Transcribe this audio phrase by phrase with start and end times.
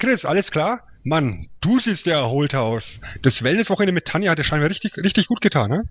[0.00, 0.80] Chris, alles klar?
[1.04, 3.02] Mann, du siehst ja erholt aus.
[3.20, 5.82] Das Wellnesswochenende mit Tanja hat dir scheinbar richtig, richtig gut getan, ne?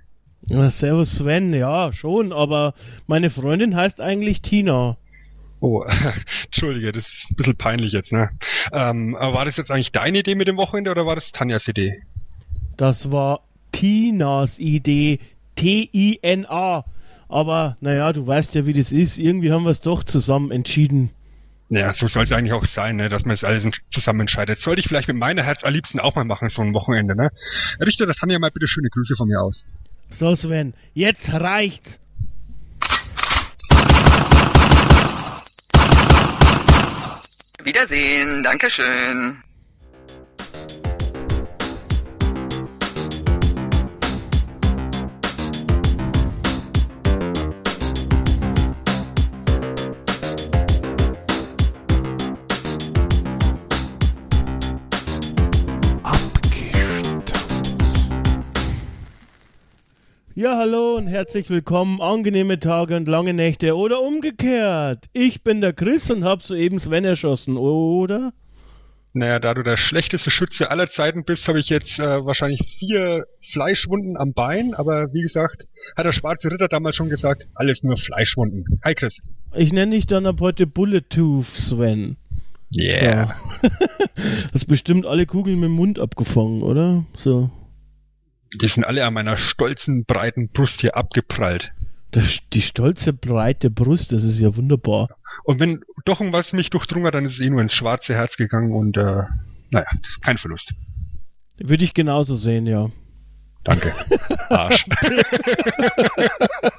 [0.48, 2.73] Ja, servus Sven, ja, schon, aber
[3.05, 4.98] meine Freundin heißt eigentlich Tina.
[5.59, 5.86] Oh,
[6.45, 8.31] entschuldige, das ist ein bisschen peinlich jetzt, ne?
[8.73, 11.67] Ähm, aber war das jetzt eigentlich deine Idee mit dem Wochenende oder war das Tanjas
[11.67, 12.02] Idee?
[12.78, 13.41] Das war
[13.72, 15.20] Tinas Idee,
[15.55, 16.84] T-I-N-A.
[17.28, 19.20] Aber naja, du weißt ja, wie das ist.
[19.20, 21.12] Irgendwie haben wir es doch zusammen entschieden.
[21.72, 24.59] Ja, so soll es eigentlich auch sein, ne, dass man das alles zusammen entscheidet.
[24.59, 27.30] Sollte ich vielleicht mit meiner Herz allerliebsten auch mal machen, so ein Wochenende, ne?
[27.80, 29.67] Richter, das Tanja mal bitte schöne Grüße von mir aus.
[30.09, 32.00] So Sven, jetzt reicht's.
[37.64, 39.44] Wiedersehen, Dankeschön.
[60.40, 62.00] Ja, hallo und herzlich willkommen.
[62.00, 65.08] Angenehme Tage und lange Nächte oder umgekehrt.
[65.12, 68.31] Ich bin der Chris und hab soeben Sven erschossen, oder?
[69.12, 73.26] Naja, da du der schlechteste Schütze aller Zeiten bist, habe ich jetzt äh, wahrscheinlich vier
[73.42, 77.98] Fleischwunden am Bein, aber wie gesagt, hat der schwarze Ritter damals schon gesagt, alles nur
[77.98, 78.64] Fleischwunden.
[78.86, 79.20] Hi Chris.
[79.53, 82.16] Ich nenne dich dann ab heute Bullet Tooth, Sven.
[82.74, 83.36] Yeah.
[83.62, 83.68] So.
[84.53, 87.03] Hast bestimmt alle Kugeln mit dem Mund abgefangen, oder?
[87.18, 87.52] So.
[88.54, 91.72] Die sind alle an meiner stolzen, breiten Brust hier abgeprallt.
[92.12, 95.10] Das, die stolze, breite Brust, das ist ja wunderbar.
[95.44, 98.36] Und wenn doch irgendwas mich durchdrungen hat, dann ist es eh nur ins schwarze Herz
[98.38, 99.24] gegangen und äh,
[99.70, 99.86] naja,
[100.24, 100.74] kein Verlust.
[101.58, 102.90] Würde ich genauso sehen, ja.
[103.64, 103.94] Danke.
[104.50, 104.86] Arsch.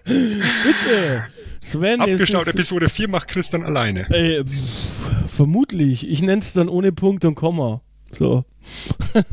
[0.04, 1.24] Bitte.
[1.62, 4.08] Sven Abgestaut ist, Episode 4 macht Chris dann alleine.
[4.10, 4.44] äh,
[5.28, 6.08] vermutlich.
[6.08, 7.82] Ich nenne es dann ohne Punkt und Komma.
[8.12, 8.44] So.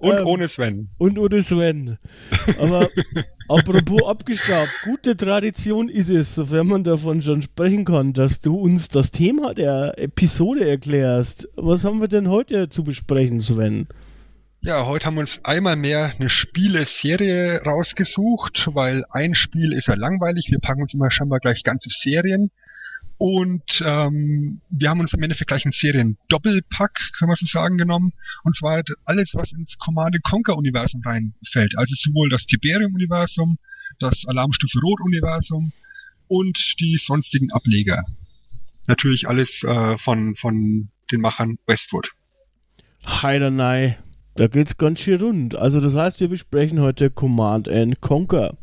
[0.00, 0.88] Und Ähm, ohne Sven.
[0.98, 1.98] Und ohne Sven.
[2.58, 2.88] Aber
[3.48, 8.88] apropos abgestaubt, gute Tradition ist es, sofern man davon schon sprechen kann, dass du uns
[8.88, 11.48] das Thema der Episode erklärst.
[11.56, 13.88] Was haben wir denn heute zu besprechen, Sven?
[14.64, 19.94] Ja, heute haben wir uns einmal mehr eine Spieleserie rausgesucht, weil ein Spiel ist ja
[19.94, 20.46] langweilig.
[20.50, 22.52] Wir packen uns immer scheinbar gleich ganze Serien.
[23.22, 28.12] Und ähm, wir haben uns im Endeffekt gleich einen Serien-Doppelpack, kann man so sagen, genommen.
[28.42, 31.78] Und zwar alles, was ins Command Conquer-Universum reinfällt.
[31.78, 33.58] Also sowohl das Tiberium-Universum,
[34.00, 35.70] das Alarmstufe Rot-Universum
[36.26, 38.04] und die sonstigen Ableger.
[38.88, 42.10] Natürlich alles äh, von, von den Machern Westwood.
[43.06, 43.98] Heidenei.
[44.34, 45.54] Da geht's ganz schön rund.
[45.56, 48.56] Also das heißt, wir besprechen heute Command and Conquer.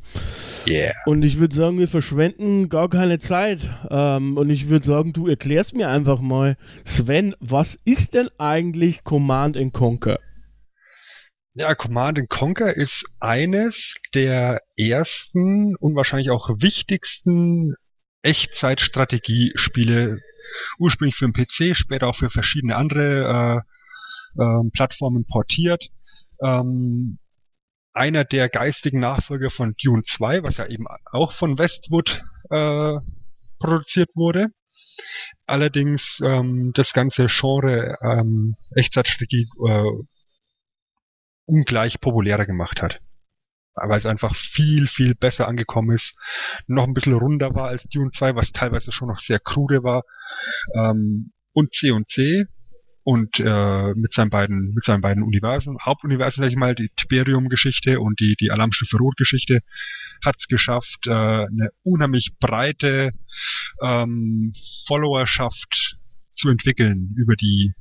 [0.68, 0.94] Yeah.
[1.06, 3.70] Und ich würde sagen, wir verschwenden gar keine Zeit.
[3.90, 9.04] Ähm, und ich würde sagen, du erklärst mir einfach mal, Sven, was ist denn eigentlich
[9.04, 10.20] Command and Conquer?
[11.54, 17.76] Ja, Command and Conquer ist eines der ersten und wahrscheinlich auch wichtigsten
[18.24, 20.20] Echtzeitstrategiespiele,
[20.80, 23.69] ursprünglich für den PC, später auch für verschiedene andere äh,
[24.38, 25.90] ähm, Plattformen portiert.
[26.42, 27.20] Ähm,
[27.94, 32.94] einer der geistigen Nachfolger von Dune 2, was ja eben auch von Westwood äh,
[33.60, 34.48] produziert wurde.
[35.46, 40.04] Allerdings ähm, das ganze Genre ähm, Echtzeitstrategie äh,
[41.46, 43.02] ungleich populärer gemacht hat.
[43.74, 46.16] Weil es einfach viel, viel besser angekommen ist.
[46.68, 50.04] Noch ein bisschen runder war als Dune 2, was teilweise schon noch sehr krude war.
[50.76, 52.46] Ähm, und C und C
[53.10, 58.00] und äh, mit seinen beiden mit seinen beiden Universen, Hauptuniversen sag ich mal, die Tiberium-Geschichte
[58.00, 59.62] und die die Alarmstufe Rot-Geschichte,
[60.24, 63.12] hat es geschafft, äh, eine unheimlich breite
[63.82, 64.54] ähm,
[64.86, 65.98] Followerschaft
[66.30, 67.74] zu entwickeln über die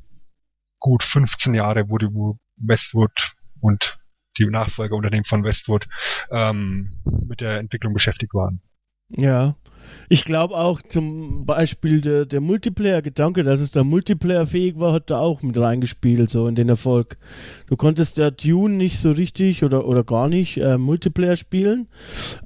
[0.79, 3.99] gut 15 Jahre, wo die wo Westwood und
[4.39, 5.89] die Nachfolgerunternehmen von Westwood
[6.31, 8.63] ähm, mit der Entwicklung beschäftigt waren.
[9.11, 9.55] Ja.
[10.11, 15.19] Ich glaube auch zum Beispiel der, der Multiplayer-Gedanke, dass es da Multiplayer-fähig war, hat da
[15.19, 17.17] auch mit reingespielt, so in den Erfolg.
[17.69, 21.89] Du konntest ja Dune nicht so richtig oder, oder gar nicht äh, Multiplayer spielen.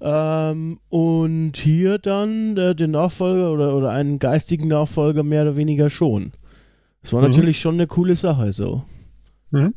[0.01, 5.91] Ähm, und hier dann äh, den Nachfolger oder, oder einen geistigen Nachfolger mehr oder weniger
[5.91, 6.33] schon.
[7.03, 7.29] Das war Mhm.
[7.29, 8.85] natürlich schon eine coole Sache, so.
[9.51, 9.75] Mhm.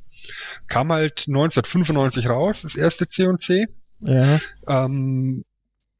[0.67, 3.67] Kam halt 1995 raus, das erste C&C.
[4.01, 4.39] Ja.
[4.67, 5.45] Ähm,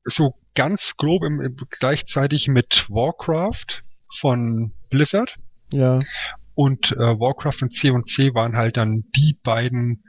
[0.04, 3.84] so ganz grob im, im, gleichzeitig mit Warcraft
[4.18, 5.36] von Blizzard.
[5.72, 6.00] Ja.
[6.56, 10.04] Und äh, Warcraft und C&C waren halt dann die beiden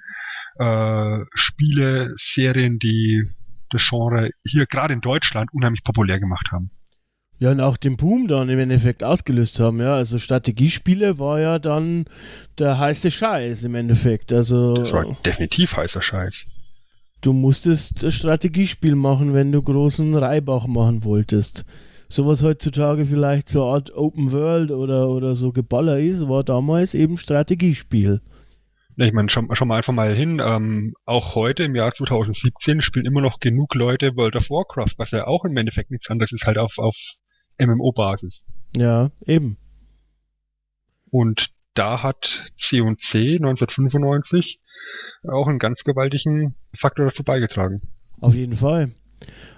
[0.58, 3.25] äh, Spiele, Serien, die
[3.70, 6.70] das Genre hier gerade in Deutschland unheimlich populär gemacht haben.
[7.38, 9.94] Ja, und auch den Boom dann im Endeffekt ausgelöst haben, ja.
[9.94, 12.06] Also Strategiespiele war ja dann
[12.58, 14.32] der heiße Scheiß im Endeffekt.
[14.32, 14.75] Also.
[14.75, 16.46] Das war definitiv heißer Scheiß.
[17.21, 21.65] Du musstest ein Strategiespiel machen, wenn du großen Reibach machen wolltest.
[22.09, 26.95] Sowas heutzutage vielleicht so eine Art Open World oder, oder so Geballer ist, war damals
[26.95, 28.21] eben Strategiespiel.
[28.99, 33.05] Ich meine, schon, schon mal einfach mal hin, ähm, auch heute im Jahr 2017 spielen
[33.05, 36.47] immer noch genug Leute World of Warcraft, was ja auch im Endeffekt nichts anderes ist,
[36.47, 36.97] halt auf, auf
[37.59, 38.45] MMO-Basis.
[38.75, 39.59] Ja, eben.
[41.11, 44.61] Und da hat C&C 1995
[45.28, 47.82] auch einen ganz gewaltigen Faktor dazu beigetragen.
[48.20, 48.93] Auf jeden Fall.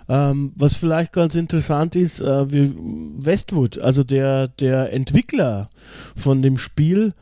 [0.08, 5.68] Ähm, was vielleicht ganz interessant ist, äh, Westwood, also der, der Entwickler
[6.16, 7.14] von dem Spiel,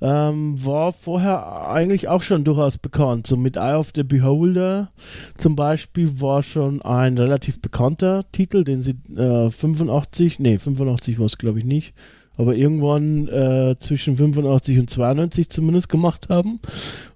[0.00, 3.26] ähm, war vorher eigentlich auch schon durchaus bekannt.
[3.26, 4.90] So mit Eye of the Beholder
[5.38, 11.26] zum Beispiel war schon ein relativ bekannter Titel, den sie äh, 85, nee, 85 war
[11.26, 11.94] es glaube ich nicht,
[12.36, 16.60] aber irgendwann äh, zwischen 85 und 92 zumindest gemacht haben.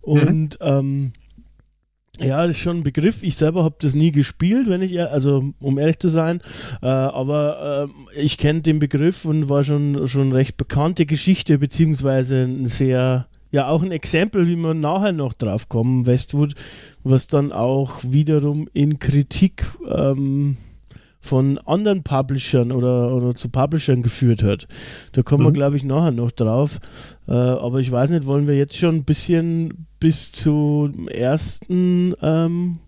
[0.01, 0.67] Und mhm.
[0.67, 1.13] ähm,
[2.21, 3.23] ja, das ist schon ein Begriff.
[3.23, 6.41] Ich selber habe das nie gespielt, wenn ich, also um ehrlich zu sein,
[6.83, 12.43] äh, aber äh, ich kenne den Begriff und war schon schon recht bekannte Geschichte beziehungsweise
[12.43, 16.55] ein sehr ja auch ein Exempel, wie wir nachher noch drauf kommen, Westwood,
[17.05, 20.57] was dann auch wiederum in Kritik ähm,
[21.21, 24.69] von anderen Publishern oder, oder zu Publishern geführt hat.
[25.13, 25.49] Da kommen mhm.
[25.49, 26.81] wir, glaube ich, nachher noch drauf.
[27.27, 32.79] Äh, aber ich weiß nicht, wollen wir jetzt schon ein bisschen bis zum ersten ähm,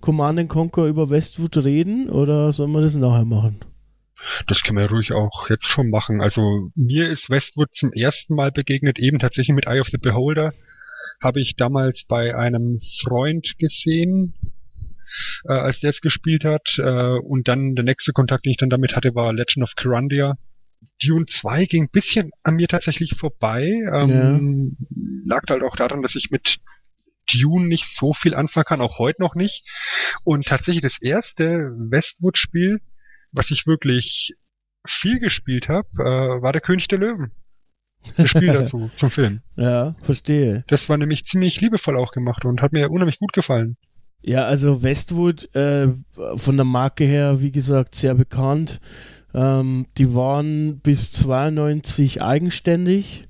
[0.00, 3.60] Command Conquer über Westwood reden oder sollen wir das nachher machen?
[4.46, 6.20] Das können wir ruhig auch jetzt schon machen.
[6.20, 10.52] Also mir ist Westwood zum ersten Mal begegnet, eben tatsächlich mit Eye of the Beholder.
[11.20, 14.34] Habe ich damals bei einem Freund gesehen,
[15.44, 16.78] äh, als der es gespielt hat.
[16.78, 20.34] Äh, und dann der nächste Kontakt, den ich dann damit hatte, war Legend of Kyrandia.
[21.02, 23.70] Dune 2 ging ein bisschen an mir tatsächlich vorbei.
[23.92, 25.36] Ähm, ja.
[25.36, 26.58] Lag halt auch daran, dass ich mit
[27.32, 29.64] Dune nicht so viel anfangen kann, auch heute noch nicht.
[30.24, 32.80] Und tatsächlich das erste Westwood-Spiel,
[33.32, 34.34] was ich wirklich
[34.86, 37.32] viel gespielt habe, äh, war der König der Löwen.
[38.16, 39.42] Das Spiel dazu, zum Film.
[39.56, 40.64] Ja, verstehe.
[40.68, 43.76] Das war nämlich ziemlich liebevoll auch gemacht und hat mir unheimlich gut gefallen.
[44.22, 45.88] Ja, also Westwood äh,
[46.36, 48.80] von der Marke her, wie gesagt, sehr bekannt.
[49.34, 53.28] Ähm, die waren bis 92 eigenständig.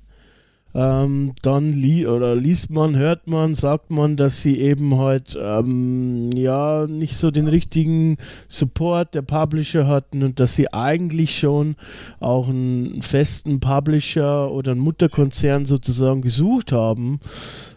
[0.75, 6.29] Ähm, dann li oder liest man, hört man, sagt man, dass sie eben halt ähm,
[6.35, 11.75] ja nicht so den richtigen Support der Publisher hatten und dass sie eigentlich schon
[12.19, 17.19] auch einen festen Publisher oder einen Mutterkonzern sozusagen gesucht haben.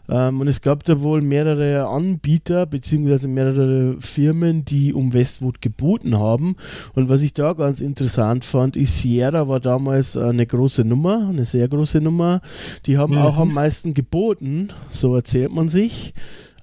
[0.08, 6.19] Ähm, und es gab da wohl mehrere Anbieter beziehungsweise mehrere Firmen, die um Westwood geboten
[6.19, 6.56] haben.
[6.94, 11.44] Und was ich da ganz interessant fand, ist Sierra war damals eine große Nummer, eine
[11.44, 12.40] sehr große Nummer.
[12.87, 13.23] Die haben mhm.
[13.23, 16.14] auch am meisten geboten, so erzählt man sich.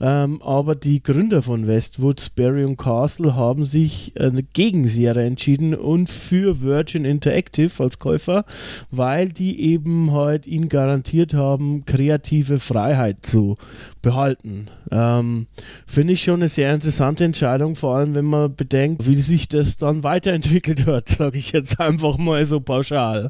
[0.02, 5.76] Ähm, aber die Gründer von Westwood, Sperry und Castle, haben sich äh, gegen Sierra entschieden
[5.76, 8.46] und für Virgin Interactive als Käufer,
[8.92, 13.58] weil die eben halt ihnen garantiert haben, kreative Freiheit zu
[14.02, 14.68] behalten.
[14.92, 15.48] Ähm,
[15.86, 19.78] Finde ich schon eine sehr interessante Entscheidung, vor allem wenn man bedenkt, wie sich das
[19.78, 23.30] dann weiterentwickelt hat, sage ich jetzt einfach mal so pauschal.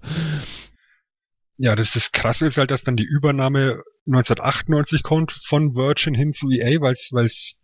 [1.61, 6.31] Ja, das ist krasse ist halt, dass dann die Übernahme 1998 kommt von Virgin hin
[6.31, 7.59] zu EA, weil es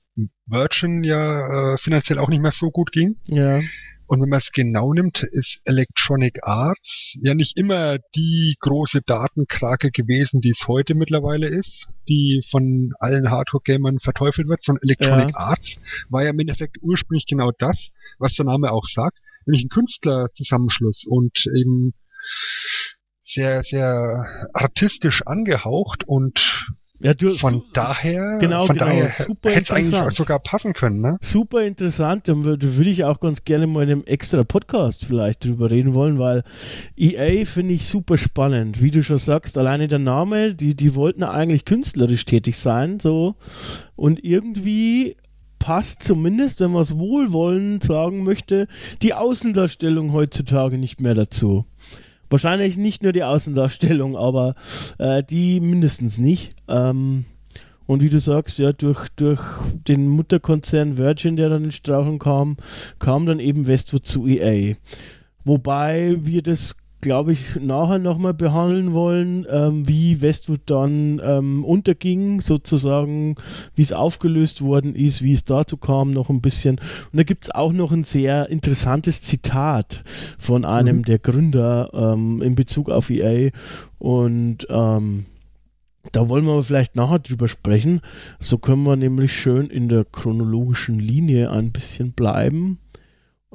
[0.45, 3.15] Virgin ja äh, finanziell auch nicht mehr so gut ging.
[3.27, 3.61] Ja.
[4.07, 9.91] Und wenn man es genau nimmt, ist Electronic Arts ja nicht immer die große Datenkrake
[9.91, 15.37] gewesen, die es heute mittlerweile ist, die von allen Hardcore-Gamern verteufelt wird, sondern Electronic ja.
[15.37, 19.69] Arts war ja im Endeffekt ursprünglich genau das, was der Name auch sagt, nämlich ein
[19.69, 21.93] Künstlerzusammenschluss und eben
[23.25, 26.67] sehr, sehr artistisch angehaucht und
[26.99, 31.17] ja, du, von daher, genau, von genau, daher hätte es eigentlich sogar passen können, ne?
[31.21, 35.69] Super interessant, da würde ich auch ganz gerne mal in einem extra Podcast vielleicht drüber
[35.69, 36.43] reden wollen, weil
[36.95, 41.23] EA finde ich super spannend, wie du schon sagst, alleine der Name, die, die wollten
[41.23, 43.35] eigentlich künstlerisch tätig sein, so,
[43.97, 45.17] und irgendwie
[45.59, 48.67] passt zumindest, wenn man es wohlwollend sagen möchte,
[49.01, 51.65] die Außendarstellung heutzutage nicht mehr dazu.
[52.29, 54.55] Wahrscheinlich nicht nur die Außendarstellung, aber
[54.97, 56.55] äh, die mindestens nicht.
[56.67, 57.25] Ähm,
[57.87, 59.41] und wie du sagst, ja, durch, durch
[59.87, 62.57] den Mutterkonzern Virgin, der dann in Strauchen kam,
[62.97, 64.75] kam dann eben Westwood zu EA.
[65.43, 72.41] Wobei wir das glaube ich, nachher nochmal behandeln wollen, ähm, wie Westwood dann ähm, unterging,
[72.41, 73.35] sozusagen,
[73.75, 76.77] wie es aufgelöst worden ist, wie es dazu kam, noch ein bisschen.
[77.11, 80.03] Und da gibt es auch noch ein sehr interessantes Zitat
[80.39, 81.03] von einem mhm.
[81.03, 83.51] der Gründer ähm, in Bezug auf EA.
[83.99, 85.25] Und ähm,
[86.11, 88.01] da wollen wir aber vielleicht nachher drüber sprechen.
[88.39, 92.79] So können wir nämlich schön in der chronologischen Linie ein bisschen bleiben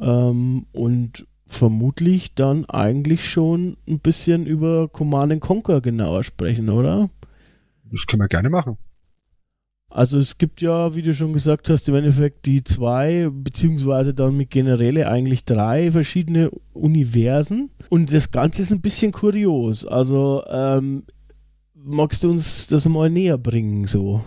[0.00, 7.10] ähm, und vermutlich dann eigentlich schon ein bisschen über Command Conquer genauer sprechen, oder?
[7.90, 8.78] Das können wir gerne machen.
[9.90, 14.36] Also es gibt ja, wie du schon gesagt hast, im Endeffekt die zwei, beziehungsweise dann
[14.36, 17.70] mit Generäle eigentlich drei verschiedene Universen.
[17.88, 19.84] Und das Ganze ist ein bisschen kurios.
[19.84, 21.02] Also ähm,
[21.74, 24.24] magst du uns das mal näher bringen, so?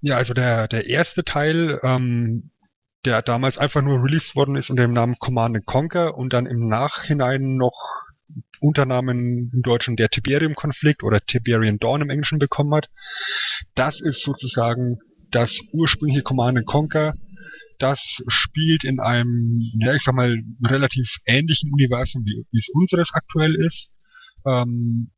[0.00, 2.50] Ja, also der, der erste Teil, ähm,
[3.04, 6.68] der damals einfach nur released worden ist unter dem Namen Command Conquer und dann im
[6.68, 8.02] Nachhinein noch
[8.60, 12.90] Unternamen im Deutschen der Tiberium-Konflikt oder Tiberian Dawn im Englischen bekommen hat.
[13.74, 14.98] Das ist sozusagen
[15.30, 17.14] das ursprüngliche Command Conquer.
[17.78, 23.10] Das spielt in einem, ja, ich sag mal, relativ ähnlichen Universum, wie, wie es unseres
[23.14, 23.92] aktuell ist.
[24.44, 25.12] Ähm,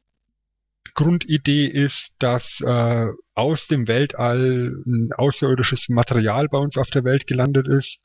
[0.94, 7.26] Grundidee ist, dass äh, aus dem Weltall ein außerirdisches Material bei uns auf der Welt
[7.26, 8.00] gelandet ist,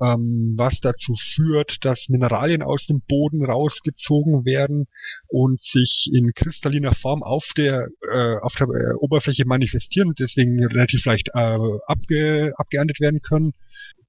[0.00, 4.86] ähm, was dazu führt, dass Mineralien aus dem Boden rausgezogen werden
[5.28, 10.64] und sich in kristalliner Form auf der äh, auf der äh, Oberfläche manifestieren und deswegen
[10.64, 13.52] relativ leicht äh, abge, abgeerntet werden können,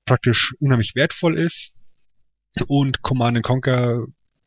[0.05, 1.73] praktisch unheimlich wertvoll ist.
[2.67, 4.05] Und Command Conquer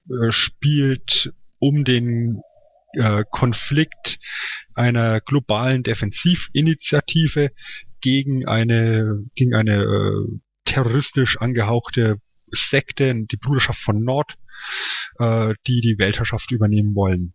[0.08, 2.40] äh, spielt um den
[2.95, 4.18] äh, Konflikt
[4.75, 7.50] einer globalen Defensivinitiative
[8.00, 12.18] gegen eine gegen eine äh, terroristisch angehauchte
[12.50, 14.35] Sekte, die Bruderschaft von Nord,
[15.18, 17.35] äh, die die Weltherrschaft übernehmen wollen.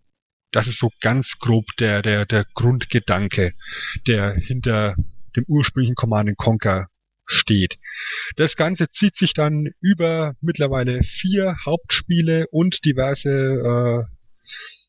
[0.52, 3.54] Das ist so ganz grob der der der Grundgedanke,
[4.08, 4.96] der hinter
[5.36, 6.88] dem ursprünglichen Command Conquer
[7.26, 7.80] steht.
[8.36, 14.04] Das Ganze zieht sich dann über mittlerweile vier Hauptspiele und diverse äh,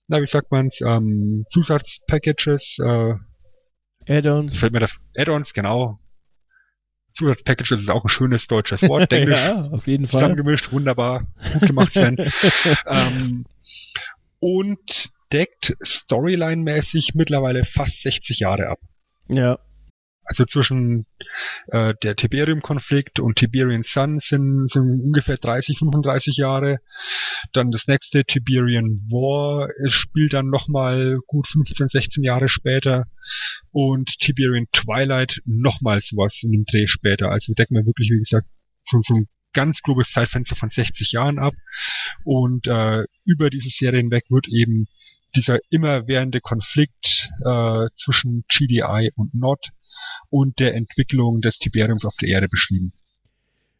[0.08, 3.14] na, wie sagt man's, ähm, Zusatzpackages, äh,
[4.06, 4.58] Add-ons.
[4.58, 5.98] Fällt mir da, Add-ons, genau.
[7.12, 9.36] Zusatzpackages ist auch ein schönes deutsches Wort, denke ich.
[9.38, 10.20] ja, auf jeden Fall.
[10.20, 12.16] Zusammengemischt, wunderbar, gut gemacht, Sven.
[12.86, 13.46] ähm,
[14.40, 18.80] und deckt Storyline-mäßig mittlerweile fast 60 Jahre ab.
[19.28, 19.58] Ja,
[20.24, 21.06] also zwischen
[21.68, 26.80] äh, der Tiberium-Konflikt und Tiberian Sun sind, sind ungefähr 30, 35 Jahre.
[27.52, 33.04] Dann das nächste Tiberian War spielt dann nochmal gut 15, 16 Jahre später.
[33.70, 37.30] Und Tiberian Twilight nochmal sowas in dem Dreh später.
[37.30, 38.46] Also decken wir wirklich, wie gesagt,
[38.82, 41.54] so, so ein ganz grobes Zeitfenster von 60 Jahren ab.
[42.24, 44.86] Und äh, über diese Serie hinweg wird eben
[45.36, 49.70] dieser immerwährende Konflikt äh, zwischen GDI und Nord
[50.30, 52.92] und der Entwicklung des Tiberiums auf der Erde beschrieben.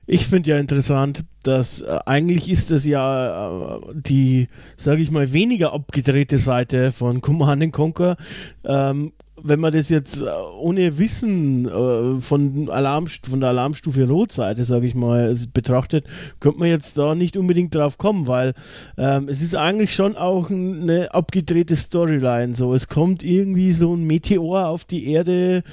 [0.06, 5.32] Ich finde ja interessant, dass äh, eigentlich ist das ja äh, die, sage ich mal,
[5.32, 8.16] weniger abgedrehte Seite von Command Conquer.
[8.64, 9.12] Ähm,
[9.42, 10.24] wenn man das jetzt äh,
[10.58, 16.06] ohne Wissen äh, von, Alarm, von der Alarmstufe Rotseite, sage ich mal, betrachtet,
[16.40, 18.54] könnte man jetzt da nicht unbedingt drauf kommen, weil
[18.96, 22.54] ähm, es ist eigentlich schon auch eine abgedrehte Storyline.
[22.54, 25.64] So, es kommt irgendwie so ein Meteor auf die Erde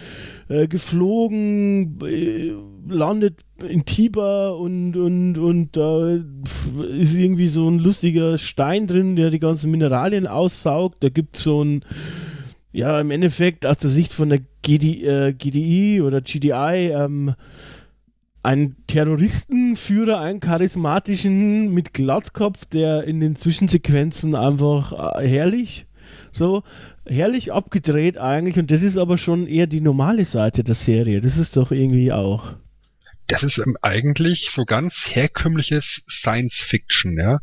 [0.50, 2.53] äh, geflogen, äh,
[2.88, 9.30] landet in Tiber und, und, und da ist irgendwie so ein lustiger Stein drin, der
[9.30, 11.03] die ganzen Mineralien aussaugt.
[11.03, 11.86] Da gibt es so ein
[12.71, 17.35] ja, im Endeffekt aus der Sicht von der GD, äh, GDI oder GDI ähm,
[18.43, 25.85] einen Terroristenführer, einen charismatischen mit Glatzkopf, der in den Zwischensequenzen einfach äh, herrlich,
[26.31, 26.63] so
[27.05, 31.21] herrlich abgedreht eigentlich und das ist aber schon eher die normale Seite der Serie.
[31.21, 32.55] Das ist doch irgendwie auch.
[33.27, 37.39] Das ist ähm, eigentlich so ganz herkömmliches Science Fiction, ja.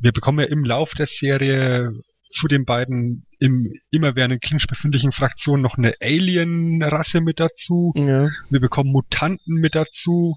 [0.00, 1.90] Wir bekommen ja im Lauf der Serie
[2.28, 7.92] zu den beiden im immerwährenden Clinch befindlichen Fraktionen noch eine Alien-Rasse mit dazu.
[7.96, 8.28] Ja.
[8.50, 10.36] Wir bekommen Mutanten mit dazu.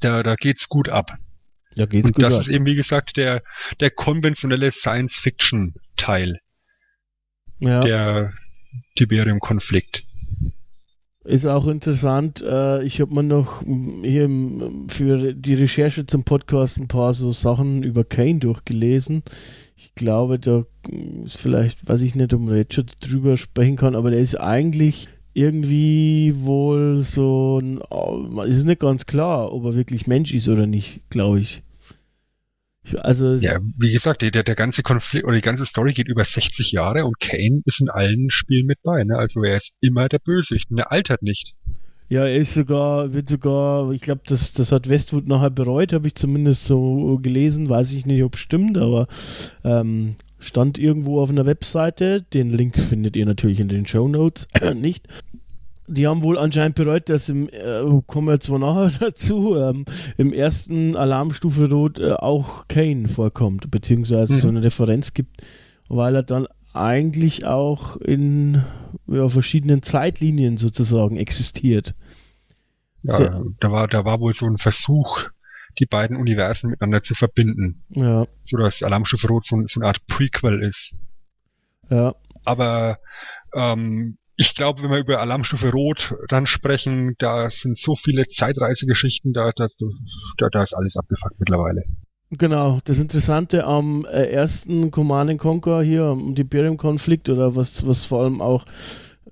[0.00, 1.18] Da, da geht's gut ab.
[1.74, 2.40] Da geht's Und gut das ab.
[2.42, 3.42] ist eben, wie gesagt, der,
[3.80, 6.40] der konventionelle Science-Fiction-Teil.
[7.58, 7.80] Ja.
[7.80, 8.32] Der
[8.96, 10.04] Tiberium-Konflikt.
[11.24, 12.42] Ist auch interessant.
[12.42, 14.28] Äh, ich habe mir noch hier
[14.88, 19.22] für die Recherche zum Podcast ein paar so Sachen über Kane durchgelesen
[19.94, 20.64] ich glaube, da
[21.24, 24.40] ist vielleicht, weiß ich nicht, ob man jetzt schon drüber sprechen kann, aber der ist
[24.40, 27.80] eigentlich irgendwie wohl so ein,
[28.46, 31.62] es ist nicht ganz klar, ob er wirklich Mensch ist oder nicht, glaube ich.
[32.98, 36.72] Also ja, wie gesagt, der, der ganze Konflikt oder die ganze Story geht über 60
[36.72, 39.04] Jahre und Kane ist in allen Spielen mit bei.
[39.04, 39.16] Ne?
[39.16, 41.54] Also er ist immer der Bösewicht und er altert nicht.
[42.08, 46.08] Ja, er ist sogar, wird sogar, ich glaube, das, das hat Westwood nachher bereut, habe
[46.08, 49.06] ich zumindest so gelesen, weiß ich nicht, ob es stimmt, aber
[49.64, 52.20] ähm, stand irgendwo auf einer Webseite.
[52.20, 55.08] Den Link findet ihr natürlich in den Show Notes nicht
[55.88, 59.84] die haben wohl anscheinend bereut, dass im, äh, kommen wir zwar nachher dazu, ähm,
[60.16, 64.38] im ersten Alarmstufe Rot äh, auch Kane vorkommt, beziehungsweise mhm.
[64.38, 65.42] so eine Referenz gibt,
[65.88, 68.64] weil er dann eigentlich auch in
[69.06, 71.94] ja, verschiedenen Zeitlinien sozusagen existiert.
[73.02, 75.24] Ja, da war, da war wohl so ein Versuch,
[75.78, 77.82] die beiden Universen miteinander zu verbinden.
[77.90, 78.26] Ja.
[78.42, 80.94] So dass Alarmstufe Rot so, so eine Art Prequel ist.
[81.90, 82.14] Ja.
[82.44, 82.98] Aber
[83.54, 89.32] ähm, ich glaube, wenn wir über Alarmstufe Rot dann sprechen, da sind so viele Zeitreisegeschichten,
[89.32, 89.68] da, da,
[90.38, 91.82] da, da ist alles abgefuckt mittlerweile.
[92.38, 98.22] Genau, das Interessante am äh, ersten Command Conquer hier, am Imperium-Konflikt oder was, was vor
[98.22, 98.64] allem auch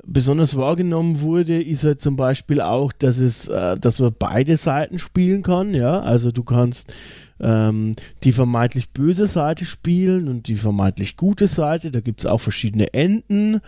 [0.05, 4.99] besonders wahrgenommen wurde, ist halt zum Beispiel auch, dass es, äh, dass man beide Seiten
[4.99, 6.93] spielen kann, ja, also du kannst
[7.41, 11.91] ähm, die vermeintlich böse Seite spielen und die vermeintlich gute Seite.
[11.91, 13.63] Da gibt es auch verschiedene Enden.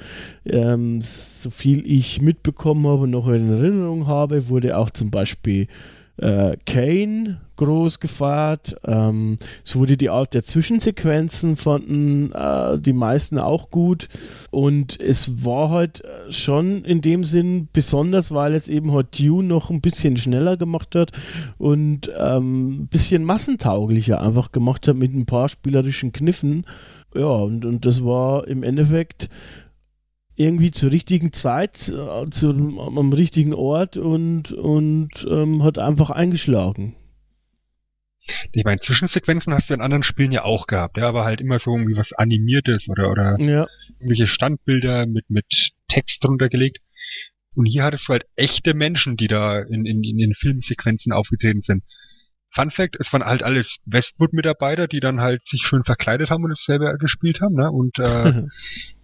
[0.44, 5.68] Ähm, so viel ich mitbekommen habe und noch in Erinnerung habe, wurde auch zum Beispiel
[6.18, 8.76] äh, Kane groß gefeiert.
[8.84, 14.08] Ähm, es wurde die Art der Zwischensequenzen fanden äh, die meisten auch gut.
[14.50, 19.70] Und es war halt schon in dem Sinn besonders, weil es eben halt Dune noch
[19.70, 21.12] ein bisschen schneller gemacht hat
[21.58, 26.64] und ähm, ein bisschen massentauglicher einfach gemacht hat mit ein paar spielerischen Kniffen.
[27.14, 29.28] Ja, und, und das war im Endeffekt
[30.36, 36.96] irgendwie zur richtigen Zeit, äh, zu, am richtigen Ort und, und ähm, hat einfach eingeschlagen.
[38.52, 41.58] Ich meine, Zwischensequenzen hast du in anderen Spielen ja auch gehabt, ja, aber halt immer
[41.58, 43.66] so irgendwie was Animiertes oder, oder ja.
[43.98, 46.78] irgendwelche Standbilder mit, mit Text drunter gelegt.
[47.54, 51.60] Und hier hattest du halt echte Menschen, die da in, in, in den Filmsequenzen aufgetreten
[51.60, 51.82] sind.
[52.54, 56.50] Fun Fact, es waren halt alles Westwood-Mitarbeiter, die dann halt sich schön verkleidet haben und
[56.50, 57.70] es selber gespielt haben, ne?
[57.70, 58.42] Und äh,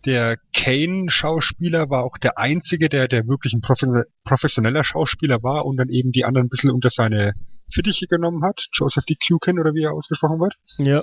[0.04, 5.88] der Kane-Schauspieler war auch der einzige, der, der wirklich ein professioneller Schauspieler war und dann
[5.88, 7.32] eben die anderen ein bisschen unter seine
[7.72, 8.66] Fittiche genommen hat.
[8.72, 9.16] Joseph D.
[9.16, 10.54] Kukin oder wie er ausgesprochen wird.
[10.76, 11.02] Ja.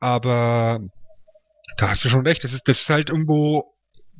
[0.00, 0.80] Aber
[1.76, 3.76] da hast du schon recht, das ist, das ist halt irgendwo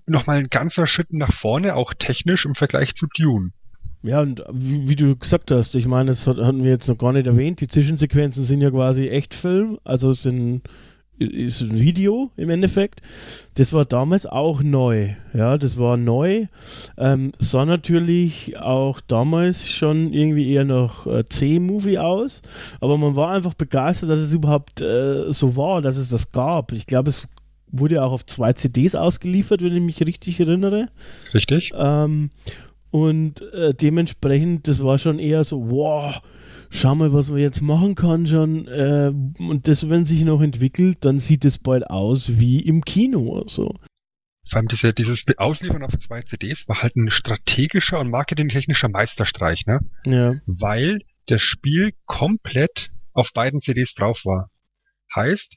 [0.07, 3.51] nochmal ein ganzer Schritt nach vorne, auch technisch im Vergleich zu Dune.
[4.03, 7.13] Ja, und wie, wie, du gesagt hast, ich meine, das hatten wir jetzt noch gar
[7.13, 10.63] nicht erwähnt, die Zwischensequenzen sind ja quasi Echtfilm, also es sind
[11.19, 13.03] ist ein Video im Endeffekt.
[13.55, 15.15] Das war damals auch neu.
[15.35, 16.47] Ja, das war neu.
[16.97, 22.43] Ähm, sah natürlich auch damals schon irgendwie eher noch äh, C-Movie aus.
[22.81, 26.73] Aber man war einfach begeistert, dass es überhaupt äh, so war, dass es das gab.
[26.73, 27.27] Ich glaube, es
[27.71, 30.89] wurde auch auf zwei CDs ausgeliefert, wenn ich mich richtig erinnere.
[31.35, 31.73] Richtig.
[31.77, 32.31] Ähm,
[32.91, 36.21] und äh, dementsprechend, das war schon eher so, wow,
[36.71, 38.67] schau mal, was man jetzt machen kann schon.
[38.69, 43.45] Äh, und das, wenn sich noch entwickelt, dann sieht es bald aus wie im Kino
[43.47, 43.75] so.
[44.49, 49.67] Vor allem diese, dieses Ausliefern auf zwei CDs war halt ein strategischer und marketingtechnischer Meisterstreich,
[49.67, 49.79] ne?
[50.07, 50.37] Ja.
[50.47, 54.51] Weil das Spiel komplett auf beiden CDs drauf war.
[55.15, 55.57] Heißt,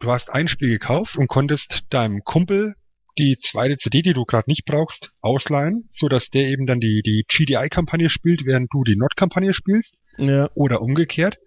[0.00, 2.74] du hast ein Spiel gekauft und konntest deinem Kumpel
[3.18, 7.02] die zweite CD, die du gerade nicht brauchst, ausleihen, so dass der eben dann die,
[7.02, 9.98] die GDI-Kampagne spielt, während du die Not-Kampagne spielst.
[10.18, 10.50] Ja.
[10.54, 11.38] Oder umgekehrt.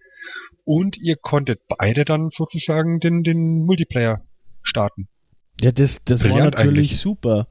[0.63, 4.21] Und ihr konntet beide dann sozusagen den, den Multiplayer
[4.61, 5.07] starten.
[5.61, 6.97] Ja, das, das war natürlich eigentlich.
[6.97, 7.47] super.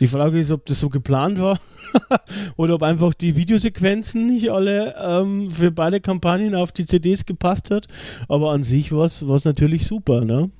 [0.00, 1.60] Die Frage ist, ob das so geplant war
[2.56, 7.70] oder ob einfach die Videosequenzen nicht alle ähm, für beide Kampagnen auf die CDs gepasst
[7.70, 7.86] hat.
[8.28, 10.50] Aber an sich war es natürlich super, ne?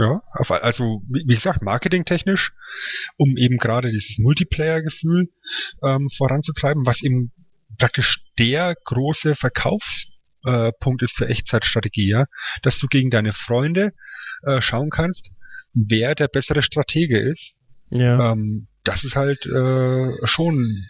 [0.00, 2.52] Ja, also wie gesagt, marketingtechnisch,
[3.16, 5.28] um eben gerade dieses Multiplayer-Gefühl
[5.82, 7.32] ähm, voranzutreiben, was eben
[7.78, 12.26] praktisch der große Verkaufspunkt äh, ist für Echtzeitstrategie, ja,
[12.62, 13.92] dass du gegen deine Freunde
[14.44, 15.30] äh, schauen kannst,
[15.74, 17.56] wer der bessere Stratege ist.
[17.90, 18.32] Ja.
[18.32, 20.86] Ähm, das ist halt äh, schon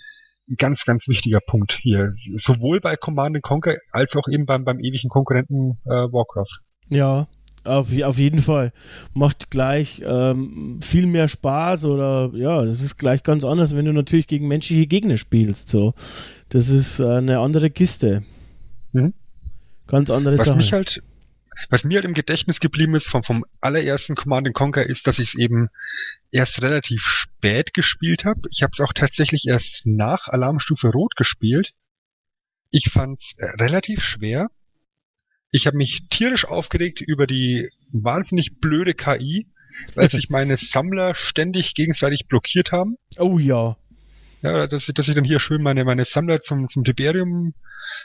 [0.50, 2.10] ein ganz, ganz wichtiger Punkt hier.
[2.12, 6.60] Sowohl bei Command Conquer als auch eben beim, beim ewigen Konkurrenten äh, Warcraft.
[6.90, 7.26] Ja,
[7.64, 8.72] auf, auf jeden Fall.
[9.14, 13.92] Macht gleich ähm, viel mehr Spaß oder ja, es ist gleich ganz anders, wenn du
[13.92, 15.68] natürlich gegen menschliche Gegner spielst.
[15.68, 15.94] So.
[16.48, 18.24] Das ist äh, eine andere Kiste.
[18.92, 19.14] Mhm.
[19.86, 20.56] Ganz andere was Sache.
[20.56, 21.02] Mich halt,
[21.70, 25.30] was mir halt im Gedächtnis geblieben ist vom, vom allerersten Command Conquer ist, dass ich
[25.30, 25.68] es eben
[26.30, 28.42] erst relativ spät gespielt habe.
[28.50, 31.72] Ich habe es auch tatsächlich erst nach Alarmstufe Rot gespielt.
[32.70, 34.50] Ich fand es äh, relativ schwer
[35.50, 39.46] Ich habe mich tierisch aufgeregt über die wahnsinnig blöde KI,
[39.94, 42.96] weil sich meine Sammler ständig gegenseitig blockiert haben.
[43.18, 43.76] Oh ja.
[44.42, 47.54] Ja, dass, dass ich dann hier schön meine, meine Sammler zum, zum Tiberium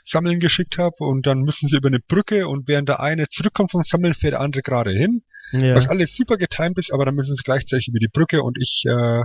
[0.04, 3.72] sammeln geschickt habe und dann müssen sie über eine Brücke und während der eine zurückkommt
[3.72, 5.22] vom Sammeln, fährt der andere gerade hin.
[5.52, 5.76] Ja.
[5.76, 8.84] Was alles super getimt ist, aber dann müssen sie gleichzeitig über die Brücke und ich
[8.88, 9.22] äh,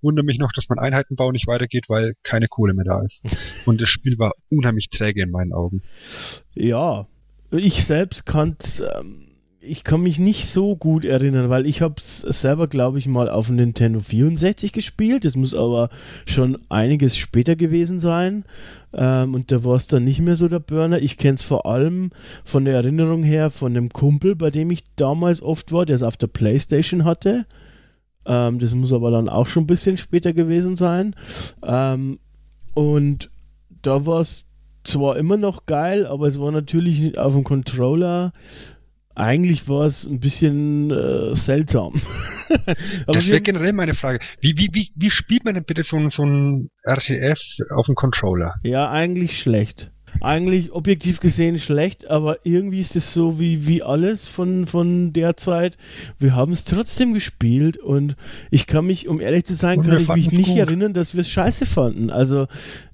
[0.00, 3.22] wundere mich noch, dass mein Einheitenbau nicht weitergeht, weil keine Kohle mehr da ist.
[3.66, 5.82] und das Spiel war unheimlich träge in meinen Augen.
[6.54, 7.06] Ja,
[7.50, 8.56] ich selbst kann
[8.98, 9.26] ähm,
[9.68, 13.28] ich kann mich nicht so gut erinnern, weil ich habe es selber, glaube ich, mal
[13.28, 15.24] auf Nintendo 64 gespielt.
[15.24, 15.90] Das muss aber
[16.26, 18.44] schon einiges später gewesen sein.
[18.92, 21.00] Ähm, und da war es dann nicht mehr so der Burner.
[21.00, 22.10] Ich kenne es vor allem
[22.44, 26.02] von der Erinnerung her von einem Kumpel, bei dem ich damals oft war, der es
[26.02, 27.46] auf der Playstation hatte.
[28.24, 31.14] Ähm, das muss aber dann auch schon ein bisschen später gewesen sein.
[31.62, 32.18] Ähm,
[32.74, 33.30] und
[33.82, 34.46] da war es
[34.86, 38.32] zwar immer noch geil, aber es war natürlich nicht auf dem Controller
[39.16, 41.94] eigentlich war es ein bisschen äh, seltsam.
[43.06, 44.20] das wäre generell meine Frage.
[44.40, 47.94] Wie, wie, wie, wie spielt man denn bitte so, ein so ein RTS auf dem
[47.94, 48.54] Controller?
[48.62, 49.90] Ja, eigentlich schlecht.
[50.20, 55.36] Eigentlich objektiv gesehen schlecht, aber irgendwie ist es so wie, wie alles von, von der
[55.36, 55.76] Zeit.
[56.18, 58.16] Wir haben es trotzdem gespielt und
[58.50, 60.58] ich kann mich, um ehrlich zu sein, kann ich mich nicht gut.
[60.58, 62.10] erinnern, dass wir es scheiße fanden.
[62.10, 62.46] Also,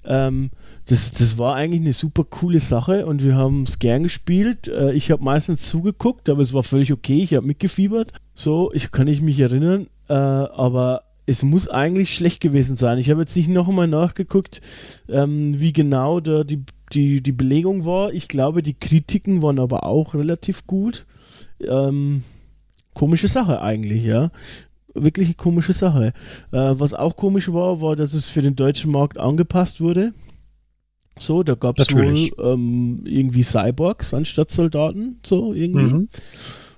[0.05, 0.51] ähm,
[0.85, 4.67] das, das war eigentlich eine super coole Sache und wir haben es gern gespielt.
[4.67, 7.23] Äh, ich habe meistens zugeguckt, aber es war völlig okay.
[7.23, 8.11] Ich habe mitgefiebert.
[8.35, 12.97] So, ich kann ich mich erinnern, äh, aber es muss eigentlich schlecht gewesen sein.
[12.97, 14.61] Ich habe jetzt nicht noch einmal nachgeguckt,
[15.07, 18.11] ähm, wie genau da die, die, die Belegung war.
[18.11, 21.05] Ich glaube, die Kritiken waren aber auch relativ gut.
[21.65, 22.23] Ähm,
[22.93, 24.31] komische Sache eigentlich, ja.
[24.93, 26.13] Wirklich eine komische Sache.
[26.51, 30.13] Äh, was auch komisch war, war, dass es für den deutschen Markt angepasst wurde.
[31.17, 35.93] So, da gab es wohl ähm, irgendwie Cyborgs anstatt Soldaten, so irgendwie.
[35.93, 36.09] Mhm.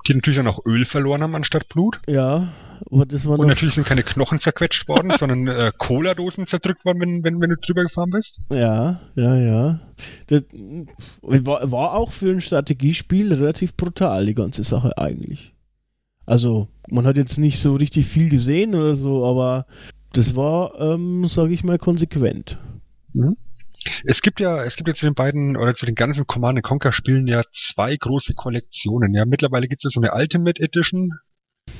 [0.08, 2.00] Die natürlich auch Öl verloren haben anstatt Blut.
[2.08, 2.54] Ja,
[2.92, 7.00] aber das war Und natürlich sind keine Knochen zerquetscht worden, sondern äh, Cola-Dosen zerdrückt worden,
[7.00, 8.40] wenn, wenn, wenn du drüber gefahren bist.
[8.52, 9.80] Ja, ja, ja.
[10.28, 10.44] Das
[11.22, 15.54] war, war auch für ein Strategiespiel relativ brutal, die ganze Sache eigentlich.
[16.26, 19.66] Also, man hat jetzt nicht so richtig viel gesehen oder so, aber
[20.14, 22.58] das war, ähm, sage ich mal, konsequent.
[23.14, 23.38] Mhm.
[24.04, 26.92] Es gibt ja, es gibt ja zu den beiden oder zu den ganzen Command Conquer
[26.92, 29.14] Spielen ja zwei große Kollektionen.
[29.14, 31.12] Ja, mittlerweile gibt es ja so eine Ultimate Edition,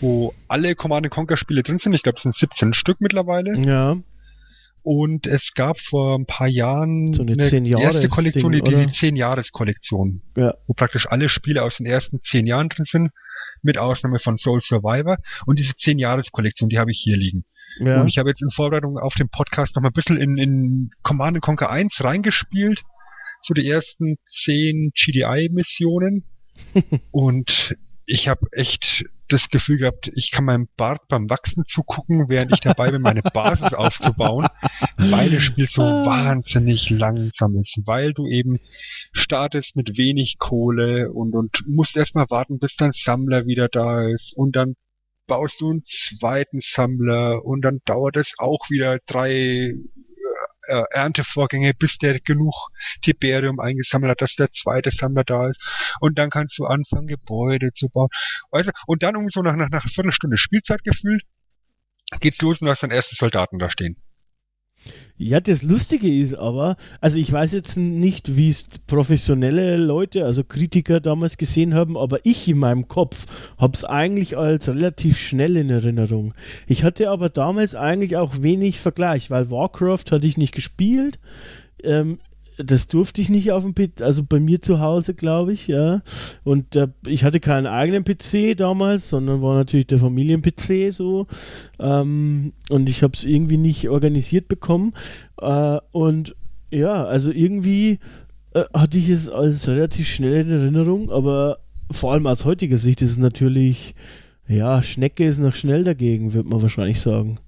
[0.02, 1.94] wo alle Command Conquer Spiele drin sind.
[1.94, 3.58] Ich glaube, es sind 17 Stück mittlerweile.
[3.60, 3.98] Ja.
[4.84, 8.92] Und es gab vor ein paar Jahren so eine, eine erste Kollektion, Ding, die, die
[8.92, 10.54] 10-Jahres-Kollektion, ja.
[10.68, 13.12] wo praktisch alle Spiele aus den ersten 10 Jahren drin sind,
[13.64, 15.18] mit Ausnahme von Soul Survivor.
[15.48, 17.46] Und diese 10-Jahres-Kollektion, die habe ich hier liegen.
[17.80, 18.02] Ja.
[18.02, 20.92] Und ich habe jetzt in Vorbereitung auf den Podcast noch mal ein bisschen in, in
[21.04, 22.84] Command Conquer 1 reingespielt.
[23.42, 26.24] So die ersten zehn GDI-Missionen.
[27.12, 32.54] und ich habe echt das Gefühl gehabt, ich kann meinem Bart beim Wachsen zugucken, während
[32.54, 34.48] ich dabei bin, meine Basis aufzubauen,
[34.98, 36.06] weil das Spiel so ah.
[36.06, 38.60] wahnsinnig langsam ist, weil du eben
[39.12, 44.38] startest mit wenig Kohle und, und musst erstmal warten, bis dein Sammler wieder da ist
[44.38, 44.76] und dann
[45.28, 49.74] baust du einen zweiten Sammler und dann dauert es auch wieder drei äh,
[50.68, 52.54] äh, Erntevorgänge, bis der genug
[53.02, 55.62] Tiberium eingesammelt hat, dass der zweite Sammler da ist.
[56.00, 58.10] Und dann kannst du anfangen, Gebäude zu bauen.
[58.52, 61.24] Also, und dann um so nach, nach, nach einer Viertelstunde Spielzeit gefühlt,
[62.20, 63.98] geht's los und du hast dann erste Soldaten da stehen.
[65.18, 70.44] Ja, das Lustige ist aber, also ich weiß jetzt nicht, wie es professionelle Leute, also
[70.44, 73.26] Kritiker damals gesehen haben, aber ich in meinem Kopf
[73.58, 76.34] habe es eigentlich als relativ schnell in Erinnerung.
[76.68, 81.18] Ich hatte aber damals eigentlich auch wenig Vergleich, weil Warcraft hatte ich nicht gespielt.
[81.82, 82.20] Ähm,
[82.58, 86.02] das durfte ich nicht auf dem PC, also bei mir zu Hause, glaube ich, ja.
[86.44, 91.28] Und äh, ich hatte keinen eigenen PC damals, sondern war natürlich der Familien-PC so.
[91.80, 94.94] Ähm, und ich habe es irgendwie nicht organisiert bekommen.
[95.42, 96.36] Äh, und
[96.72, 98.00] ja, also irgendwie
[98.54, 101.60] äh, hatte ich es als relativ schnell in Erinnerung, aber
[101.92, 103.96] vor allem aus heutiger Sicht ist es natürlich,
[104.48, 107.40] ja, Schnecke ist noch schnell dagegen, wird man wahrscheinlich sagen.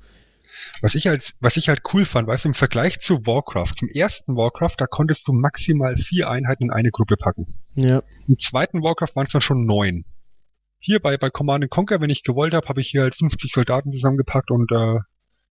[0.82, 3.90] Was ich als, was ich halt cool fand, weißt du, im Vergleich zu Warcraft, zum
[3.90, 7.56] ersten Warcraft, da konntest du maximal vier Einheiten in eine Gruppe packen.
[7.76, 8.04] Ja.
[8.28, 10.06] Im zweiten Warcraft waren es dann schon neun.
[10.80, 13.90] Hier bei, bei Command Conquer, wenn ich gewollt habe, habe ich hier halt 50 Soldaten
[13.90, 15.00] zusammengepackt und äh,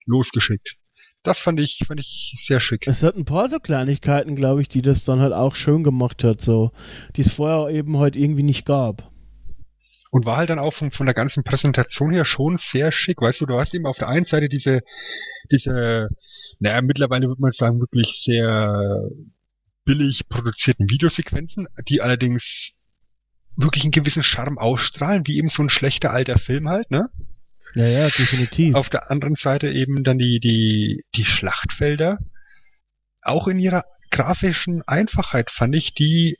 [0.06, 0.76] losgeschickt.
[1.22, 2.86] Das fand ich, fand ich sehr schick.
[2.86, 6.24] Es hat ein paar so Kleinigkeiten, glaube ich, die das dann halt auch schön gemacht
[6.24, 6.70] hat, so,
[7.16, 9.10] die es vorher eben halt irgendwie nicht gab.
[10.10, 13.22] Und war halt dann auch von, von der ganzen Präsentation her schon sehr schick.
[13.22, 14.80] Weißt du, du hast eben auf der einen Seite diese,
[15.52, 16.08] diese,
[16.58, 19.08] naja, mittlerweile würde man sagen, wirklich sehr
[19.84, 22.72] billig produzierten Videosequenzen, die allerdings
[23.56, 27.08] wirklich einen gewissen Charme ausstrahlen, wie eben so ein schlechter alter Film halt, ne?
[27.74, 28.74] Ja, ja, definitiv.
[28.74, 32.18] Auf der anderen Seite eben dann die, die, die Schlachtfelder.
[33.22, 36.36] Auch in ihrer grafischen Einfachheit fand ich die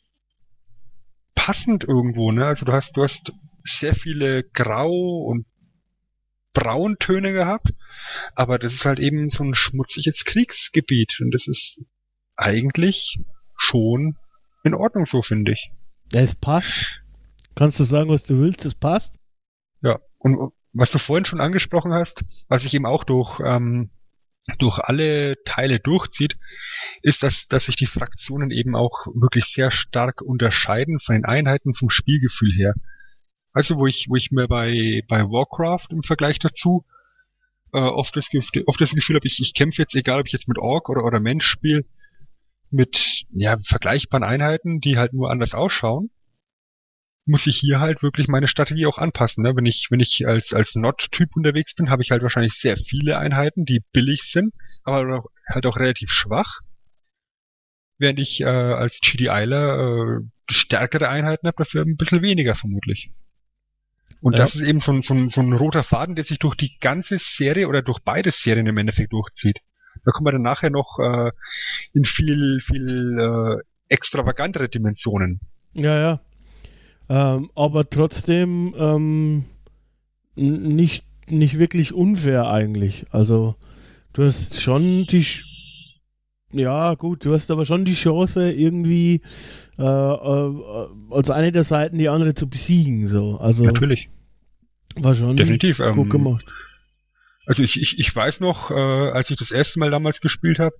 [1.35, 2.47] passend irgendwo, ne?
[2.47, 3.33] Also du hast, du hast
[3.65, 5.47] sehr viele Grau- und
[6.53, 7.73] Brauntöne gehabt,
[8.35, 11.81] aber das ist halt eben so ein schmutziges Kriegsgebiet und das ist
[12.37, 13.19] eigentlich
[13.57, 14.17] schon
[14.65, 15.71] in Ordnung so, finde ich.
[16.13, 17.03] Es passt.
[17.55, 19.15] Kannst du sagen, was du willst, es passt?
[19.83, 23.91] Ja, und was du vorhin schon angesprochen hast, was sich eben auch durch, ähm,
[24.59, 26.37] durch alle Teile durchzieht,
[27.03, 31.75] ist, dass, dass sich die Fraktionen eben auch wirklich sehr stark unterscheiden von den Einheiten
[31.75, 32.75] vom Spielgefühl her.
[33.53, 36.85] Also wo ich, wo ich mir bei, bei Warcraft im Vergleich dazu
[37.73, 38.29] äh, oft, das,
[38.67, 41.05] oft das Gefühl habe, ich, ich kämpfe jetzt, egal ob ich jetzt mit Ork oder,
[41.05, 41.85] oder Mensch spiele,
[42.71, 46.11] mit ja, vergleichbaren Einheiten, die halt nur anders ausschauen,
[47.27, 49.45] muss ich hier halt wirklich meine Strategie auch anpassen.
[49.45, 49.55] Ne?
[49.55, 53.19] Wenn ich, wenn ich als, als Not-Typ unterwegs bin, habe ich halt wahrscheinlich sehr viele
[53.19, 56.61] Einheiten, die billig sind, aber halt auch relativ schwach.
[57.99, 63.11] Während ich äh, als GDIler äh, stärkere Einheiten habe, dafür ein bisschen weniger vermutlich.
[64.23, 66.55] Und das ist eben so ein, so, ein, so ein roter Faden, der sich durch
[66.55, 69.59] die ganze Serie oder durch beide Serien im Endeffekt durchzieht.
[70.05, 71.31] Da kommen wir dann nachher noch äh,
[71.93, 75.41] in viel, viel äh, extravagantere Dimensionen.
[75.73, 76.21] Ja, ja.
[77.09, 79.45] Ähm, aber trotzdem ähm,
[80.35, 83.07] nicht, nicht wirklich unfair eigentlich.
[83.11, 83.57] Also
[84.13, 85.27] du hast schon die,
[86.53, 89.23] ja gut, du hast aber schon die Chance irgendwie
[89.79, 93.09] äh, äh, als eine der Seiten die andere zu besiegen.
[93.09, 93.39] So.
[93.39, 94.09] Also, Natürlich.
[94.97, 96.53] War schon Definitiv, gut ähm, gemacht.
[97.47, 100.75] Also ich, ich, ich weiß noch, äh, als ich das erste Mal damals gespielt habe,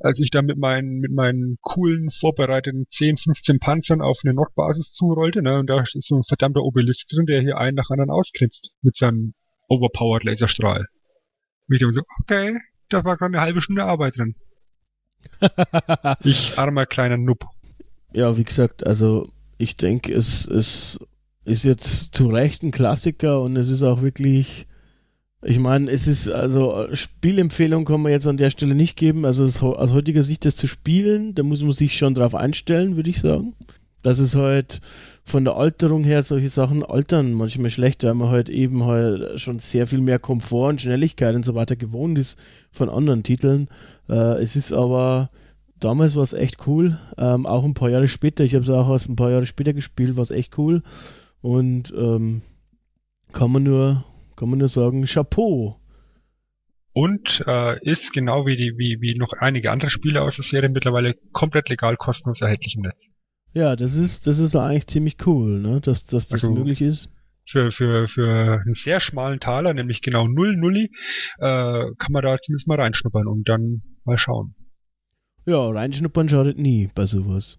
[0.00, 4.92] als ich da mit meinen, mit meinen coolen, vorbereiteten 10, 15 Panzern auf eine Nordbasis
[4.92, 8.10] zurollte, ne, und da ist so ein verdammter Obelisk drin, der hier einen nach anderen
[8.10, 9.34] ausknipst mit seinem
[9.68, 10.86] overpowered Laserstrahl.
[11.68, 14.34] Ich dachte so, okay, da war gerade eine halbe Stunde Arbeit drin.
[16.24, 17.46] Ich armer kleiner Noob.
[18.12, 20.98] Ja, wie gesagt, also ich denke, es, es
[21.44, 24.66] ist jetzt zu Recht ein Klassiker und es ist auch wirklich
[25.46, 29.26] ich meine, es ist, also Spielempfehlung kann man jetzt an der Stelle nicht geben.
[29.26, 33.10] Also aus heutiger Sicht das zu spielen, da muss man sich schon drauf einstellen, würde
[33.10, 33.54] ich sagen.
[34.02, 34.80] Das ist halt
[35.22, 39.58] von der Alterung her solche Sachen altern manchmal schlechter, weil man halt eben halt schon
[39.58, 42.38] sehr viel mehr Komfort und Schnelligkeit und so weiter gewohnt ist
[42.70, 43.68] von anderen Titeln.
[44.08, 45.30] Äh, es ist aber
[45.80, 48.44] damals war es echt cool, ähm, auch ein paar Jahre später.
[48.44, 50.82] Ich habe es auch erst ein paar Jahre später gespielt, war es echt cool
[51.40, 52.42] und ähm,
[53.32, 54.04] kann man nur
[54.36, 55.78] kann man nur sagen, Chapeau.
[56.92, 60.68] Und äh, ist genau wie die wie wie noch einige andere Spiele aus der Serie
[60.68, 63.10] mittlerweile komplett legal kostenlos erhältlich im Netz.
[63.52, 67.08] Ja, das ist das ist eigentlich ziemlich cool, ne, dass dass das also, möglich ist.
[67.46, 70.90] Für für für einen sehr schmalen Taler, nämlich genau null Nulli,
[71.38, 74.54] äh, kann man da zumindest mal reinschnuppern und dann mal schauen.
[75.46, 77.58] Ja, reinschnuppern schadet nie bei sowas.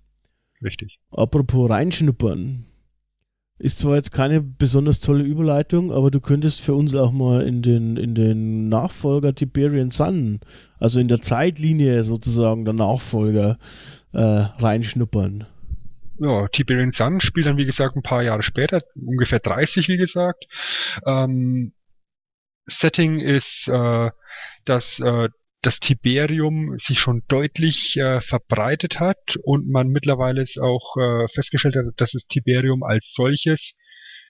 [0.64, 1.00] Richtig.
[1.12, 2.66] Apropos reinschnuppern.
[3.58, 7.62] Ist zwar jetzt keine besonders tolle Überleitung, aber du könntest für uns auch mal in
[7.62, 10.42] den, in den Nachfolger Tiberian Sun,
[10.78, 13.58] also in der Zeitlinie sozusagen der Nachfolger,
[14.12, 15.46] äh, reinschnuppern.
[16.18, 20.46] Ja, Tiberian Sun spielt dann wie gesagt ein paar Jahre später, ungefähr 30 wie gesagt.
[21.06, 21.74] Ähm,
[22.68, 24.10] Setting ist, äh,
[24.64, 25.30] dass äh,
[25.62, 31.76] das Tiberium sich schon deutlich äh, verbreitet hat und man mittlerweile es auch äh, festgestellt
[31.76, 33.76] hat, dass das Tiberium als solches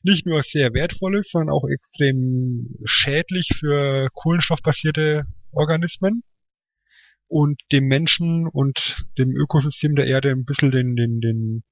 [0.01, 6.23] nicht nur sehr wertvoll ist, sondern auch extrem schädlich für kohlenstoffbasierte Organismen
[7.27, 11.63] und dem Menschen und dem Ökosystem der Erde ein bisschen den, den, den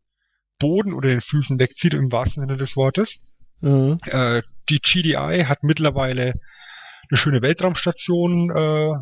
[0.63, 3.19] Boden oder den Füßen wegzieht, im wahrsten Sinne des Wortes.
[3.59, 3.97] Mhm.
[4.05, 6.33] Äh, die GDI hat mittlerweile
[7.09, 8.93] eine schöne Weltraumstation äh,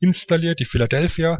[0.00, 1.38] installiert, die Philadelphia.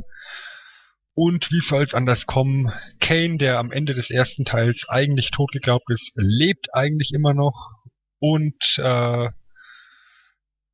[1.14, 2.72] Und wie soll es anders kommen?
[3.00, 7.72] Kane, der am Ende des ersten Teils eigentlich tot geglaubt ist, lebt eigentlich immer noch
[8.20, 9.28] und äh,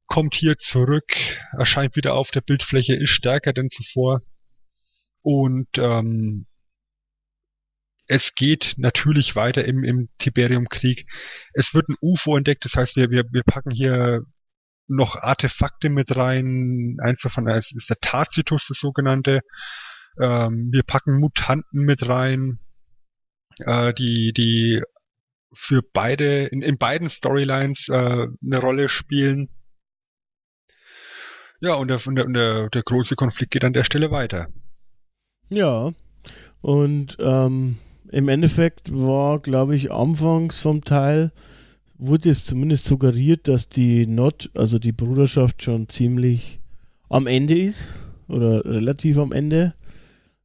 [0.06, 1.14] kommt hier zurück,
[1.58, 4.20] erscheint wieder auf der Bildfläche, ist stärker denn zuvor.
[5.22, 6.46] Und ähm,
[8.08, 11.06] es geht natürlich weiter im, im Tiberium-Krieg.
[11.52, 14.22] Es wird ein UFO entdeckt, das heißt, wir, wir, wir packen hier
[14.88, 16.96] noch Artefakte mit rein.
[17.02, 19.40] Eins davon ist, ist der Tacitus, das sogenannte.
[20.18, 22.58] Ähm, wir packen Mutanten mit rein,
[23.58, 24.82] äh, die, die
[25.52, 29.50] für beide, in, in beiden Storylines äh, eine Rolle spielen.
[31.60, 34.48] Ja, und der, und der, der große Konflikt geht an der Stelle weiter.
[35.50, 35.92] Ja,
[36.60, 37.78] und ähm,
[38.10, 41.32] im Endeffekt war, glaube ich, anfangs vom Teil
[41.98, 46.60] wurde es zumindest suggeriert, dass die Not, also die Bruderschaft schon ziemlich
[47.08, 47.88] am Ende ist
[48.28, 49.74] oder relativ am Ende.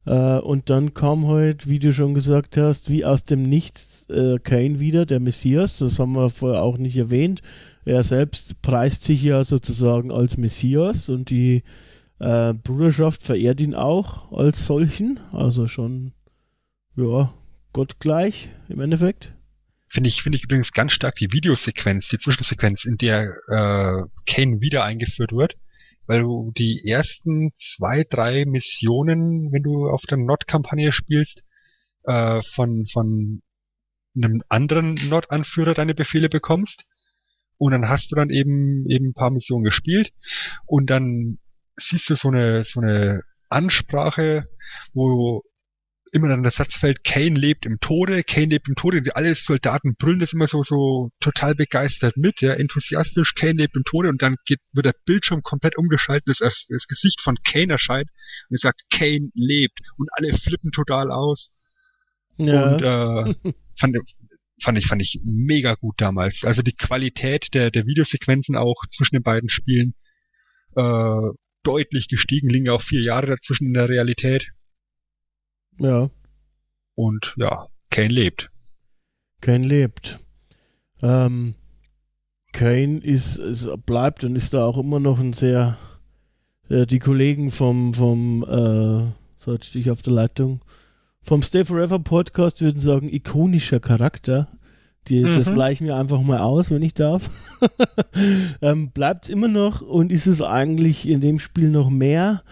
[0.04, 4.38] Äh, und dann kam halt, wie du schon gesagt hast, wie aus dem Nichts äh,
[4.38, 5.78] Kane wieder, der Messias.
[5.78, 7.40] Das haben wir vorher auch nicht erwähnt.
[7.84, 11.62] Er selbst preist sich ja sozusagen als Messias und die
[12.18, 15.20] äh, Bruderschaft verehrt ihn auch als solchen.
[15.32, 16.12] Also schon,
[16.96, 17.32] ja,
[17.74, 19.34] gottgleich im Endeffekt.
[19.86, 24.62] Finde ich, finde ich übrigens ganz stark die Videosequenz, die Zwischensequenz, in der äh, Kane
[24.62, 25.56] wieder eingeführt wird
[26.06, 31.44] weil du die ersten zwei, drei Missionen, wenn du auf der Not-Kampagne spielst,
[32.04, 33.42] äh, von, von
[34.16, 36.84] einem anderen Not-Anführer deine Befehle bekommst.
[37.56, 40.12] Und dann hast du dann eben, eben ein paar Missionen gespielt
[40.66, 41.38] und dann
[41.76, 44.48] siehst du so eine, so eine Ansprache,
[44.92, 45.42] wo
[46.14, 49.34] immer dann der Satz fällt, Kane lebt im Tode, Kane lebt im Tode, und alle
[49.34, 54.08] Soldaten brüllen das immer so, so total begeistert mit, ja, enthusiastisch, Kane lebt im Tode,
[54.08, 58.08] und dann geht, wird der Bildschirm komplett umgeschaltet, das, das Gesicht von Kane erscheint,
[58.48, 61.52] und er sagt, Kane lebt, und alle flippen total aus.
[62.36, 62.74] Ja.
[62.74, 63.96] Und, äh, fand,
[64.62, 66.44] fand ich, fand ich mega gut damals.
[66.44, 69.94] Also die Qualität der, der Videosequenzen auch zwischen den beiden Spielen,
[70.76, 71.30] äh,
[71.64, 74.52] deutlich gestiegen, liegen auch vier Jahre dazwischen in der Realität.
[75.78, 76.10] Ja.
[76.94, 78.50] Und ja, Kane lebt.
[79.40, 80.20] Kane lebt.
[81.02, 81.54] Ähm,
[82.52, 85.76] Kane ist, ist, bleibt und ist da auch immer noch ein sehr,
[86.68, 90.60] äh, die Kollegen vom, vom, äh, so jetzt stehe ich auf der Leitung,
[91.20, 94.48] vom Stay Forever Podcast würden sagen, ikonischer Charakter.
[95.08, 95.36] Die, mhm.
[95.36, 97.28] Das gleichen wir einfach mal aus, wenn ich darf.
[98.62, 102.42] ähm, Bleibt es immer noch und ist es eigentlich in dem Spiel noch mehr?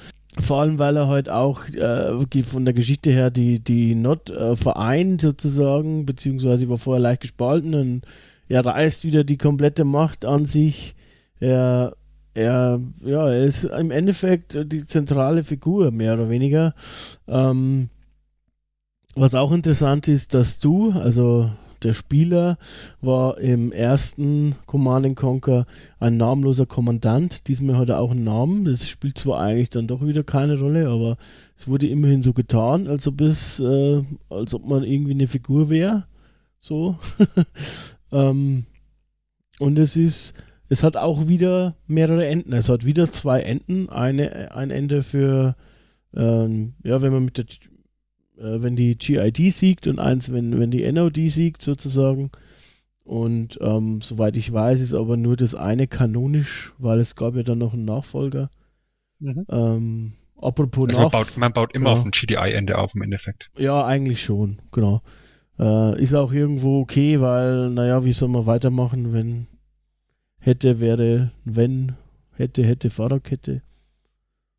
[0.40, 4.56] Vor allem, weil er halt auch äh, von der Geschichte her die, die Not äh,
[4.56, 8.02] vereint sozusagen, beziehungsweise war vorher leicht gespalten und
[8.48, 10.94] er reißt wieder die komplette Macht an sich.
[11.38, 11.96] Er,
[12.34, 16.74] er, ja, er ist im Endeffekt die zentrale Figur, mehr oder weniger.
[17.28, 17.90] Ähm,
[19.14, 21.50] was auch interessant ist, dass du, also
[21.84, 22.58] der Spieler
[23.00, 25.66] war im ersten Command Conquer
[25.98, 27.46] ein namenloser Kommandant.
[27.48, 28.64] Diesmal hat er auch einen Namen.
[28.64, 31.16] Das spielt zwar eigentlich dann doch wieder keine Rolle, aber
[31.56, 35.70] es wurde immerhin so getan, als ob es, äh, als ob man irgendwie eine Figur
[35.70, 36.06] wäre.
[36.58, 36.96] So.
[38.12, 38.66] ähm,
[39.58, 40.34] und es ist,
[40.68, 42.52] es hat auch wieder mehrere Enden.
[42.52, 43.88] Es hat wieder zwei Enden.
[43.88, 45.56] Eine, ein Ende für,
[46.14, 47.46] ähm, ja, wenn man mit der
[48.38, 52.30] äh, wenn die GID siegt und eins, wenn, wenn die NOD siegt sozusagen.
[53.04, 57.42] Und ähm, soweit ich weiß, ist aber nur das eine kanonisch, weil es gab ja
[57.42, 58.50] dann noch einen Nachfolger.
[59.18, 59.46] Mhm.
[59.50, 62.00] Ähm, apropos also man, baut, man baut immer genau.
[62.00, 63.50] auf ein GDI-Ende auf im Endeffekt.
[63.56, 65.02] Ja, eigentlich schon, genau.
[65.58, 69.46] Äh, ist auch irgendwo okay, weil, naja, wie soll man weitermachen, wenn
[70.38, 71.92] hätte, wäre, wenn,
[72.34, 73.62] hätte, hätte, Fahrradkette.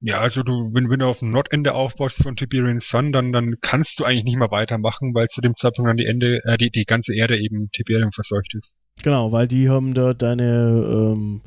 [0.06, 3.56] Ja, also du, wenn, wenn du auf dem Nordende aufbaust von Tiberian Sun, dann, dann
[3.62, 6.72] kannst du eigentlich nicht mehr weitermachen, weil zu dem Zeitpunkt dann die Ende, äh, die,
[6.72, 8.76] die ganze Erde eben Tiberium verseucht ist.
[9.02, 11.42] Genau, weil die haben da deine ähm,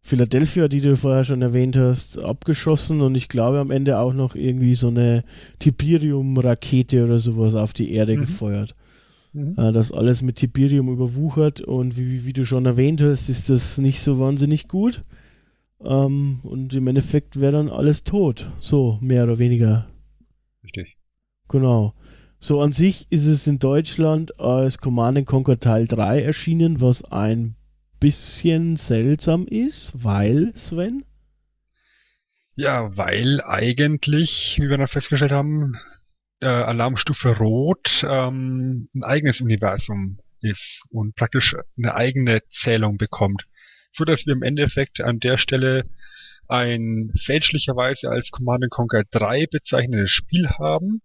[0.00, 4.34] Philadelphia, die du vorher schon erwähnt hast, abgeschossen und ich glaube am Ende auch noch
[4.34, 5.22] irgendwie so eine
[5.60, 8.22] Tiberium-Rakete oder sowas auf die Erde mhm.
[8.22, 8.74] gefeuert.
[9.32, 9.54] Mhm.
[9.56, 13.78] Äh, das alles mit Tiberium überwuchert und wie, wie du schon erwähnt hast, ist das
[13.78, 15.04] nicht so wahnsinnig gut.
[15.84, 18.50] Ähm, und im Endeffekt wäre dann alles tot.
[18.60, 19.88] So, mehr oder weniger.
[20.62, 20.96] Richtig.
[21.48, 21.94] Genau.
[22.38, 27.56] So an sich ist es in Deutschland als Command Conquer Teil 3 erschienen, was ein
[28.00, 31.04] bisschen seltsam ist, weil, Sven?
[32.56, 35.76] Ja, weil eigentlich, wie wir dann festgestellt haben,
[36.40, 43.46] äh, Alarmstufe Rot ähm, ein eigenes Universum ist und praktisch eine eigene Zählung bekommt
[43.92, 45.84] so dass wir im Endeffekt an der Stelle
[46.48, 51.02] ein fälschlicherweise als Command Conquer 3 bezeichnetes Spiel haben,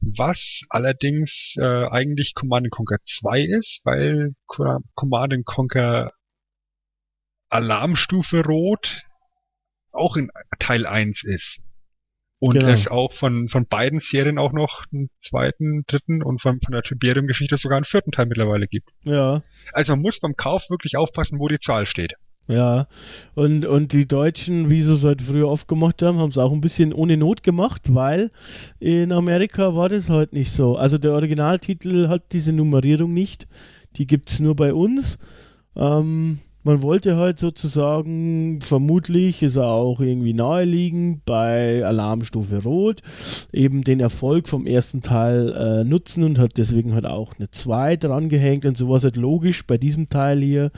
[0.00, 6.12] was allerdings äh, eigentlich Command Conquer 2 ist, weil Command Conquer
[7.48, 9.02] Alarmstufe Rot
[9.90, 11.62] auch in Teil 1 ist.
[12.42, 12.72] Und genau.
[12.72, 16.82] es auch von, von beiden Serien auch noch einen zweiten, dritten und von, von der
[16.82, 18.90] Tiberium-Geschichte sogar einen vierten Teil mittlerweile gibt.
[19.04, 19.42] Ja.
[19.72, 22.14] Also man muss beim Kauf wirklich aufpassen, wo die Zahl steht.
[22.48, 22.88] Ja,
[23.36, 26.50] und, und die Deutschen, wie sie es halt früher oft gemacht haben, haben es auch
[26.50, 28.32] ein bisschen ohne Not gemacht, weil
[28.80, 30.76] in Amerika war das halt nicht so.
[30.76, 33.46] Also der Originaltitel hat diese Nummerierung nicht.
[33.98, 35.16] Die gibt es nur bei uns.
[35.76, 43.02] Ähm, man wollte halt sozusagen, vermutlich ist er auch irgendwie naheliegend bei Alarmstufe Rot,
[43.52, 47.96] eben den Erfolg vom ersten Teil äh, nutzen und hat deswegen halt auch eine 2
[47.96, 50.70] dran gehängt und so war es halt logisch bei diesem Teil hier,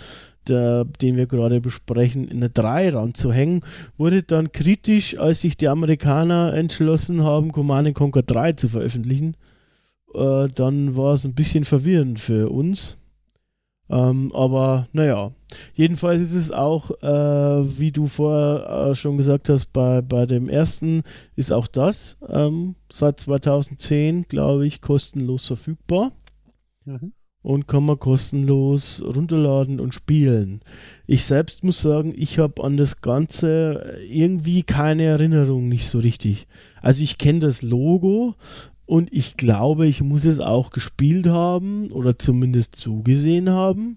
[0.48, 3.60] der, den wir gerade besprechen, eine 3 ranzuhängen,
[3.98, 9.36] wurde dann kritisch, als sich die Amerikaner entschlossen haben, Command Conquer 3 zu veröffentlichen.
[10.14, 12.96] Äh, dann war es ein bisschen verwirrend für uns
[13.90, 15.32] ähm, aber naja,
[15.74, 20.48] jedenfalls ist es auch, äh, wie du vorher äh, schon gesagt hast, bei, bei dem
[20.48, 21.02] ersten
[21.36, 26.12] ist auch das ähm, seit 2010, glaube ich, kostenlos verfügbar.
[26.84, 27.12] Mhm.
[27.42, 30.62] Und kann man kostenlos runterladen und spielen.
[31.06, 36.46] Ich selbst muss sagen, ich habe an das Ganze irgendwie keine Erinnerung, nicht so richtig.
[36.80, 38.34] Also ich kenne das Logo,
[38.86, 43.96] und ich glaube, ich muss es auch gespielt haben oder zumindest zugesehen haben.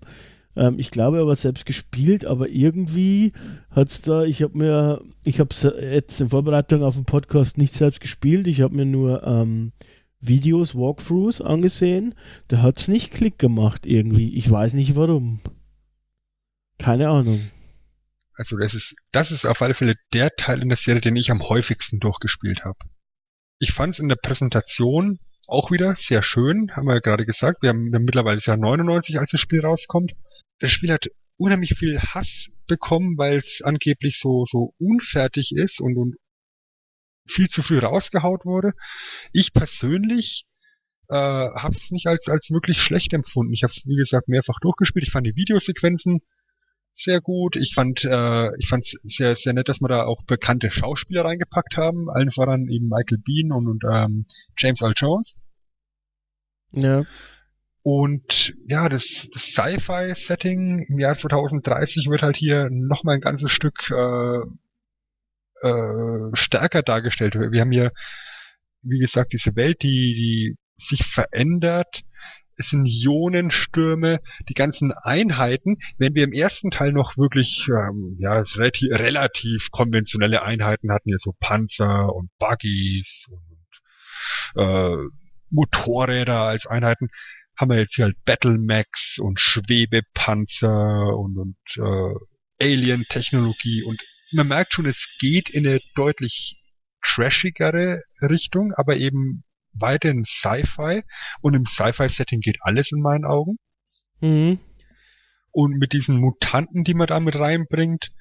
[0.56, 3.34] Ähm, ich glaube aber selbst gespielt, aber irgendwie
[3.70, 7.58] hat es da, ich habe mir, ich habe es jetzt in Vorbereitung auf den Podcast
[7.58, 9.74] nicht selbst gespielt, ich habe mir nur ähm,
[10.20, 12.16] Videos, Walkthroughs angesehen.
[12.48, 14.36] Da hat es nicht Klick gemacht irgendwie.
[14.36, 15.42] Ich weiß nicht warum.
[16.80, 17.52] Keine Ahnung.
[18.34, 21.30] Also das ist, das ist auf alle Fälle der Teil in der Serie, den ich
[21.30, 22.78] am häufigsten durchgespielt habe
[23.60, 27.62] ich fand es in der Präsentation auch wieder sehr schön, haben wir ja gerade gesagt.
[27.62, 30.14] Wir haben, wir haben mittlerweile das Jahr 99, als das Spiel rauskommt.
[30.60, 35.98] Das Spiel hat unheimlich viel Hass bekommen, weil es angeblich so, so unfertig ist und,
[35.98, 36.16] und
[37.26, 38.74] viel zu früh rausgehaut wurde.
[39.32, 40.46] Ich persönlich
[41.10, 43.54] äh, habe es nicht als, als wirklich schlecht empfunden.
[43.54, 45.06] Ich habe es, wie gesagt, mehrfach durchgespielt.
[45.06, 46.22] Ich fand die Videosequenzen
[46.98, 47.56] sehr gut.
[47.56, 51.78] Ich fand äh, ich fand sehr sehr nett, dass wir da auch bekannte Schauspieler reingepackt
[51.78, 54.26] haben, allen voran eben Michael Bean und, und ähm,
[54.58, 55.36] James Earl Jones.
[56.72, 57.04] Ja.
[57.84, 63.90] Und ja, das, das Sci-Fi-Setting im Jahr 2030 wird halt hier nochmal ein ganzes Stück
[63.92, 64.40] äh,
[65.66, 67.36] äh, stärker dargestellt.
[67.36, 67.92] Wir haben hier,
[68.82, 72.02] wie gesagt, diese Welt, die, die sich verändert,
[72.58, 78.42] es sind Ionenstürme, die ganzen Einheiten, wenn wir im ersten Teil noch wirklich ähm, ja
[78.56, 84.96] relativ, relativ konventionelle Einheiten hatten, hier so Panzer und Buggies und äh,
[85.50, 87.10] Motorräder als Einheiten,
[87.58, 93.84] haben wir jetzt hier halt Battlemax und Schwebepanzer und, und äh, Alien-Technologie.
[93.84, 96.62] Und man merkt schon, es geht in eine deutlich
[97.02, 99.44] trashigere Richtung, aber eben
[99.80, 101.04] weiterhin Sci-Fi
[101.42, 103.58] und im Sci-Fi-Setting geht alles in meinen Augen.
[104.22, 104.60] Mhm.
[105.52, 108.12] Und mit diesen Mutanten, die man da mit reinbringt,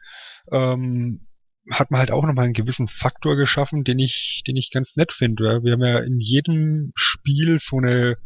[0.51, 1.27] ähm,
[1.71, 5.13] hat man halt auch nochmal einen gewissen Faktor geschaffen, den ich, den ich ganz nett
[5.13, 5.63] finde.
[5.65, 8.17] Wir haben ja in jedem Spiel so eine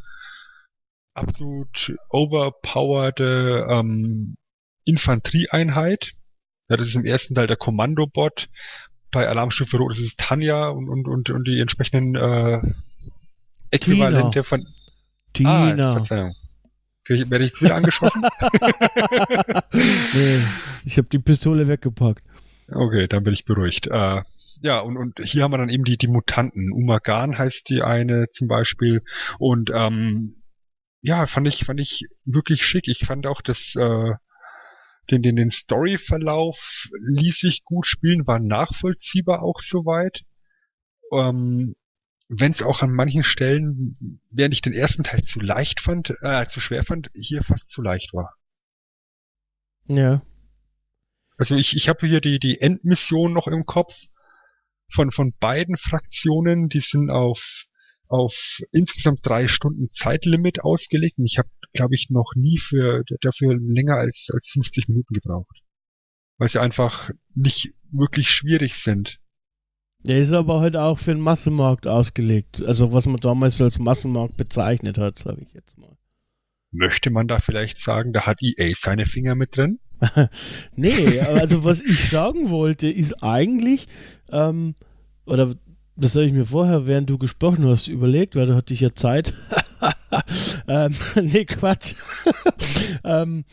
[1.14, 4.36] absolut overpowerte ähm,
[4.84, 6.12] Infanterieeinheit.
[6.68, 8.48] Ja, das ist im ersten Teil der Kommandobot.
[9.10, 12.60] Bei Alarmstufe Rot ist es Tanja und, und, und, und die entsprechenden äh,
[13.70, 14.66] Äquivalente von.
[15.32, 15.72] Tina.
[15.72, 16.34] Ah, Verzeihung.
[17.08, 18.22] Werde ich wieder angeschossen?
[19.72, 20.42] nee,
[20.84, 22.22] ich habe die Pistole weggepackt.
[22.72, 23.88] Okay, dann bin ich beruhigt.
[23.88, 24.22] Äh,
[24.62, 26.70] ja, und, und hier haben wir dann eben die, die Mutanten.
[26.72, 29.02] Umagan heißt die eine zum Beispiel.
[29.38, 30.42] Und ähm,
[31.02, 32.86] ja, fand ich, fand ich wirklich schick.
[32.86, 34.12] Ich fand auch das, äh,
[35.10, 40.22] den, den, den Storyverlauf ließ sich gut spielen, war nachvollziehbar auch soweit.
[41.12, 41.74] Ähm,
[42.32, 46.46] wenn es auch an manchen Stellen, während ich den ersten Teil zu leicht fand, äh,
[46.46, 48.36] zu schwer fand, hier fast zu leicht war.
[49.88, 50.22] Ja.
[51.36, 53.96] Also ich, ich habe hier die, die Endmission noch im Kopf
[54.92, 57.64] von, von beiden Fraktionen, die sind auf,
[58.06, 63.56] auf insgesamt drei Stunden Zeitlimit ausgelegt und ich habe, glaube ich, noch nie für dafür
[63.58, 65.62] länger als, als 50 Minuten gebraucht.
[66.38, 69.18] Weil sie einfach nicht wirklich schwierig sind.
[70.04, 72.62] Der ist aber halt auch für den Massenmarkt ausgelegt.
[72.62, 75.96] Also was man damals als Massenmarkt bezeichnet hat, sage ich jetzt mal.
[76.72, 79.78] Möchte man da vielleicht sagen, da hat EA seine Finger mit drin?
[80.76, 83.88] nee, also was ich sagen wollte, ist eigentlich,
[84.30, 84.74] ähm,
[85.26, 85.54] oder
[85.96, 88.94] das habe ich mir vorher, während du gesprochen hast, überlegt, weil da hatte ich ja
[88.94, 89.34] Zeit.
[90.68, 91.94] ähm, nee, Quatsch.
[93.04, 93.44] ähm,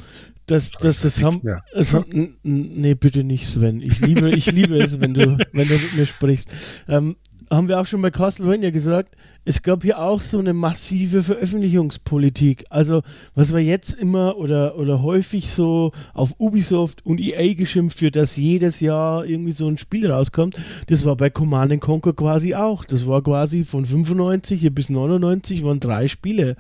[0.48, 1.42] das, das, das haben,
[1.74, 3.82] das haben, nee, bitte nicht, Sven.
[3.82, 6.50] Ich liebe, ich liebe es, wenn du, wenn du mit mir sprichst.
[6.88, 7.18] Ähm,
[7.50, 12.66] haben wir auch schon bei Castlevania gesagt, es gab hier auch so eine massive Veröffentlichungspolitik.
[12.70, 13.02] Also,
[13.36, 18.36] was wir jetzt immer oder, oder häufig so auf Ubisoft und EA geschimpft wird, dass
[18.36, 22.84] jedes Jahr irgendwie so ein Spiel rauskommt, das war bei Command Conquer quasi auch.
[22.84, 26.58] Das war quasi von 95 hier bis 99 waren drei Spiele.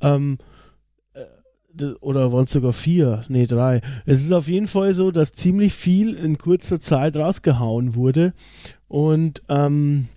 [0.00, 0.38] Ähm,
[2.00, 3.80] oder waren es sogar vier, nee, drei.
[4.06, 8.32] Es ist auf jeden Fall so, dass ziemlich viel in kurzer Zeit rausgehauen wurde.
[8.88, 10.08] Und ähm,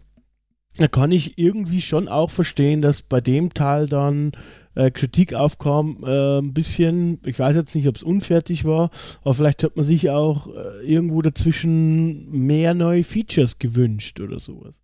[0.78, 4.32] da kann ich irgendwie schon auch verstehen, dass bei dem Teil dann
[4.76, 8.90] äh, Kritik aufkam, äh, ein bisschen, ich weiß jetzt nicht, ob es unfertig war,
[9.22, 14.83] aber vielleicht hat man sich auch äh, irgendwo dazwischen mehr neue Features gewünscht oder sowas.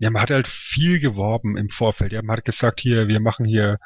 [0.00, 2.12] Ja, man hat halt viel geworben im Vorfeld.
[2.12, 3.78] Ja, man hat gesagt, hier, wir machen hier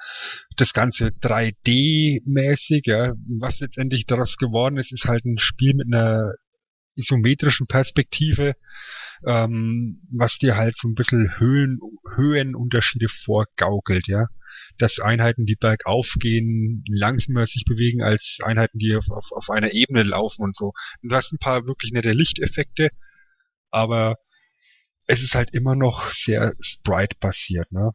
[0.57, 3.15] das Ganze 3D-mäßig, ja.
[3.41, 6.35] Was letztendlich daraus geworden ist, ist halt ein Spiel mit einer
[6.95, 8.55] isometrischen Perspektive,
[9.27, 11.81] ähm, was dir halt so ein bisschen Höhen,
[12.15, 14.29] Höhenunterschiede vorgaukelt, ja.
[14.79, 19.73] Dass Einheiten, die bergauf gehen, langsamer sich bewegen als Einheiten, die auf, auf, auf einer
[19.73, 20.75] Ebene laufen und so.
[21.03, 22.91] Du hast ein paar wirklich nette Lichteffekte,
[23.73, 24.15] aber
[25.07, 27.93] es ist halt immer noch sehr Sprite-basiert, ne?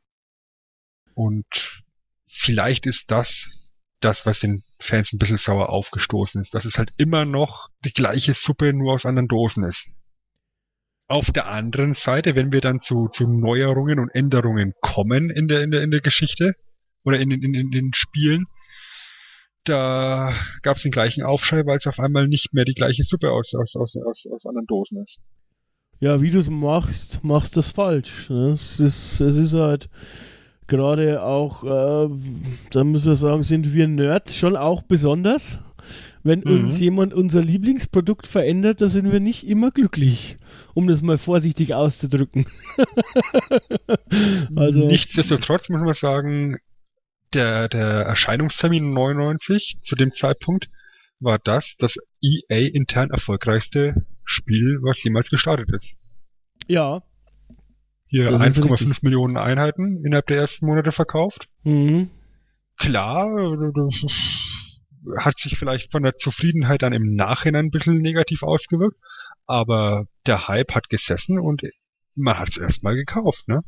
[1.13, 1.83] Und
[2.27, 3.49] vielleicht ist das
[3.99, 7.91] das, was den Fans ein bisschen sauer aufgestoßen ist, dass es halt immer noch die
[7.91, 9.89] gleiche Suppe nur aus anderen Dosen ist.
[11.09, 15.63] Auf der anderen Seite, wenn wir dann zu, zu Neuerungen und Änderungen kommen in der,
[15.63, 16.53] in der, in der Geschichte
[17.03, 18.45] oder in, in, in den Spielen,
[19.65, 23.31] da gab es den gleichen Aufschrei, weil es auf einmal nicht mehr die gleiche Suppe
[23.31, 25.19] aus, aus, aus, aus, aus anderen Dosen ist
[25.99, 28.29] ja, wie du es machst, machst du es falsch.
[28.29, 28.51] Ne?
[28.51, 29.89] Es, ist, es ist halt
[30.67, 32.09] gerade auch, äh,
[32.71, 35.59] da muss ich sagen, sind wir Nerds schon auch besonders.
[36.23, 36.65] Wenn mhm.
[36.65, 40.37] uns jemand unser Lieblingsprodukt verändert, da sind wir nicht immer glücklich,
[40.73, 42.45] um das mal vorsichtig auszudrücken.
[44.55, 46.57] also, Nichtsdestotrotz muss man sagen,
[47.33, 50.69] der, der Erscheinungstermin 99 zu dem Zeitpunkt
[51.19, 55.97] war das das EA intern erfolgreichste Spiel, was jemals gestartet ist.
[56.67, 57.01] Ja.
[58.07, 61.49] Hier 1,5 Millionen Einheiten innerhalb der ersten Monate verkauft.
[61.63, 62.09] Mhm.
[62.77, 63.27] Klar,
[65.17, 68.97] hat sich vielleicht von der Zufriedenheit dann im Nachhinein ein bisschen negativ ausgewirkt,
[69.47, 71.63] aber der Hype hat gesessen und
[72.15, 73.63] man hat es erstmal gekauft, ne?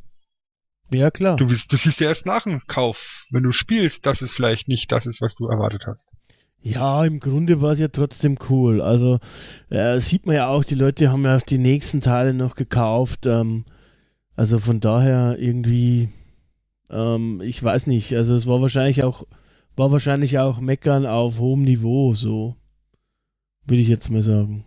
[0.94, 1.36] Ja, klar.
[1.36, 4.92] Du, du siehst ja erst nach dem Kauf, wenn du spielst, dass es vielleicht nicht
[4.92, 6.08] das ist, was du erwartet hast.
[6.62, 8.80] Ja, im Grunde war es ja trotzdem cool.
[8.80, 9.18] Also
[9.68, 13.26] äh, sieht man ja auch, die Leute haben ja die nächsten Teile noch gekauft.
[13.26, 13.64] Ähm,
[14.36, 16.08] also von daher irgendwie,
[16.88, 18.14] ähm, ich weiß nicht.
[18.14, 19.26] Also es war wahrscheinlich auch,
[19.74, 22.56] war wahrscheinlich auch Meckern auf hohem Niveau, so
[23.64, 24.64] würde ich jetzt mal sagen.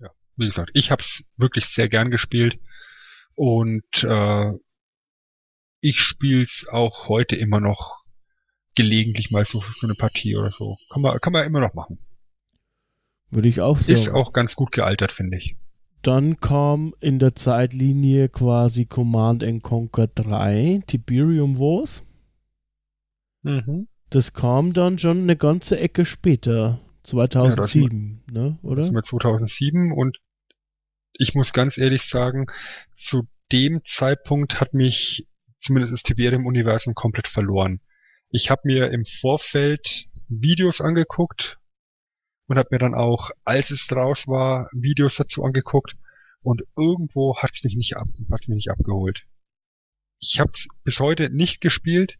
[0.00, 2.58] Ja, wie gesagt, ich habe es wirklich sehr gern gespielt
[3.34, 4.52] und äh,
[5.80, 7.97] ich spiele es auch heute immer noch
[8.78, 10.78] gelegentlich mal so, so eine Partie oder so.
[10.88, 11.98] Kann man, kann man immer noch machen.
[13.30, 13.92] Würde ich auch sagen.
[13.92, 15.56] Ist auch ganz gut gealtert, finde ich.
[16.02, 22.04] Dann kam in der Zeitlinie quasi Command Conquer 3, Tiberium Wars.
[23.42, 23.88] Mhm.
[24.10, 28.82] Das kam dann schon eine ganze Ecke später, 2007, ja, ne, oder?
[28.82, 30.18] Das war 2007 und
[31.14, 32.46] ich muss ganz ehrlich sagen,
[32.94, 35.26] zu dem Zeitpunkt hat mich
[35.60, 37.80] zumindest das Tiberium-Universum komplett verloren.
[38.30, 41.58] Ich habe mir im Vorfeld Videos angeguckt
[42.46, 45.96] und habe mir dann auch, als es draus war, Videos dazu angeguckt
[46.42, 49.24] und irgendwo hat's mich nicht ab, hat's mich nicht abgeholt.
[50.20, 52.18] Ich habe es bis heute nicht gespielt.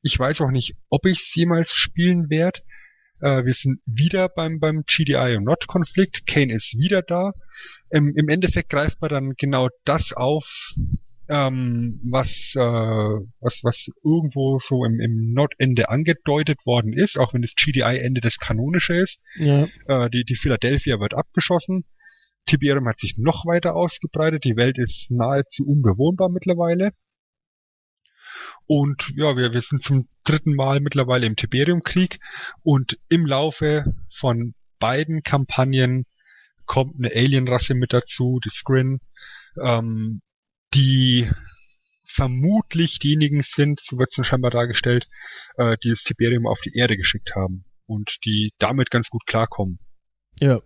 [0.00, 2.60] Ich weiß auch nicht, ob ich es jemals spielen werde.
[3.20, 6.26] Äh, wir sind wieder beim beim GDI und Not Konflikt.
[6.26, 7.32] Kane ist wieder da.
[7.90, 10.74] Im, Im Endeffekt greift man dann genau das auf,
[11.32, 17.40] ähm, was, äh, was, was irgendwo so im, im Nordende angedeutet worden ist, auch wenn
[17.40, 19.22] das GDI-Ende das kanonische ist.
[19.36, 19.66] Ja.
[19.86, 21.84] Äh, die, die Philadelphia wird abgeschossen.
[22.44, 24.44] Tiberium hat sich noch weiter ausgebreitet.
[24.44, 26.90] Die Welt ist nahezu unbewohnbar mittlerweile.
[28.66, 32.18] Und ja, wir, wir sind zum dritten Mal mittlerweile im Tiberium-Krieg
[32.62, 36.04] und im Laufe von beiden Kampagnen
[36.66, 39.00] kommt eine Alienrasse mit dazu, die Skrin,
[39.62, 40.20] ähm,
[40.74, 41.28] die
[42.04, 45.08] vermutlich diejenigen sind, so wird es dann scheinbar dargestellt,
[45.56, 49.78] äh, die das Tiberium auf die Erde geschickt haben und die damit ganz gut klarkommen.
[50.40, 50.60] Ja,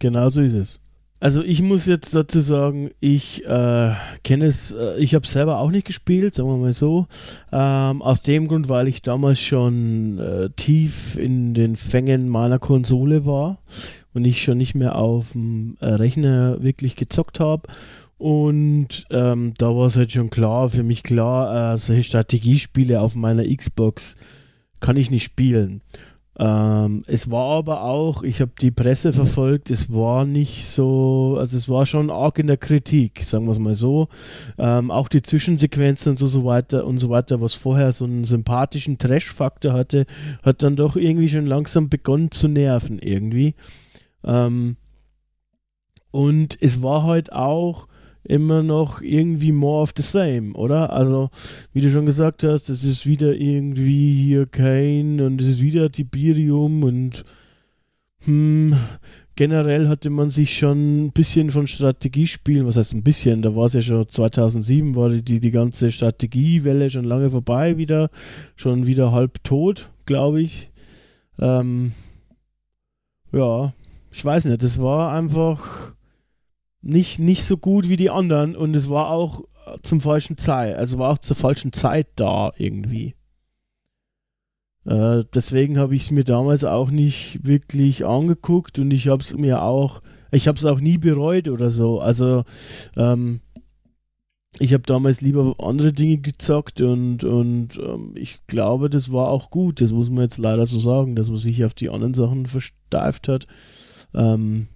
[0.00, 0.80] genau so ist es.
[1.20, 3.94] Also ich muss jetzt dazu sagen, ich äh,
[4.24, 7.06] kenne es, äh, ich habe selber auch nicht gespielt, sagen wir mal so.
[7.50, 13.24] Ähm, aus dem Grund, weil ich damals schon äh, tief in den Fängen meiner Konsole
[13.24, 13.62] war
[14.12, 17.68] und ich schon nicht mehr auf dem äh, Rechner wirklich gezockt habe
[18.18, 23.14] und ähm, da war es halt schon klar, für mich klar, äh, solche Strategiespiele auf
[23.14, 24.16] meiner Xbox
[24.80, 25.82] kann ich nicht spielen.
[26.36, 31.56] Ähm, es war aber auch, ich habe die Presse verfolgt, es war nicht so, also
[31.56, 34.08] es war schon arg in der Kritik, sagen wir es mal so.
[34.58, 38.24] Ähm, auch die Zwischensequenzen und so, so weiter und so weiter, was vorher so einen
[38.24, 40.06] sympathischen Trash-Faktor hatte,
[40.42, 43.54] hat dann doch irgendwie schon langsam begonnen zu nerven irgendwie.
[44.24, 44.76] Ähm,
[46.10, 47.86] und es war halt auch,
[48.24, 50.92] immer noch irgendwie more of the same, oder?
[50.92, 51.30] Also,
[51.72, 55.90] wie du schon gesagt hast, es ist wieder irgendwie hier Kane und es ist wieder
[55.92, 57.24] Tiberium und
[58.24, 58.74] hm,
[59.36, 63.66] generell hatte man sich schon ein bisschen von Strategiespielen, was heißt ein bisschen, da war
[63.66, 68.10] es ja schon 2007, war die, die ganze Strategiewelle schon lange vorbei wieder,
[68.56, 70.70] schon wieder halb tot, glaube ich.
[71.38, 71.92] Ähm,
[73.32, 73.74] ja,
[74.12, 75.94] ich weiß nicht, das war einfach
[76.84, 79.44] nicht, nicht so gut wie die anderen und es war auch
[79.82, 83.14] zum falschen Zeit, also war auch zur falschen Zeit da irgendwie.
[84.84, 89.34] Äh, deswegen habe ich es mir damals auch nicht wirklich angeguckt und ich habe es
[89.34, 92.00] mir auch, ich habe es auch nie bereut oder so.
[92.00, 92.44] Also
[92.96, 93.40] ähm,
[94.58, 99.50] ich habe damals lieber andere Dinge gezockt und, und ähm, ich glaube, das war auch
[99.50, 99.80] gut.
[99.80, 103.26] Das muss man jetzt leider so sagen, dass man sich auf die anderen Sachen versteift
[103.26, 103.46] hat.
[104.14, 104.68] Ähm,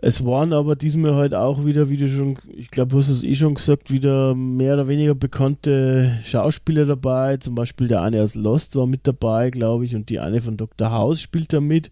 [0.00, 3.22] es waren aber diesmal halt auch wieder, wie du schon, ich glaube, du hast es
[3.22, 7.36] eh schon gesagt, wieder mehr oder weniger bekannte Schauspieler dabei.
[7.36, 10.56] Zum Beispiel der eine aus Lost war mit dabei, glaube ich, und die eine von
[10.56, 10.90] Dr.
[10.90, 11.90] House spielt da mit.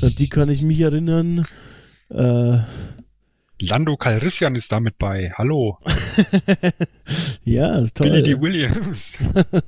[0.00, 1.46] Und die kann ich mich erinnern.
[2.08, 2.58] Äh,
[3.60, 5.30] Lando Calrissian ist damit bei.
[5.36, 5.76] Hallo.
[7.44, 8.10] ja, toll.
[8.10, 8.40] Billy D.
[8.40, 9.18] Williams.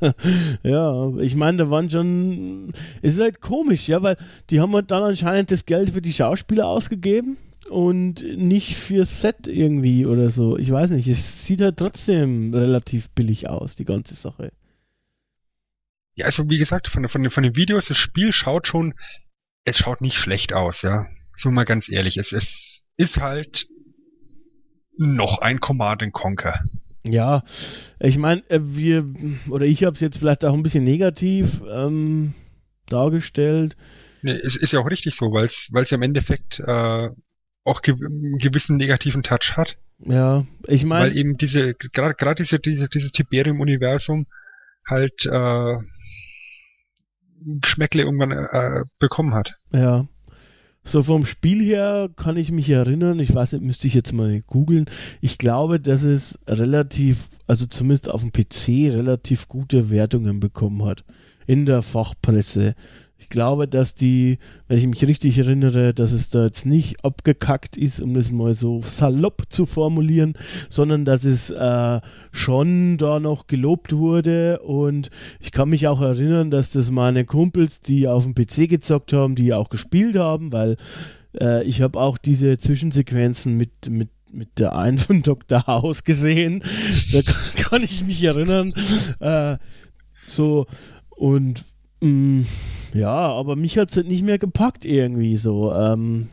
[0.63, 2.73] ja, ich meine, da waren schon.
[3.03, 4.17] Es ist halt komisch, ja, weil
[4.49, 7.37] die haben halt dann anscheinend das Geld für die Schauspieler ausgegeben
[7.67, 10.57] und nicht fürs Set irgendwie oder so.
[10.59, 14.53] Ich weiß nicht, es sieht halt trotzdem relativ billig aus, die ganze Sache.
[16.15, 18.95] Ja, also wie gesagt, von, von, von den Videos, das Spiel schaut schon,
[19.65, 21.07] es schaut nicht schlecht aus, ja.
[21.37, 23.67] So mal ganz ehrlich, es, es ist halt
[24.97, 26.63] noch ein Command Conquer.
[27.07, 27.43] Ja,
[27.99, 29.13] ich meine, äh, wir,
[29.49, 32.35] oder ich habe es jetzt vielleicht auch ein bisschen negativ ähm,
[32.87, 33.77] dargestellt.
[34.23, 37.09] Nee, es ist ja auch richtig so, weil es ja im Endeffekt äh,
[37.65, 39.79] auch ge einen gewissen negativen Touch hat.
[39.99, 41.07] Ja, ich meine.
[41.07, 44.27] Weil eben diese, gerade gerade diese, diese, dieses Tiberium-Universum
[44.87, 45.77] halt äh,
[47.61, 49.57] Geschmäckle irgendwann äh, bekommen hat.
[49.73, 50.07] Ja.
[50.87, 54.43] So vom Spiel her kann ich mich erinnern, ich weiß nicht, müsste ich jetzt mal
[54.43, 54.85] googeln.
[55.23, 61.03] Ich glaube, dass es relativ, also zumindest auf dem PC relativ gute Wertungen bekommen hat
[61.47, 62.75] in der Fachpresse.
[63.25, 64.37] Ich glaube, dass die,
[64.69, 68.53] wenn ich mich richtig erinnere, dass es da jetzt nicht abgekackt ist, um das mal
[68.53, 70.35] so salopp zu formulieren,
[70.69, 72.03] sondern dass es äh,
[72.33, 74.61] schon da noch gelobt wurde.
[74.61, 75.09] Und
[75.41, 79.37] ich kann mich auch erinnern, dass das meine Kumpels, die auf dem PC gezockt haben,
[79.37, 80.77] die auch gespielt haben, weil
[81.41, 85.69] äh, ich habe auch diese Zwischensequenzen mit, mit mit der einen von Dr.
[85.69, 86.65] House gesehen.
[87.13, 87.21] Da
[87.57, 88.75] kann, ich mich erinnern.
[89.21, 89.59] Äh,
[90.27, 90.67] so,
[91.11, 91.65] und
[92.93, 95.73] ja, aber mich hat es halt nicht mehr gepackt irgendwie so.
[95.73, 96.29] Ähm,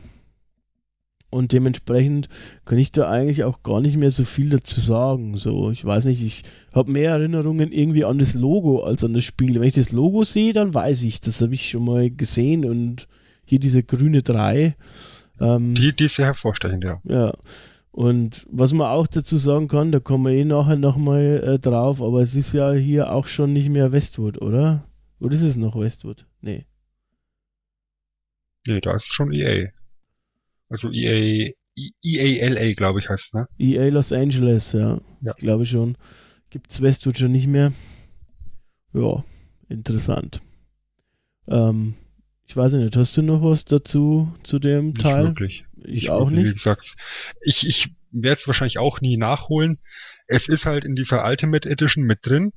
[1.32, 2.28] und dementsprechend
[2.66, 5.38] kann ich da eigentlich auch gar nicht mehr so viel dazu sagen.
[5.38, 6.42] So, ich weiß nicht, ich
[6.74, 9.54] habe mehr Erinnerungen irgendwie an das Logo als an das Spiel.
[9.54, 13.08] Wenn ich das Logo sehe, dann weiß ich, das habe ich schon mal gesehen und
[13.46, 14.76] hier diese grüne 3.
[15.40, 17.00] Ähm, die, die ist sehr hervorstechend, ja.
[17.04, 17.32] Ja.
[17.92, 22.02] Und was man auch dazu sagen kann, da kommen wir eh nachher nochmal äh, drauf,
[22.02, 24.84] aber es ist ja hier auch schon nicht mehr Westwood, oder?
[25.22, 26.26] Oder ist es noch Westwood?
[26.40, 26.66] Nee.
[28.66, 29.68] Nee, da ist schon EA.
[30.68, 31.52] Also EA,
[32.02, 33.46] EA LA, glaube ich, heißt ne?
[33.56, 35.00] EA Los Angeles, ja.
[35.20, 35.32] ja.
[35.34, 35.96] Glaube schon.
[36.50, 37.72] Gibt's Westwood schon nicht mehr?
[38.92, 39.22] Ja,
[39.68, 40.42] interessant.
[41.46, 41.94] Ähm,
[42.46, 45.26] ich weiß nicht, hast du noch was dazu, zu dem nicht Teil?
[45.26, 45.66] Wirklich.
[45.76, 46.50] Ich nicht auch wirklich, nicht.
[46.50, 46.96] Wie gesagt,
[47.40, 49.78] ich, ich werde es wahrscheinlich auch nie nachholen.
[50.26, 52.52] Es ist halt in dieser Ultimate Edition mit drin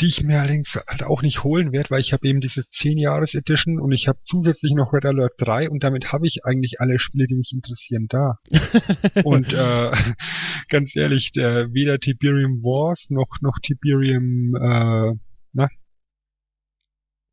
[0.00, 2.98] die ich mir allerdings halt auch nicht holen werde, weil ich habe eben diese 10
[2.98, 6.80] Jahres Edition und ich habe zusätzlich noch Red Alert 3 und damit habe ich eigentlich
[6.80, 8.38] alle Spiele, die mich interessieren, da.
[9.24, 9.90] und äh,
[10.68, 15.16] ganz ehrlich, der, weder Tiberium Wars noch noch Tiberium äh,
[15.52, 15.68] na?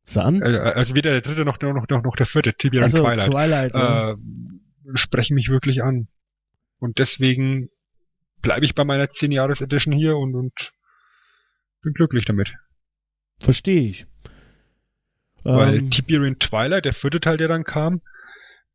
[0.04, 0.40] Sun?
[0.42, 3.74] Äh, also weder der dritte noch noch noch, noch der vierte, Tiberium also, Twilight, Twilight
[3.74, 4.12] ja.
[4.12, 4.16] äh,
[4.94, 6.06] sprechen mich wirklich an.
[6.78, 7.70] Und deswegen
[8.40, 10.72] bleibe ich bei meiner 10 Jahres Edition hier und und
[11.82, 12.54] bin glücklich damit.
[13.38, 14.06] Verstehe ich.
[15.44, 18.00] Weil ähm, Tiberian Twilight, der vierte Teil, der dann kam,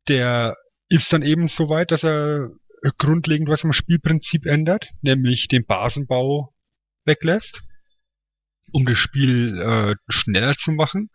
[0.08, 0.54] der
[0.88, 2.50] ist dann eben so weit, dass er
[2.98, 6.54] grundlegend was am Spielprinzip ändert, nämlich den Basenbau
[7.04, 7.62] weglässt,
[8.72, 11.10] um das Spiel äh, schneller zu machen.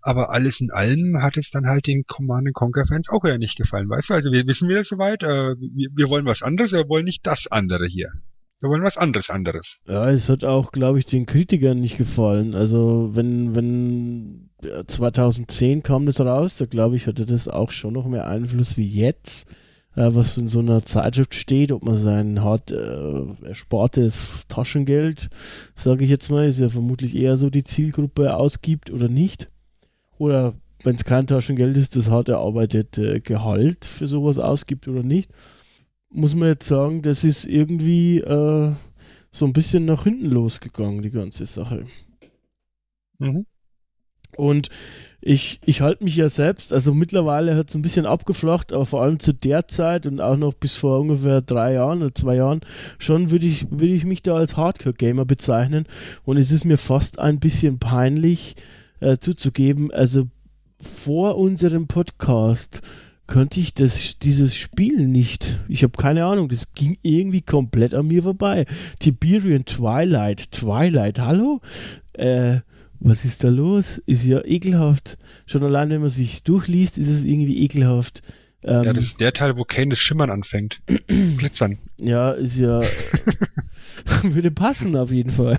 [0.00, 3.58] Aber alles in allem hat es dann halt den Command Conquer Fans auch wieder nicht
[3.58, 4.14] gefallen, weißt du?
[4.14, 7.48] Also wir wissen wieder soweit, äh, wir, wir wollen was anderes, wir wollen nicht das
[7.48, 8.12] andere hier.
[8.60, 9.80] Wir wollen was anderes anderes.
[9.86, 12.54] Ja, es hat auch, glaube ich, den Kritikern nicht gefallen.
[12.56, 14.50] Also wenn, wenn
[14.86, 18.88] 2010 kam das raus, da glaube ich, hatte das auch schon noch mehr Einfluss wie
[18.88, 19.48] jetzt,
[19.94, 25.30] äh, was in so einer Zeitschrift steht, ob man sein hart äh, erspartes Taschengeld,
[25.76, 29.48] sage ich jetzt mal, ist ja vermutlich eher so die Zielgruppe ausgibt oder nicht.
[30.16, 35.30] Oder wenn es kein Taschengeld ist, das hart erarbeitete Gehalt für sowas ausgibt oder nicht
[36.10, 38.72] muss man jetzt sagen, das ist irgendwie äh,
[39.30, 41.86] so ein bisschen nach hinten losgegangen, die ganze Sache.
[43.18, 43.46] Mhm.
[44.36, 44.68] Und
[45.20, 49.02] ich, ich halte mich ja selbst, also mittlerweile hat es ein bisschen abgeflacht, aber vor
[49.02, 52.60] allem zu der Zeit und auch noch bis vor ungefähr drei Jahren oder zwei Jahren,
[52.98, 55.86] schon würde ich, würde ich mich da als Hardcore-Gamer bezeichnen.
[56.24, 58.54] Und es ist mir fast ein bisschen peinlich
[59.00, 60.28] äh, zuzugeben, also
[60.80, 62.80] vor unserem Podcast
[63.28, 65.60] könnte ich das, dieses Spiel nicht.
[65.68, 68.64] Ich habe keine Ahnung, das ging irgendwie komplett an mir vorbei.
[68.98, 71.60] Tiberian Twilight, Twilight, hallo?
[72.14, 72.60] Äh,
[72.98, 73.98] was ist da los?
[73.98, 75.18] Ist ja ekelhaft.
[75.46, 78.22] Schon allein, wenn man sich durchliest, ist es irgendwie ekelhaft.
[78.64, 80.80] Ähm, ja, das ist der Teil, wo Kane das Schimmern anfängt.
[81.06, 81.78] Glitzern.
[81.98, 82.80] Ja, ist ja.
[84.22, 85.58] würde passen auf jeden Fall.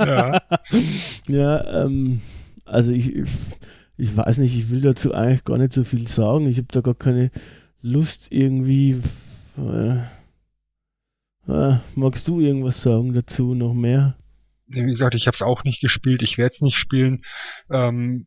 [0.00, 0.42] ja.
[1.28, 2.22] ja, ähm,
[2.64, 3.12] also ich
[3.96, 6.46] ich weiß nicht, ich will dazu eigentlich gar nicht so viel sagen.
[6.46, 7.30] Ich habe da gar keine
[7.80, 9.00] Lust irgendwie.
[9.56, 9.98] Äh,
[11.46, 14.16] äh, magst du irgendwas sagen dazu noch mehr?
[14.66, 16.22] Wie gesagt, ich habe es auch nicht gespielt.
[16.22, 17.22] Ich werde es nicht spielen.
[17.70, 18.26] Ähm,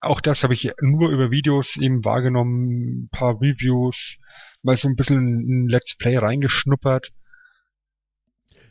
[0.00, 4.18] auch das habe ich nur über Videos eben wahrgenommen, ein paar Reviews,
[4.62, 7.12] mal so ein bisschen ein Let's Play reingeschnuppert.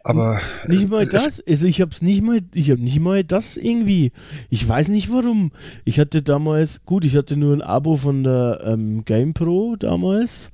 [0.08, 4.12] Aber nicht mal das, also ich hab's nicht mal, ich hab nicht mal das irgendwie.
[4.52, 5.52] Ich weiß nicht warum.
[5.84, 10.52] Ich hatte damals, gut, ich hatte nur ein Abo von der ähm, GamePro damals,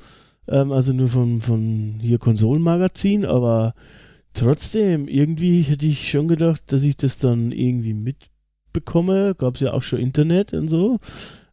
[0.48, 3.74] ähm, also nur von, von hier Konsolenmagazin, aber
[4.34, 9.36] trotzdem, irgendwie hätte ich schon gedacht, dass ich das dann irgendwie mitbekomme.
[9.38, 10.98] Gab's ja auch schon Internet und so.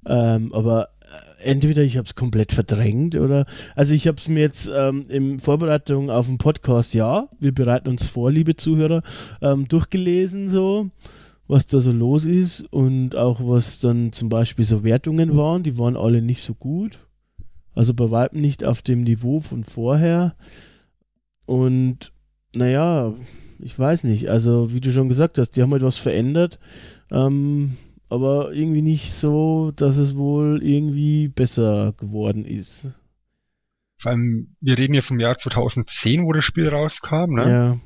[0.07, 0.91] Ähm, aber
[1.39, 5.39] entweder ich habe es komplett verdrängt oder also ich habe es mir jetzt ähm, in
[5.41, 9.03] Vorbereitung auf den Podcast ja, wir bereiten uns vor, liebe Zuhörer,
[9.41, 10.91] ähm, durchgelesen so,
[11.47, 15.79] was da so los ist und auch was dann zum Beispiel so Wertungen waren, die
[15.79, 16.99] waren alle nicht so gut,
[17.75, 20.35] also bei weitem nicht auf dem Niveau von vorher.
[21.47, 22.13] Und
[22.53, 23.15] naja,
[23.61, 26.59] ich weiß nicht, also wie du schon gesagt hast, die haben halt was verändert.
[27.11, 27.77] Ähm,
[28.09, 32.91] aber irgendwie nicht so, dass es wohl irgendwie besser geworden ist.
[34.01, 37.51] Vor allem, wir reden ja vom Jahr 2010, wo das Spiel rauskam, ne?
[37.51, 37.81] Ja.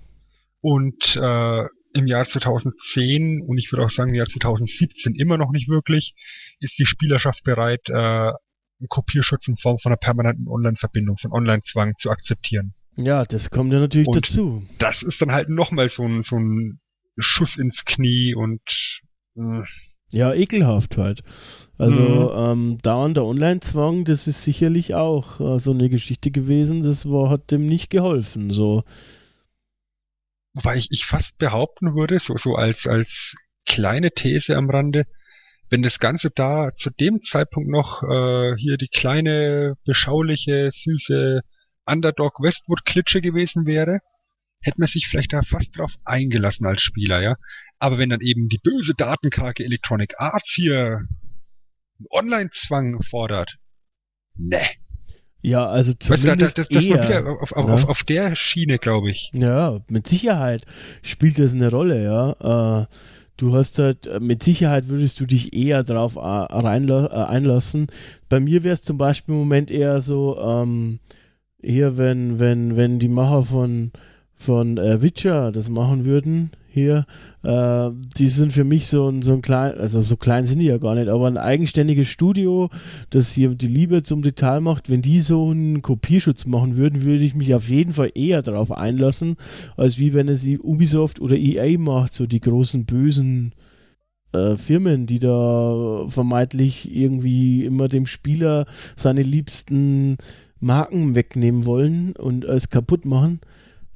[0.61, 5.51] Und äh, im Jahr 2010 und ich würde auch sagen im Jahr 2017 immer noch
[5.51, 6.15] nicht wirklich,
[6.61, 11.35] ist die Spielerschaft bereit, äh, einen Kopierschutz in Form von einer permanenten Online-Verbindung, so einen
[11.35, 12.75] Online-Zwang zu akzeptieren.
[12.97, 14.67] Ja, das kommt ja natürlich und dazu.
[14.79, 16.79] Das ist dann halt nochmal so ein, so ein
[17.19, 19.01] Schuss ins Knie und
[19.37, 19.63] äh,
[20.13, 21.23] ja, ekelhaft halt.
[21.79, 22.73] Also mhm.
[22.73, 27.51] ähm, dauernder Online-Zwang, das ist sicherlich auch äh, so eine Geschichte gewesen, das war, hat
[27.51, 28.51] dem nicht geholfen.
[28.51, 28.85] So.
[30.55, 33.35] Wobei ich, ich fast behaupten würde, so, so als, als
[33.67, 35.07] kleine These am Rande,
[35.71, 41.41] wenn das Ganze da zu dem Zeitpunkt noch äh, hier die kleine, beschauliche, süße
[41.87, 44.01] Underdog-Westwood-Klitsche gewesen wäre,
[44.63, 47.37] hätte man sich vielleicht da fast drauf eingelassen als Spieler, ja.
[47.79, 51.07] Aber wenn dann eben die böse Datenkrake Electronic Arts hier
[51.99, 53.57] einen Online-Zwang fordert,
[54.37, 54.63] ne.
[55.43, 57.75] Ja, also zumindest weißt du, das, das, das eher, auf, auf, ja.
[57.75, 59.31] auf, auf, der Schiene, glaube ich.
[59.35, 60.65] Ja, mit Sicherheit
[61.03, 62.83] spielt das eine Rolle, ja.
[62.83, 62.87] Äh,
[63.37, 67.89] du hast halt, äh, mit Sicherheit würdest du dich eher darauf äh, einlassen.
[68.29, 71.01] Bei mir wäre es zum Beispiel im Moment eher so, ähm,
[71.61, 73.93] hier, wenn, wenn, wenn die Macher von
[74.43, 77.05] von äh, Witcher das machen würden hier,
[77.43, 80.67] äh, die sind für mich so ein, so ein klein, also so klein sind die
[80.67, 82.71] ja gar nicht, aber ein eigenständiges Studio,
[83.11, 87.25] das hier die Liebe zum Detail macht, wenn die so einen Kopierschutz machen würden, würde
[87.25, 89.37] ich mich auf jeden Fall eher darauf einlassen,
[89.77, 93.53] als wie wenn es Ubisoft oder EA macht, so die großen bösen
[94.33, 98.65] äh, Firmen, die da vermeintlich irgendwie immer dem Spieler
[98.97, 100.17] seine liebsten
[100.59, 103.41] Marken wegnehmen wollen und es kaputt machen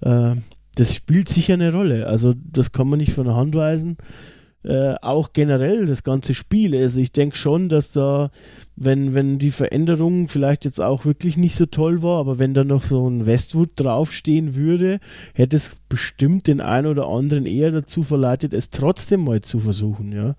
[0.00, 0.36] äh,
[0.76, 2.06] das spielt sicher eine Rolle.
[2.06, 3.96] Also das kann man nicht von der Hand weisen.
[4.66, 6.76] Äh, auch generell das ganze Spiel.
[6.76, 8.30] Also ich denke schon, dass da,
[8.74, 12.64] wenn, wenn die Veränderung vielleicht jetzt auch wirklich nicht so toll war, aber wenn da
[12.64, 14.98] noch so ein Westwood draufstehen würde,
[15.34, 20.10] hätte es bestimmt den einen oder anderen eher dazu verleitet, es trotzdem mal zu versuchen,
[20.10, 20.34] ja.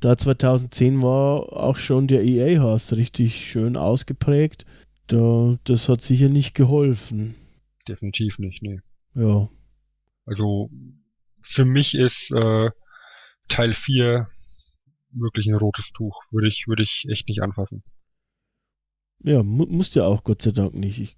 [0.00, 4.64] da 2010 war auch schon der EA-Hass richtig schön ausgeprägt.
[5.08, 7.34] Da, das hat sicher nicht geholfen.
[7.88, 8.80] Definitiv nicht, nee.
[9.14, 9.48] Ja.
[10.24, 10.70] Also
[11.42, 12.70] für mich ist äh,
[13.48, 14.28] Teil 4
[15.10, 16.22] wirklich ein rotes Tuch.
[16.30, 17.82] Würde ich, würde ich echt nicht anfassen.
[19.22, 20.98] Ja, mu musst ja auch, Gott sei Dank nicht.
[21.00, 21.16] Ich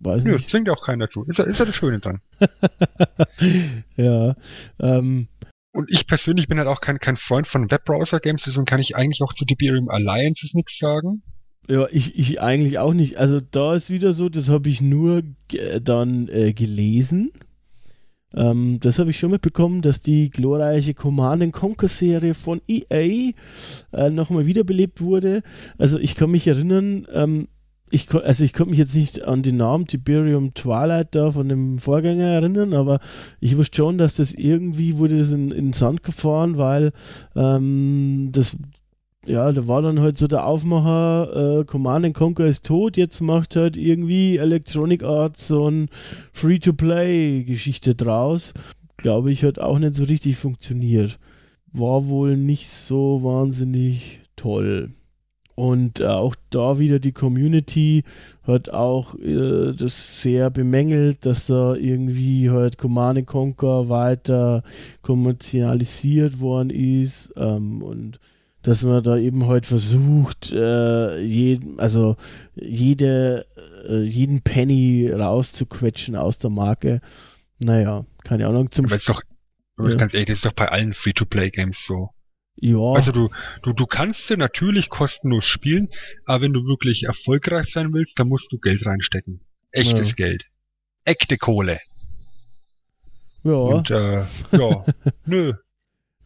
[0.00, 0.48] weiß Nö, nicht.
[0.48, 1.24] zwingt auch keiner dazu.
[1.24, 2.20] Ist ja, ist ja das Schöne dran.
[3.96, 4.36] ja.
[4.80, 5.28] Ähm,
[5.72, 9.22] Und ich persönlich bin halt auch kein, kein Freund von Webbrowser-Games, deswegen kann ich eigentlich
[9.22, 11.22] auch zu Tiberium Alliances nichts sagen.
[11.68, 13.18] Ja, ich, ich eigentlich auch nicht.
[13.18, 15.22] Also da ist wieder so, das habe ich nur
[15.82, 17.32] dann äh, gelesen.
[18.34, 23.32] Ähm, das habe ich schon mitbekommen, dass die glorreiche Command Conquer Serie von EA
[23.92, 25.42] äh, nochmal wiederbelebt wurde.
[25.78, 27.48] Also ich kann mich erinnern, ähm,
[27.90, 31.78] ich, also ich konnte mich jetzt nicht an den Namen Tiberium Twilight da von dem
[31.78, 32.98] Vorgänger erinnern, aber
[33.40, 36.92] ich wusste schon, dass das irgendwie wurde das in, in den Sand gefahren, weil
[37.36, 38.56] ähm, das
[39.26, 43.56] ja, da war dann halt so der Aufmacher, äh, Command Conquer ist tot, jetzt macht
[43.56, 45.88] halt irgendwie Electronic Arts so ein
[46.32, 48.54] Free-to-Play-Geschichte draus.
[48.96, 51.18] Glaube ich, hat auch nicht so richtig funktioniert.
[51.72, 54.90] War wohl nicht so wahnsinnig toll.
[55.56, 58.04] Und äh, auch da wieder die Community
[58.42, 64.62] hat auch äh, das sehr bemängelt, dass da irgendwie halt Command Conquer weiter
[65.00, 68.20] kommerzialisiert worden ist ähm, und
[68.66, 72.16] dass man da eben halt versucht, äh, jeden, also
[72.56, 73.46] jede,
[73.88, 77.00] äh, jeden Penny rauszuquetschen aus der Marke.
[77.60, 78.72] Naja, keine Ahnung.
[78.72, 79.22] Zum Aber ist doch,
[79.76, 79.96] aber Ja.
[79.96, 82.10] ganz ehrlich, das ist doch bei allen Free-to-Play-Games so.
[82.56, 83.28] ja, Also du,
[83.62, 85.88] du, du kannst sie natürlich kostenlos spielen,
[86.24, 89.42] aber wenn du wirklich erfolgreich sein willst, dann musst du Geld reinstecken.
[89.70, 90.14] Echtes Ja.
[90.16, 90.46] Geld.
[91.04, 91.78] Echte Kohle.
[93.44, 94.84] ja, Und äh, ja,
[95.24, 95.52] nö,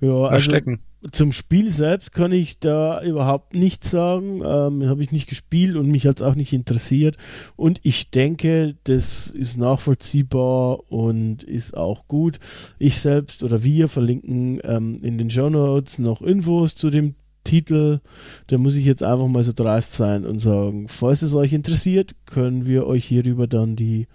[0.01, 0.82] ja, also verstecken.
[1.11, 4.43] Zum Spiel selbst kann ich da überhaupt nichts sagen.
[4.45, 7.17] Ähm, Habe ich nicht gespielt und mich hat es auch nicht interessiert.
[7.57, 12.39] Und ich denke, das ist nachvollziehbar und ist auch gut.
[12.79, 18.01] Ich selbst oder wir verlinken ähm, in den Show Notes noch Infos zu dem Titel.
[18.49, 22.15] Da muss ich jetzt einfach mal so dreist sein und sagen, falls es euch interessiert,
[22.27, 24.07] können wir euch hierüber dann die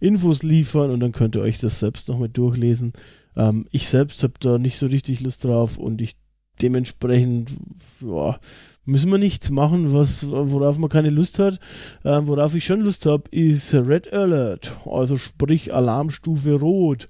[0.00, 2.92] Infos liefern und dann könnt ihr euch das selbst nochmal durchlesen.
[3.36, 6.16] Ähm, ich selbst habe da nicht so richtig Lust drauf und ich
[6.60, 7.52] dementsprechend
[8.00, 8.38] ja,
[8.84, 11.60] müssen wir nichts machen, was, worauf man keine Lust hat.
[12.04, 17.08] Ähm, worauf ich schon Lust habe, ist Red Alert, also sprich Alarmstufe Rot.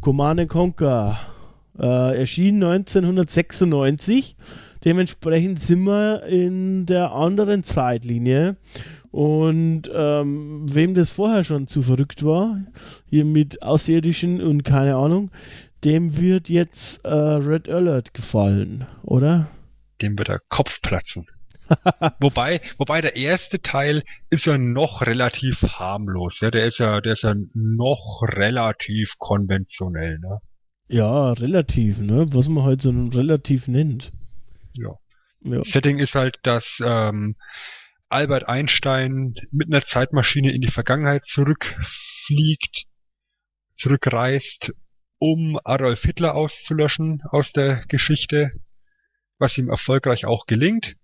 [0.00, 1.18] Command Conquer.
[1.78, 4.36] Äh, erschien 1996.
[4.84, 8.56] Dementsprechend sind wir in der anderen Zeitlinie.
[9.10, 12.58] Und ähm, wem das vorher schon zu verrückt war,
[13.08, 15.30] hier mit Außerirdischen und keine Ahnung,
[15.84, 19.50] dem wird jetzt äh, Red Alert gefallen, oder?
[20.00, 21.26] Dem wird der Kopf platzen.
[22.20, 26.40] wobei, wobei der erste Teil ist ja noch relativ harmlos.
[26.40, 30.18] Ja, der ist ja, der ist ja noch relativ konventionell.
[30.18, 30.38] Ne?
[30.88, 32.26] Ja, relativ, ne?
[32.32, 34.12] Was man halt so relativ nennt.
[34.74, 34.90] Ja.
[35.40, 35.62] Ja.
[35.62, 37.36] Setting ist halt, dass ähm,
[38.08, 42.84] Albert Einstein mit einer Zeitmaschine in die Vergangenheit zurückfliegt,
[43.72, 44.72] zurückreist,
[45.18, 48.52] um Adolf Hitler auszulöschen aus der Geschichte,
[49.38, 50.96] was ihm erfolgreich auch gelingt.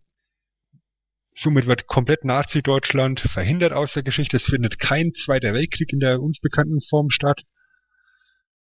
[1.33, 4.37] Somit wird komplett Nazi-Deutschland verhindert aus der Geschichte.
[4.37, 7.45] Es findet kein Zweiter Weltkrieg in der uns bekannten Form statt.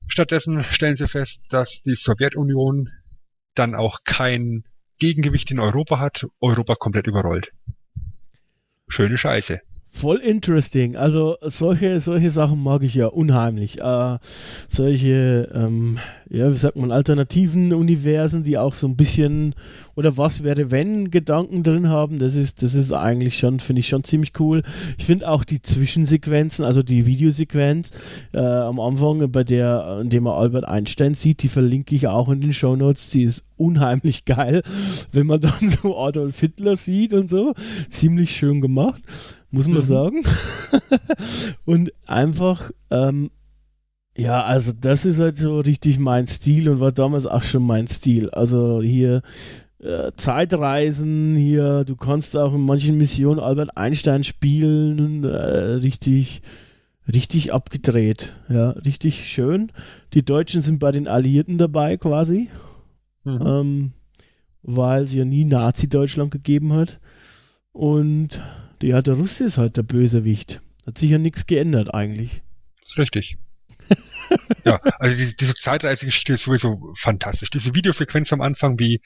[0.07, 2.89] Stattdessen stellen sie fest, dass die Sowjetunion
[3.55, 4.63] dann auch kein
[4.99, 7.51] Gegengewicht in Europa hat, Europa komplett überrollt.
[8.87, 9.61] Schöne Scheiße.
[9.93, 10.95] Voll interesting.
[10.95, 13.81] Also solche, solche Sachen mag ich ja unheimlich.
[13.81, 14.17] Äh,
[14.69, 19.53] solche, ähm, ja, wie sagt man, alternativen Universen, die auch so ein bisschen
[19.95, 23.89] oder was wäre wenn Gedanken drin haben, das ist, das ist eigentlich schon, finde ich
[23.89, 24.63] schon ziemlich cool.
[24.97, 27.91] Ich finde auch die Zwischensequenzen, also die Videosequenz
[28.33, 32.29] äh, am Anfang, bei der, in dem man Albert Einstein sieht, die verlinke ich auch
[32.29, 33.09] in den Show Notes.
[33.09, 34.63] Die ist unheimlich geil,
[35.11, 37.53] wenn man dann so Adolf Hitler sieht und so.
[37.89, 39.01] Ziemlich schön gemacht
[39.51, 39.81] muss man Mhm.
[39.81, 40.23] sagen.
[41.65, 43.31] und einfach, ähm,
[44.17, 47.87] ja, also das ist halt so richtig mein Stil und war damals auch schon mein
[47.87, 48.29] Stil.
[48.31, 49.21] Also hier
[49.79, 56.41] äh, Zeitreisen, hier, du kannst auch in manchen Missionen Albert Einstein spielen, äh, richtig,
[57.11, 58.35] richtig abgedreht.
[58.49, 59.71] Ja, richtig schön.
[60.13, 62.49] Die Deutschen sind bei den Alliierten dabei quasi
[63.23, 63.41] Mhm.
[63.45, 63.91] ähm,
[64.63, 66.99] weil es ja nie Nazi-Deutschland gegeben hat.
[67.71, 68.39] Und
[68.83, 70.61] ja, der Russe ist halt der Bösewicht.
[70.85, 72.41] Hat sich ja nichts geändert eigentlich.
[72.83, 73.37] ist richtig.
[74.65, 77.49] ja, also die, diese Zeitreisegeschichte ist sowieso fantastisch.
[77.49, 79.01] Diese Videosequenz am Anfang, wie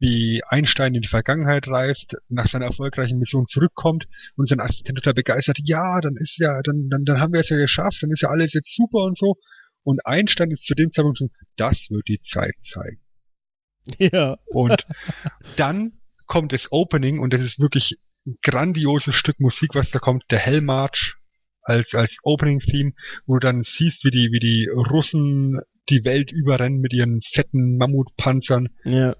[0.00, 4.06] wie Einstein in die Vergangenheit reist, nach seiner erfolgreichen Mission zurückkommt
[4.36, 7.48] und sein Assistent total begeistert, ja, dann ist ja, dann, dann, dann haben wir es
[7.48, 9.34] ja geschafft, dann ist ja alles jetzt super und so.
[9.82, 13.00] Und Einstein ist zu dem Zeitpunkt schon, das wird die Zeit zeigen.
[13.98, 14.36] Ja.
[14.44, 14.86] Und
[15.56, 15.92] dann
[16.26, 17.96] kommt das Opening und das ist wirklich
[18.42, 21.16] grandioses Stück Musik, was da kommt, der Hellmarch
[21.62, 22.92] als, als Opening-Theme,
[23.26, 27.76] wo du dann siehst, wie die, wie die Russen die Welt überrennen mit ihren fetten
[27.76, 28.68] Mammutpanzern.
[28.84, 29.16] Ja.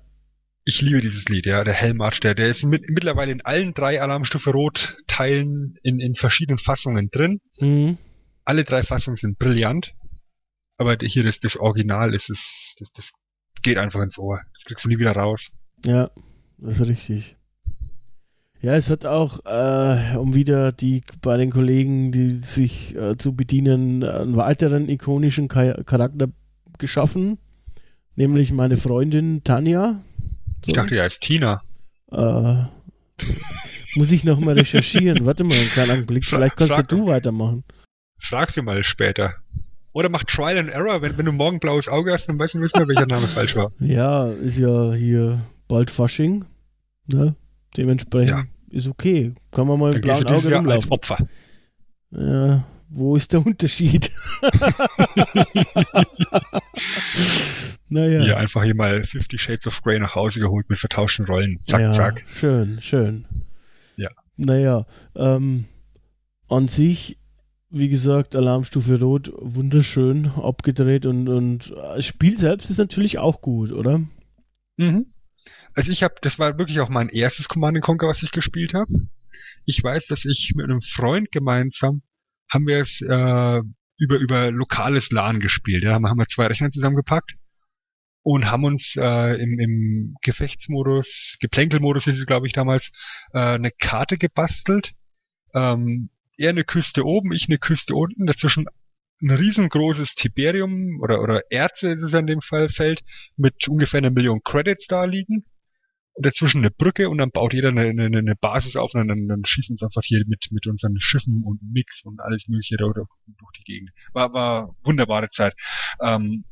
[0.65, 4.03] Ich liebe dieses Lied, ja, der Hellmarch, der, der ist mit, mittlerweile in allen drei
[4.03, 7.41] Alarmstufe Rot Teilen in, in verschiedenen Fassungen drin.
[7.59, 7.97] Mhm.
[8.45, 9.95] Alle drei Fassungen sind brillant.
[10.77, 13.13] Aber hier das, das Original ist es, das, das
[13.63, 14.43] geht einfach ins Ohr.
[14.55, 15.51] Das kriegst du nie wieder raus.
[15.85, 16.11] Ja,
[16.59, 17.38] das ist richtig.
[18.61, 23.35] Ja, es hat auch, äh, um wieder die bei den Kollegen, die sich äh, zu
[23.35, 26.29] bedienen, einen weiteren ikonischen Charakter
[26.77, 27.39] geschaffen,
[28.17, 30.01] nämlich meine Freundin Tanja.
[30.65, 30.71] So.
[30.71, 31.63] Ich dachte ja als Tina.
[32.11, 32.65] Äh,
[33.95, 35.25] muss ich noch mal recherchieren.
[35.25, 36.25] Warte mal einen kleinen Augenblick.
[36.25, 37.63] Vielleicht kannst frag, du weitermachen.
[38.19, 39.35] Frag sie mal später.
[39.93, 41.01] Oder mach Trial and Error.
[41.01, 43.55] Wenn, wenn du morgen blaues Auge hast, dann weißt du nicht mehr, welcher Name falsch
[43.55, 43.73] war.
[43.79, 46.45] Ja, ist ja hier bald Fasching.
[47.07, 47.37] Ne?
[47.79, 48.77] Dementsprechend ja.
[48.77, 49.33] ist okay.
[49.53, 50.71] Kann man mal im blauen Auge rumlaufen.
[50.71, 51.29] Als Opfer.
[52.11, 54.11] Ja, wo ist der Unterschied?
[57.89, 58.25] naja.
[58.25, 61.61] Hier einfach hier mal 50 Shades of Grey nach Hause geholt mit vertauschten Rollen.
[61.65, 62.25] Zack, ja, zack.
[62.35, 63.27] Schön, schön.
[63.97, 64.11] Ja.
[64.37, 65.67] Naja, ähm,
[66.49, 67.17] an sich,
[67.71, 73.71] wie gesagt, Alarmstufe Rot, wunderschön abgedreht und, und das Spiel selbst ist natürlich auch gut,
[73.71, 74.01] oder?
[74.79, 75.07] Mhm
[75.79, 78.93] also ich habe, das war wirklich auch mein erstes Command Conquer, was ich gespielt habe.
[79.65, 82.03] Ich weiß, dass ich mit einem Freund gemeinsam
[82.53, 83.61] haben wir es äh,
[83.97, 85.85] über über lokales LAN gespielt.
[85.85, 87.37] Ja, haben wir zwei Rechner zusammengepackt
[88.23, 92.91] und haben uns äh, im, im Gefechtsmodus, Geplänkelmodus ist es glaube ich damals,
[93.33, 94.95] äh, eine Karte gebastelt.
[95.55, 98.67] Ähm, er eine Küste oben, ich eine Küste unten, dazwischen
[99.23, 103.05] ein riesengroßes Tiberium oder, oder Erze ist es in dem Fall Feld
[103.37, 105.45] mit ungefähr einer Million Credits da liegen
[106.19, 109.29] und dazwischen eine Brücke und dann baut jeder eine, eine, eine Basis auf und dann,
[109.29, 112.87] dann schießen uns einfach hier mit, mit unseren Schiffen und Mix und alles mögliche da
[112.87, 113.07] durch
[113.57, 113.91] die Gegend.
[114.15, 115.55] War, war wunderbare Zeit.
[116.03, 116.45] Ähm,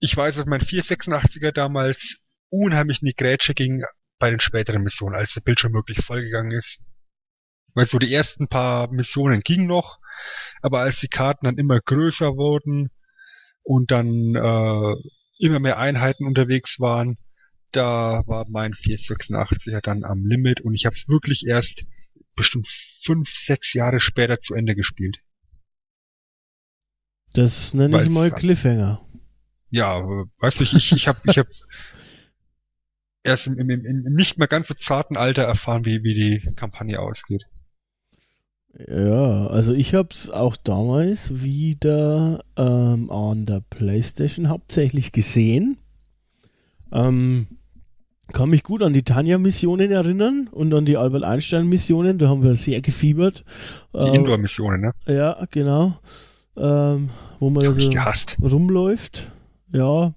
[0.00, 3.84] ich weiß, dass mein 486er damals unheimlich in die Grätsche ging
[4.18, 6.80] bei den späteren Missionen, als der Bildschirm wirklich vollgegangen ist.
[7.74, 10.00] Weil so die ersten paar Missionen gingen noch,
[10.62, 12.90] aber als die Karten dann immer größer wurden
[13.62, 14.94] und dann äh,
[15.38, 17.18] immer mehr Einheiten unterwegs waren,
[17.76, 21.84] da war mein 486er dann am Limit und ich habe es wirklich erst
[22.34, 22.68] bestimmt
[23.02, 25.18] fünf, sechs Jahre später zu Ende gespielt.
[27.32, 29.06] Das nenne ich mal Cliffhanger.
[29.70, 30.02] Ja,
[30.38, 31.48] weißt du, ich, ich, ich habe ich hab
[33.22, 36.54] erst im, im, im, im nicht mehr ganz so zarten Alter erfahren, wie, wie die
[36.54, 37.44] Kampagne ausgeht.
[38.88, 45.78] Ja, also ich habe es auch damals wieder ähm, an der PlayStation hauptsächlich gesehen.
[46.92, 47.48] Ähm,
[48.32, 52.18] kann mich gut an die Tanja-Missionen erinnern und an die Albert Einstein-Missionen.
[52.18, 53.44] Da haben wir sehr gefiebert.
[53.94, 54.92] Die äh, Indoor-Missionen, ne?
[55.06, 55.98] Ja, genau.
[56.56, 59.30] Ähm, wo man so rumläuft.
[59.72, 60.14] Ja,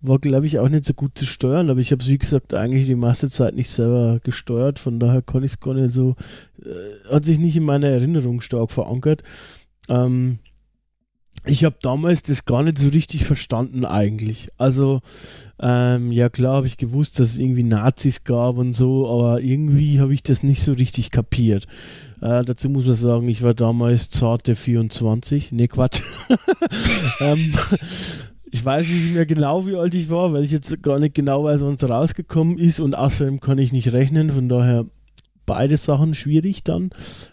[0.00, 2.54] war glaube ich auch nicht so gut zu steuern, aber ich habe es wie gesagt
[2.54, 6.16] eigentlich die meiste Zeit nicht selber gesteuert, von daher kann ich es gar nicht so,
[6.62, 9.22] äh, hat sich nicht in meiner Erinnerung stark verankert.
[9.88, 10.38] Ähm,
[11.50, 14.46] ich habe damals das gar nicht so richtig verstanden eigentlich.
[14.56, 15.00] Also
[15.58, 20.00] ähm, ja klar habe ich gewusst, dass es irgendwie Nazis gab und so, aber irgendwie
[20.00, 21.66] habe ich das nicht so richtig kapiert.
[22.20, 25.50] Äh, dazu muss man sagen, ich war damals zarte 24.
[25.52, 26.02] Ne, Quatsch.
[27.20, 27.54] ähm,
[28.52, 31.44] ich weiß nicht mehr genau, wie alt ich war, weil ich jetzt gar nicht genau
[31.44, 34.86] weiß, wann es rausgekommen ist und außerdem kann ich nicht rechnen, von daher
[35.46, 36.90] beide Sachen schwierig dann.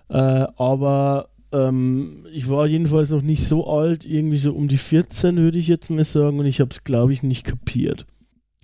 [0.09, 5.37] Äh, aber ähm, ich war jedenfalls noch nicht so alt, irgendwie so um die 14
[5.37, 8.05] würde ich jetzt mal sagen und ich habe es glaube ich nicht kapiert.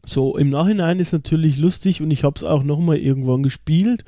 [0.06, 4.04] So, im Nachhinein ist natürlich lustig und ich habe es auch nochmal irgendwann gespielt.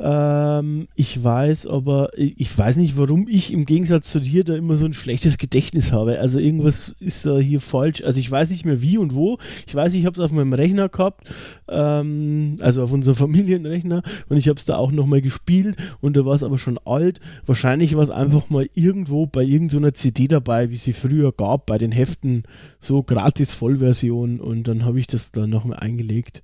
[0.00, 4.74] Ähm, ich weiß aber, ich weiß nicht, warum ich im Gegensatz zu dir da immer
[4.76, 6.18] so ein schlechtes Gedächtnis habe.
[6.18, 8.02] Also irgendwas ist da hier falsch.
[8.02, 9.38] Also ich weiß nicht mehr wie und wo.
[9.66, 11.28] Ich weiß, ich habe es auf meinem Rechner gehabt,
[11.68, 16.24] ähm, also auf unserem Familienrechner und ich habe es da auch nochmal gespielt und da
[16.24, 17.20] war es aber schon alt.
[17.46, 21.66] Wahrscheinlich war es einfach mal irgendwo bei irgendeiner so CD dabei, wie sie früher gab,
[21.66, 22.42] bei den Heften,
[22.80, 26.42] so gratis Vollversion und dann habe ich das da nochmal eingelegt.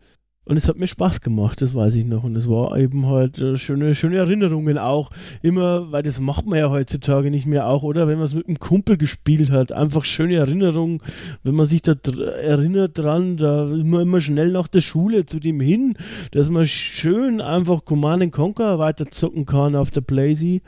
[0.51, 2.25] Und es hat mir Spaß gemacht, das weiß ich noch.
[2.25, 5.13] Und es war eben halt äh, schöne, schöne Erinnerungen auch.
[5.43, 8.09] Immer, weil das macht man ja heutzutage nicht mehr auch, oder?
[8.09, 9.71] Wenn man es mit einem Kumpel gespielt hat.
[9.71, 11.03] Einfach schöne Erinnerungen.
[11.45, 11.95] Wenn man sich da
[12.43, 15.97] erinnert dran, da ist man immer schnell nach der Schule zu dem hin,
[16.33, 20.63] dass man schön einfach Command Conquer weiter zocken kann auf der Blazy.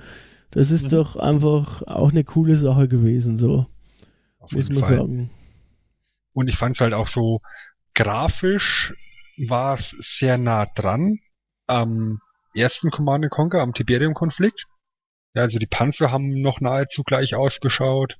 [0.52, 0.90] Das ist mhm.
[0.90, 3.66] doch einfach auch eine coole Sache gewesen, so.
[4.52, 4.98] muss man Fall.
[4.98, 5.30] sagen.
[6.34, 7.40] Und ich fand es halt auch so
[7.94, 8.94] grafisch
[9.48, 11.18] war es sehr nah dran
[11.66, 12.20] am
[12.54, 14.66] ersten Command Conquer, am Tiberium-Konflikt.
[15.34, 18.18] Ja, also die Panzer haben noch nahezu gleich ausgeschaut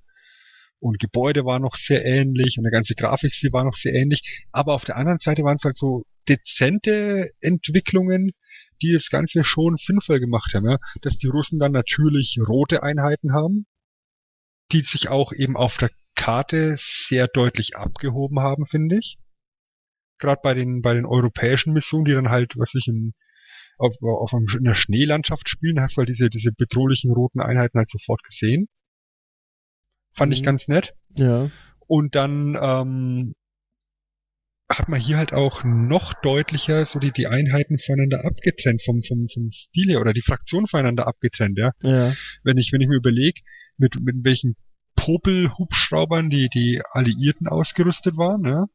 [0.81, 4.45] und Gebäude waren noch sehr ähnlich und der ganze Grafikstil war noch sehr ähnlich.
[4.51, 8.33] Aber auf der anderen Seite waren es halt so dezente Entwicklungen,
[8.81, 10.69] die das Ganze schon sinnvoll gemacht haben.
[10.69, 10.79] Ja?
[11.03, 13.67] Dass die Russen dann natürlich rote Einheiten haben,
[14.73, 19.19] die sich auch eben auf der Karte sehr deutlich abgehoben haben, finde ich
[20.23, 23.13] gerade bei den, bei den europäischen Missionen, die dann halt, was ich in,
[23.79, 27.79] auf, auf einem, in einer Schneelandschaft spielen, hast du halt diese, diese bedrohlichen roten Einheiten
[27.79, 28.69] halt sofort gesehen.
[30.15, 30.35] Fand mhm.
[30.35, 30.95] ich ganz nett.
[31.17, 31.51] Ja.
[31.87, 33.35] Und dann ähm,
[34.69, 39.29] hat man hier halt auch noch deutlicher so die, die Einheiten voneinander abgetrennt, vom, vom,
[39.29, 41.73] vom Stile oder die Fraktion voneinander abgetrennt, ja.
[41.83, 42.15] ja.
[42.43, 43.41] Wenn ich, wenn ich mir überlege,
[43.77, 44.57] mit, mit welchen
[44.97, 48.67] Popel-Hubschraubern die, die Alliierten ausgerüstet waren, ja.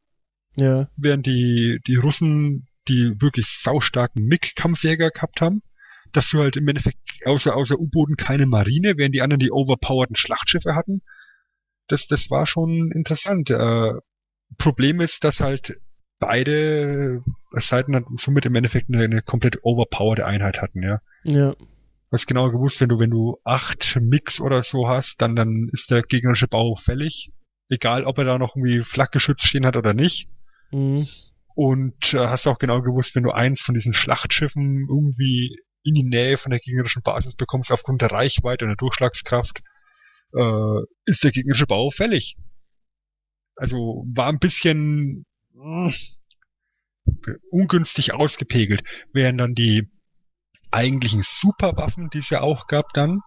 [0.58, 0.88] Ja.
[0.96, 5.62] Während die, die Russen die wirklich saustarken MiG-Kampfjäger gehabt haben.
[6.12, 10.74] Dafür halt im Endeffekt außer, außer U-Booten keine Marine, während die anderen die overpowerten Schlachtschiffe
[10.74, 11.02] hatten.
[11.86, 13.50] Das, das war schon interessant.
[13.50, 13.92] Äh,
[14.56, 15.78] Problem ist, dass halt
[16.18, 21.00] beide Seiten dann somit im Endeffekt eine, eine komplett overpowered Einheit hatten, ja.
[21.24, 21.54] Ja.
[22.10, 25.90] Was genau gewusst, wenn du, wenn du acht Mix oder so hast, dann, dann ist
[25.90, 27.32] der gegnerische Bau fällig.
[27.68, 30.26] Egal, ob er da noch irgendwie Flakgeschütz stehen hat oder nicht.
[30.70, 31.06] Mhm.
[31.54, 36.04] Und äh, hast auch genau gewusst, wenn du eins von diesen Schlachtschiffen irgendwie in die
[36.04, 39.62] Nähe von der gegnerischen Basis bekommst, aufgrund der Reichweite und der Durchschlagskraft,
[40.34, 42.36] äh, ist der gegnerische Bau fällig.
[43.56, 45.92] Also war ein bisschen mh,
[47.06, 49.88] hm, ungünstig ausgepegelt, während dann die
[50.70, 53.20] eigentlichen Superwaffen, die es ja auch gab dann,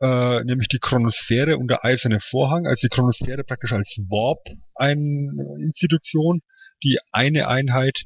[0.00, 5.58] äh, nämlich die Chronosphäre und der eiserne Vorhang, also die Chronosphäre praktisch als Warp eine
[5.60, 6.42] Institution,
[6.82, 8.04] die eine Einheit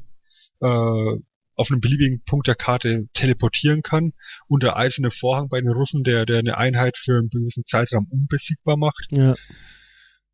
[0.60, 1.16] äh,
[1.54, 4.12] auf einem beliebigen Punkt der Karte teleportieren kann
[4.48, 8.06] und der eiserne Vorhang bei den Russen, der, der eine Einheit für einen gewissen Zeitraum
[8.10, 9.08] unbesiegbar macht.
[9.10, 9.34] Ja.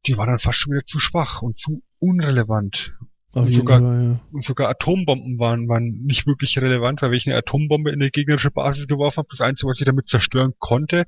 [0.07, 2.97] Die war dann fast schon wieder zu schwach und zu unrelevant.
[3.33, 4.21] Und, sogar, Fall, ja.
[4.33, 8.11] und sogar Atombomben waren, waren nicht wirklich relevant, weil wenn ich eine Atombombe in eine
[8.11, 11.05] gegnerische Basis geworfen habe, das Einzige, was ich damit zerstören konnte,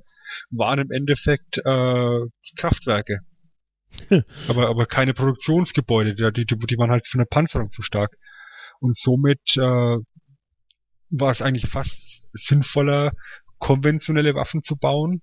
[0.50, 2.20] waren im Endeffekt äh,
[2.56, 3.20] Kraftwerke.
[4.48, 8.16] aber, aber keine Produktionsgebäude, die, die, die waren halt für eine Panzerung zu stark.
[8.80, 9.96] Und somit äh,
[11.10, 13.12] war es eigentlich fast sinnvoller,
[13.58, 15.22] konventionelle Waffen zu bauen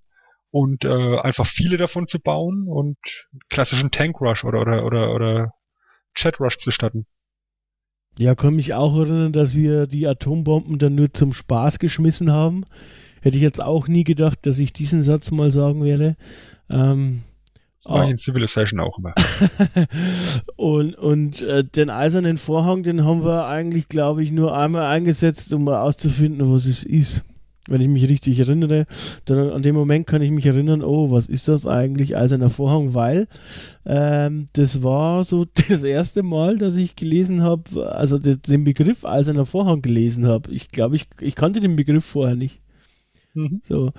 [0.52, 2.98] und äh, einfach viele davon zu bauen und
[3.50, 5.54] klassischen Tank Rush oder oder oder oder
[6.18, 7.05] Chat Rush zu starten.
[8.18, 12.65] Ja, kann mich auch erinnern, dass wir die Atombomben dann nur zum Spaß geschmissen haben.
[13.22, 16.15] Hätte ich jetzt auch nie gedacht, dass ich diesen Satz mal sagen werde.
[16.70, 17.22] Ähm,
[17.84, 18.09] das war oh.
[18.09, 19.13] in Civilization auch immer.
[20.55, 25.53] und und äh, den eisernen Vorhang, den haben wir eigentlich, glaube ich, nur einmal eingesetzt,
[25.53, 27.24] um mal auszufinden, was es ist.
[27.68, 28.86] Wenn ich mich richtig erinnere,
[29.26, 32.93] dann an dem Moment kann ich mich erinnern, oh, was ist das eigentlich, eiserner Vorhang?
[32.93, 33.28] Weil
[33.86, 39.45] ähm, das war so das erste Mal, dass ich gelesen habe, also den Begriff eiserner
[39.45, 40.51] Vorhang gelesen habe.
[40.51, 42.61] Ich glaube, ich, ich kannte den Begriff vorher nicht.
[43.34, 43.61] Mhm.
[43.64, 43.91] So.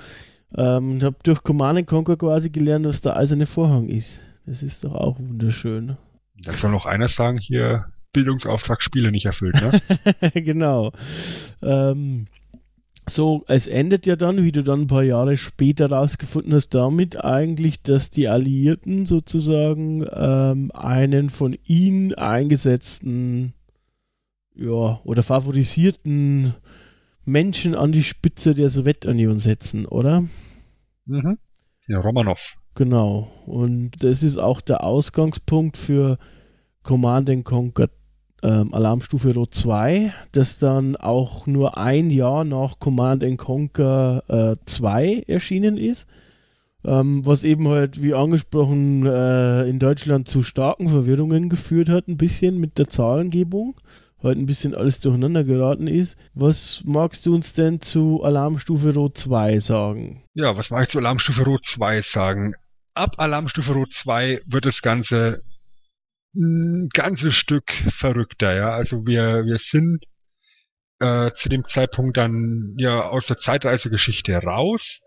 [0.57, 4.21] Ähm, und habe durch Command Conquer quasi gelernt, was der eiserne Vorhang ist.
[4.47, 5.97] Das ist doch auch wunderschön.
[6.43, 10.33] Da soll noch einer sagen, hier Bildungsauftrag Spiele nicht erfüllt, ne?
[10.41, 10.93] genau.
[11.63, 12.27] Ähm,
[13.09, 17.23] so, es endet ja dann, wie du dann ein paar Jahre später rausgefunden hast, damit
[17.25, 23.55] eigentlich, dass die Alliierten sozusagen ähm, einen von ihnen eingesetzten
[24.55, 26.55] ja, oder favorisierten
[27.25, 30.25] Menschen an die Spitze der Sowjetunion setzen, oder?
[31.05, 31.39] Mhm.
[31.87, 32.57] Ja, Romanov.
[32.75, 33.31] Genau.
[33.47, 36.19] Und das ist auch der Ausgangspunkt für
[36.83, 37.91] Command Conquer
[38.43, 45.25] ähm, Alarmstufe Rot 2, das dann auch nur ein Jahr nach Command Conquer äh, 2
[45.27, 46.07] erschienen ist.
[46.85, 52.17] Ähm, was eben halt, wie angesprochen, äh, in Deutschland zu starken Verwirrungen geführt hat, ein
[52.17, 53.75] bisschen mit der Zahlengebung
[54.23, 56.17] heute ein bisschen alles durcheinander geraten ist.
[56.35, 60.25] Was magst du uns denn zu Alarmstufe Rot 2 sagen?
[60.35, 62.55] Ja, was mag ich zu Alarmstufe Rot 2 sagen?
[62.95, 65.43] Ab Alarmstufe Rot 2 wird das Ganze
[66.35, 68.71] ein ganzes Stück verrückter, ja.
[68.71, 70.05] Also wir, wir sind
[71.01, 75.03] äh, zu dem Zeitpunkt dann ja aus der Zeitreisegeschichte raus.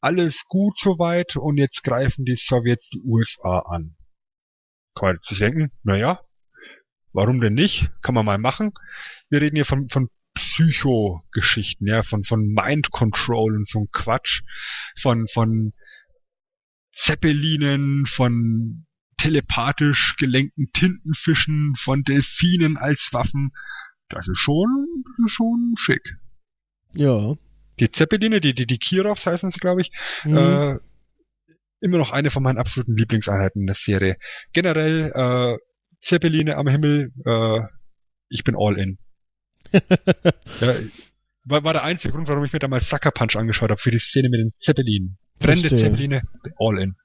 [0.00, 3.96] Alles gut soweit und jetzt greifen die Sowjets die USA an.
[4.94, 6.20] Kann man sich denken, naja,
[7.12, 7.88] warum denn nicht?
[8.02, 8.72] Kann man mal machen.
[9.30, 14.42] Wir reden hier von, von Psycho-Geschichten, ja, von, von Mind Control und so ein Quatsch,
[14.98, 15.72] von, von
[16.92, 18.86] Zeppelinen, von
[19.22, 23.52] telepathisch gelenkten Tintenfischen, von Delfinen als Waffen.
[24.08, 26.02] Das ist schon, schon schick.
[26.96, 27.36] Ja.
[27.78, 29.92] Die Zeppeline, die, die, die Kirovs heißen sie, glaube ich,
[30.24, 30.36] mhm.
[30.36, 30.76] äh,
[31.80, 34.16] immer noch eine von meinen absoluten Lieblingseinheiten in der Serie.
[34.52, 35.56] Generell, äh,
[36.00, 37.60] Zeppeline am Himmel, äh,
[38.28, 38.98] ich bin all in.
[39.72, 40.74] ja,
[41.44, 44.00] war, war der einzige Grund, warum ich mir damals Sucker Punch angeschaut habe, für die
[44.00, 45.18] Szene mit den Zeppelinen.
[45.38, 46.22] Brennende Zeppeline,
[46.58, 46.96] all in.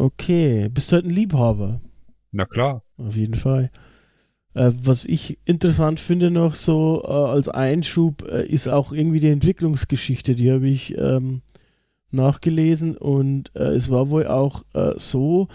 [0.00, 1.80] Okay, bist du halt ein Liebhaber?
[2.30, 2.84] Na klar.
[2.98, 3.68] Auf jeden Fall.
[4.54, 9.30] Äh, was ich interessant finde noch so äh, als Einschub, äh, ist auch irgendwie die
[9.30, 10.36] Entwicklungsgeschichte.
[10.36, 11.42] Die habe ich ähm,
[12.12, 15.48] nachgelesen und äh, es war wohl auch äh, so,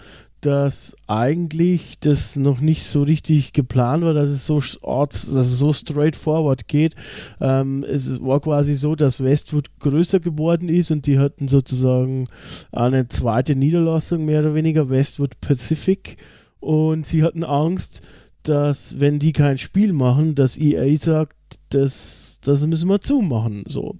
[0.44, 5.72] dass eigentlich das noch nicht so richtig geplant war, dass es so, dass es so
[5.72, 6.94] straightforward geht.
[7.40, 12.28] Ähm, es war quasi so, dass Westwood größer geworden ist und die hatten sozusagen
[12.72, 16.18] eine zweite Niederlassung, mehr oder weniger Westwood Pacific.
[16.60, 18.02] Und sie hatten Angst,
[18.42, 21.36] dass wenn die kein Spiel machen, dass EA sagt,
[21.70, 23.64] das, das müssen wir zumachen.
[23.66, 23.96] So.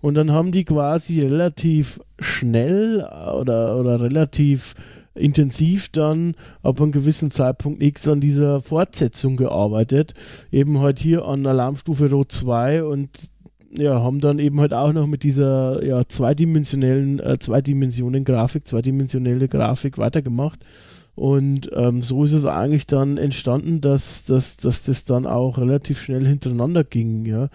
[0.00, 4.76] Und dann haben die quasi relativ schnell oder, oder relativ
[5.14, 10.14] intensiv dann ab einem gewissen Zeitpunkt X an dieser Fortsetzung gearbeitet.
[10.50, 13.10] Eben halt hier an Alarmstufe Rot 2 und
[13.72, 19.48] ja, haben dann eben halt auch noch mit dieser ja, zweidimensionellen, äh, zweidimensionen Grafik, zweidimensionelle
[19.48, 20.60] Grafik weitergemacht.
[21.14, 26.00] Und ähm, so ist es eigentlich dann entstanden, dass, dass, dass das dann auch relativ
[26.00, 27.48] schnell hintereinander ging, ja.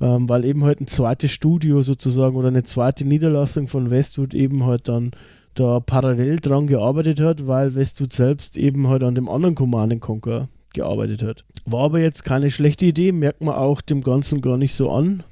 [0.00, 4.66] Ähm, weil eben halt ein zweites Studio sozusagen oder eine zweite Niederlassung von Westwood eben
[4.66, 5.12] halt dann
[5.54, 10.48] da parallel dran gearbeitet hat, weil Westwood selbst eben halt an dem anderen Command Conquer
[10.72, 11.44] gearbeitet hat.
[11.64, 15.22] War aber jetzt keine schlechte Idee, merkt man auch dem Ganzen gar nicht so an.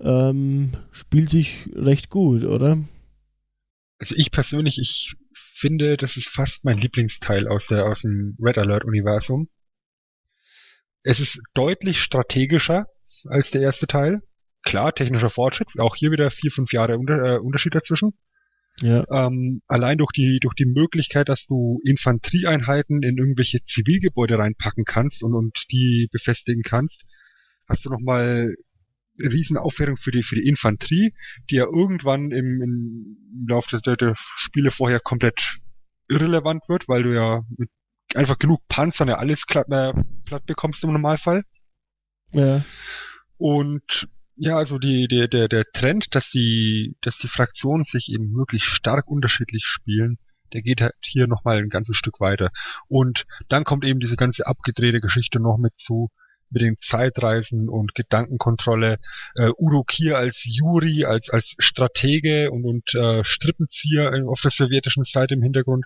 [0.00, 2.78] Ähm, spielt sich recht gut, oder?
[3.98, 8.58] Also ich persönlich, ich finde, das ist fast mein Lieblingsteil aus, der, aus dem Red
[8.58, 9.48] Alert Universum.
[11.02, 12.86] Es ist deutlich strategischer
[13.26, 14.22] als der erste Teil.
[14.62, 18.12] Klar, technischer Fortschritt, auch hier wieder vier, fünf Jahre äh, Unterschied dazwischen.
[18.82, 19.04] Ja.
[19.10, 25.22] Ähm, allein durch die, durch die Möglichkeit, dass du Infanterieeinheiten in irgendwelche Zivilgebäude reinpacken kannst
[25.22, 27.04] und, und die befestigen kannst,
[27.68, 28.54] hast du nochmal
[29.18, 31.12] Riesenaufwertung für die, für die Infanterie,
[31.50, 35.58] die ja irgendwann im, im Laufe der, der Spiele vorher komplett
[36.08, 37.68] irrelevant wird, weil du ja mit
[38.14, 39.92] einfach genug Panzern ja alles platt, äh,
[40.24, 41.44] platt bekommst im Normalfall.
[42.32, 42.64] Ja.
[43.36, 44.08] Und
[44.42, 48.64] ja, also die, der, der, der Trend, dass die, dass die Fraktionen sich eben wirklich
[48.64, 50.16] stark unterschiedlich spielen,
[50.54, 52.50] der geht halt hier nochmal ein ganzes Stück weiter.
[52.88, 56.08] Und dann kommt eben diese ganze abgedrehte Geschichte noch mit zu,
[56.48, 58.96] mit den Zeitreisen und Gedankenkontrolle.
[59.34, 65.04] Äh, Udo Kier als Juri, als, als Stratege und, und äh, Strippenzieher auf der sowjetischen
[65.04, 65.84] Seite im Hintergrund,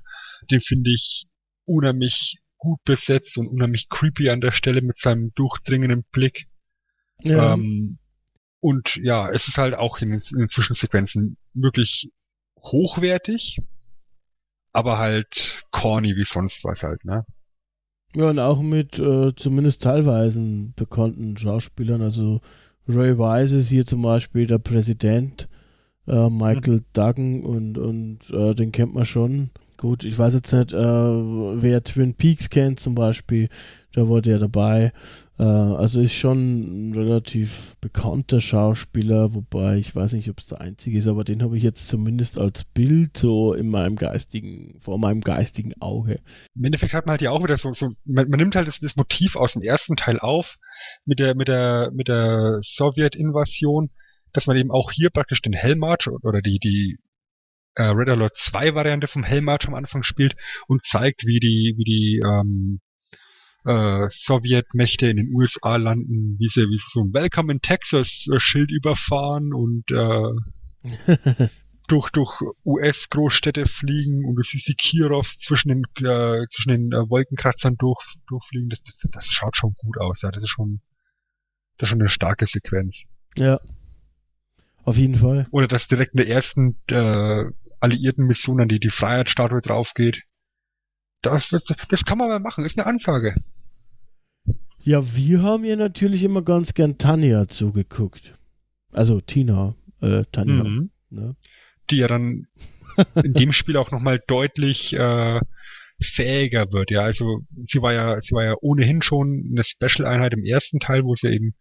[0.48, 1.26] den finde ich
[1.64, 6.46] unheimlich gut besetzt und unheimlich creepy an der Stelle mit seinem durchdringenden Blick.
[7.20, 7.54] Ja.
[7.54, 7.98] Ähm,
[8.64, 12.10] und ja, es ist halt auch in den, in den Zwischensequenzen wirklich
[12.62, 13.58] hochwertig,
[14.72, 17.26] aber halt corny wie sonst was halt, ne?
[18.16, 20.40] Ja, und auch mit äh, zumindest teilweise
[20.76, 22.00] bekannten Schauspielern.
[22.00, 22.40] Also
[22.88, 25.50] Ray Wise ist hier zum Beispiel der Präsident,
[26.06, 26.84] äh, Michael mhm.
[26.94, 29.50] Duggan und, und äh, den kennt man schon.
[29.76, 33.50] Gut, ich weiß jetzt nicht, äh, wer Twin Peaks kennt zum Beispiel,
[33.92, 34.90] da war der dabei.
[35.38, 40.60] Äh, also ist schon ein relativ bekannter Schauspieler, wobei ich weiß nicht, ob es der
[40.60, 44.98] einzige ist, aber den habe ich jetzt zumindest als Bild so in meinem geistigen, vor
[44.98, 46.20] meinem geistigen Auge.
[46.54, 48.78] Im Endeffekt hat man halt ja auch wieder so, so man, man nimmt halt das,
[48.80, 50.54] das, Motiv aus dem ersten Teil auf
[51.04, 53.90] mit der, mit der, mit der Sowjetinvasion,
[54.32, 56.98] dass man eben auch hier praktisch den Hellmarch oder die, die
[57.74, 60.36] äh, Red Alert 2 Variante vom Hellmarch am Anfang spielt
[60.68, 62.80] und zeigt, wie die, wie die ähm,
[63.64, 68.26] äh, Sowjetmächte in den USA landen, wie sie, wie sie so ein Welcome in Texas
[68.32, 71.48] äh, Schild überfahren und äh,
[71.88, 77.08] durch, durch US-Großstädte fliegen und du siehst die Kirovs zwischen den, äh, zwischen den äh,
[77.08, 78.68] Wolkenkratzern durch, durchfliegen.
[78.68, 80.30] Das, das, das schaut schon gut aus, ja.
[80.30, 80.80] Das ist schon,
[81.78, 83.04] das ist schon eine starke Sequenz.
[83.36, 83.60] Ja.
[84.84, 85.46] Auf jeden Fall.
[85.50, 87.44] Oder dass direkt in der ersten äh,
[87.80, 90.22] alliierten Mission an die, die Freiheitsstatue drauf geht
[91.22, 93.34] Das, das, das kann man mal machen, ist eine Ansage.
[94.84, 98.34] Ja, wir haben ja natürlich immer ganz gern Tanja zugeguckt.
[98.92, 100.62] Also Tina, äh, Tanja.
[100.62, 100.90] Mhm.
[101.08, 101.36] Ne?
[101.90, 102.46] Die ja dann
[103.22, 105.40] in dem Spiel auch nochmal deutlich äh,
[106.00, 106.90] fähiger wird.
[106.90, 111.04] Ja, also sie war ja, sie war ja ohnehin schon eine Special-Einheit im ersten Teil,
[111.04, 111.54] wo sie eben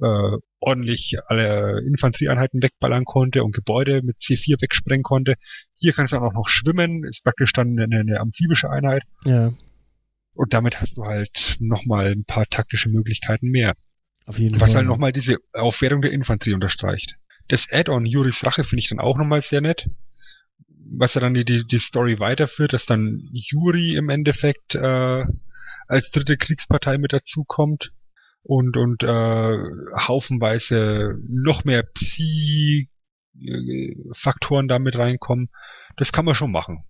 [0.00, 5.34] äh, ordentlich alle Infanterieeinheiten wegballern konnte und Gebäude mit C4 wegsprengen konnte.
[5.76, 9.04] Hier kann es dann auch noch schwimmen, ist praktisch dann eine, eine amphibische Einheit.
[9.24, 9.54] Ja.
[10.38, 13.74] Und damit hast du halt nochmal ein paar taktische Möglichkeiten mehr.
[14.24, 14.68] Auf jeden Was Fall.
[14.68, 17.16] Was halt nochmal diese Aufwertung der Infanterie unterstreicht.
[17.48, 19.90] Das Add-on Juris Rache finde ich dann auch nochmal sehr nett.
[20.90, 25.24] Was ja dann die, die, die Story weiterführt, dass dann Juri im Endeffekt äh,
[25.88, 27.90] als dritte Kriegspartei mit dazukommt
[28.44, 29.58] und, und äh,
[30.06, 35.48] haufenweise noch mehr Psi-Faktoren damit reinkommen.
[35.96, 36.84] Das kann man schon machen.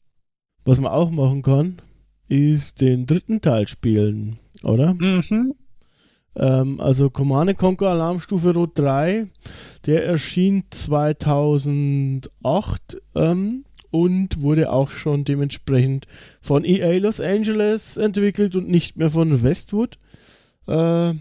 [0.66, 1.80] Was man auch machen kann,
[2.28, 4.94] ist den dritten Teil spielen, oder?
[4.94, 5.54] Mhm.
[6.36, 9.26] Ähm, also Command Conquer Alarmstufe Rot 3,
[9.86, 12.28] der erschien 2008
[13.14, 16.06] ähm, und wurde auch schon dementsprechend
[16.40, 19.98] von EA Los Angeles entwickelt und nicht mehr von Westwood.
[20.68, 21.14] Äh,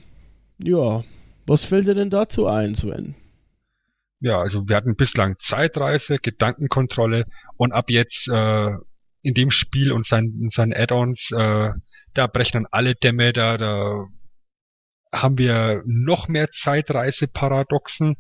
[0.64, 1.04] ja,
[1.46, 3.16] was fällt dir denn dazu ein, Sven?
[4.20, 7.26] Ja, also wir hatten bislang Zeitreise, Gedankenkontrolle
[7.56, 8.72] und ab jetzt äh,
[9.22, 11.72] in dem Spiel und seinen, seinen Add-ons, äh,
[12.14, 14.08] da brechen dann alle Dämme, da, da
[15.12, 18.16] haben wir noch mehr Zeitreiseparadoxen.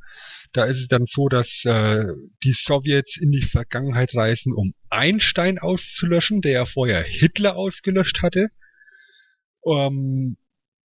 [0.53, 2.05] Da ist es dann so, dass äh,
[2.43, 8.47] die Sowjets in die Vergangenheit reisen, um Einstein auszulöschen, der ja vorher Hitler ausgelöscht hatte.
[9.65, 10.37] Ähm,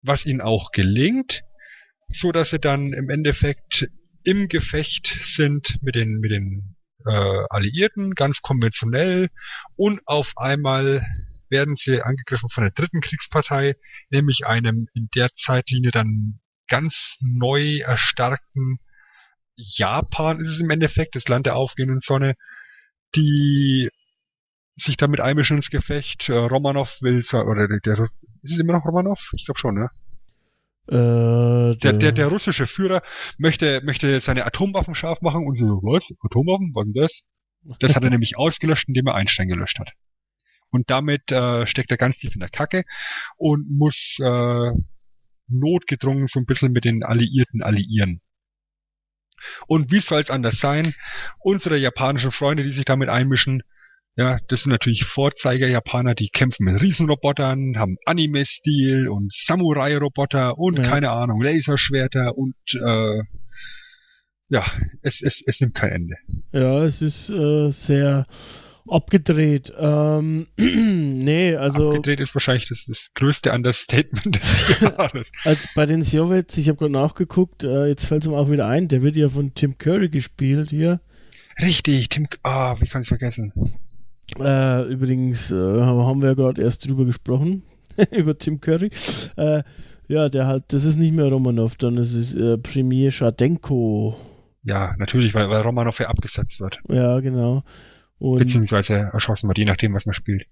[0.02, 1.42] was ihnen auch gelingt,
[2.08, 3.90] so dass sie dann im Endeffekt
[4.24, 9.30] im Gefecht sind mit den mit den äh, Alliierten, ganz konventionell
[9.76, 11.06] und auf einmal
[11.48, 13.74] werden sie angegriffen von der dritten Kriegspartei,
[14.10, 18.78] nämlich einem in der Zeitlinie dann ganz neu erstarkten
[19.60, 22.34] Japan ist es im Endeffekt, das Land der aufgehenden Sonne,
[23.14, 23.90] die
[24.74, 26.28] sich damit einmischen ins Gefecht.
[26.28, 28.08] Äh, Romanov will, oder der,
[28.42, 29.32] ist es immer noch Romanov?
[29.36, 29.90] Ich glaube schon, ne?
[30.88, 33.02] Äh, der, der, der russische Führer
[33.38, 36.10] möchte, möchte seine Atomwaffen scharf machen und so, was?
[36.20, 36.72] Atomwaffen?
[36.74, 37.78] Was ist das?
[37.78, 39.92] Das hat er nämlich ausgelöscht, indem er Einstein gelöscht hat.
[40.70, 42.84] Und damit äh, steckt er ganz tief in der Kacke
[43.36, 44.70] und muss äh,
[45.48, 48.20] notgedrungen so ein bisschen mit den Alliierten alliieren.
[49.66, 50.94] Und wie soll es anders sein?
[51.38, 53.62] Unsere japanischen Freunde, die sich damit einmischen,
[54.16, 60.84] ja, das sind natürlich Vorzeiger-Japaner, die kämpfen mit Riesenrobotern, haben Anime-Stil und Samurai-Roboter und ja.
[60.84, 63.22] keine Ahnung, Laserschwerter und äh,
[64.48, 64.66] ja,
[65.02, 66.16] es, es, es nimmt kein Ende.
[66.52, 68.24] Ja, es ist äh, sehr
[68.88, 69.72] abgedreht.
[69.78, 71.90] Ähm, nee, also.
[71.90, 75.28] Abgedreht ist wahrscheinlich das, das größte Understatement des Jahres.
[75.44, 78.66] also bei den Sowjets, ich habe gerade nachgeguckt, äh, jetzt fällt es mir auch wieder
[78.66, 81.00] ein, der wird ja von Tim Curry gespielt hier.
[81.60, 83.52] Richtig, Tim, ah, oh, wie kann ich vergessen?
[84.38, 87.62] Äh, übrigens äh, haben wir ja gerade erst drüber gesprochen,
[88.10, 88.90] über Tim Curry.
[89.36, 89.62] Äh,
[90.08, 94.16] ja, der hat, das ist nicht mehr Romanov, dann ist es äh, Premier Schadenko.
[94.62, 96.80] Ja, natürlich, weil, weil Romanov ja abgesetzt wird.
[96.88, 97.62] Ja, genau.
[98.18, 100.46] Und Beziehungsweise erschossen wird, je nachdem, was man spielt.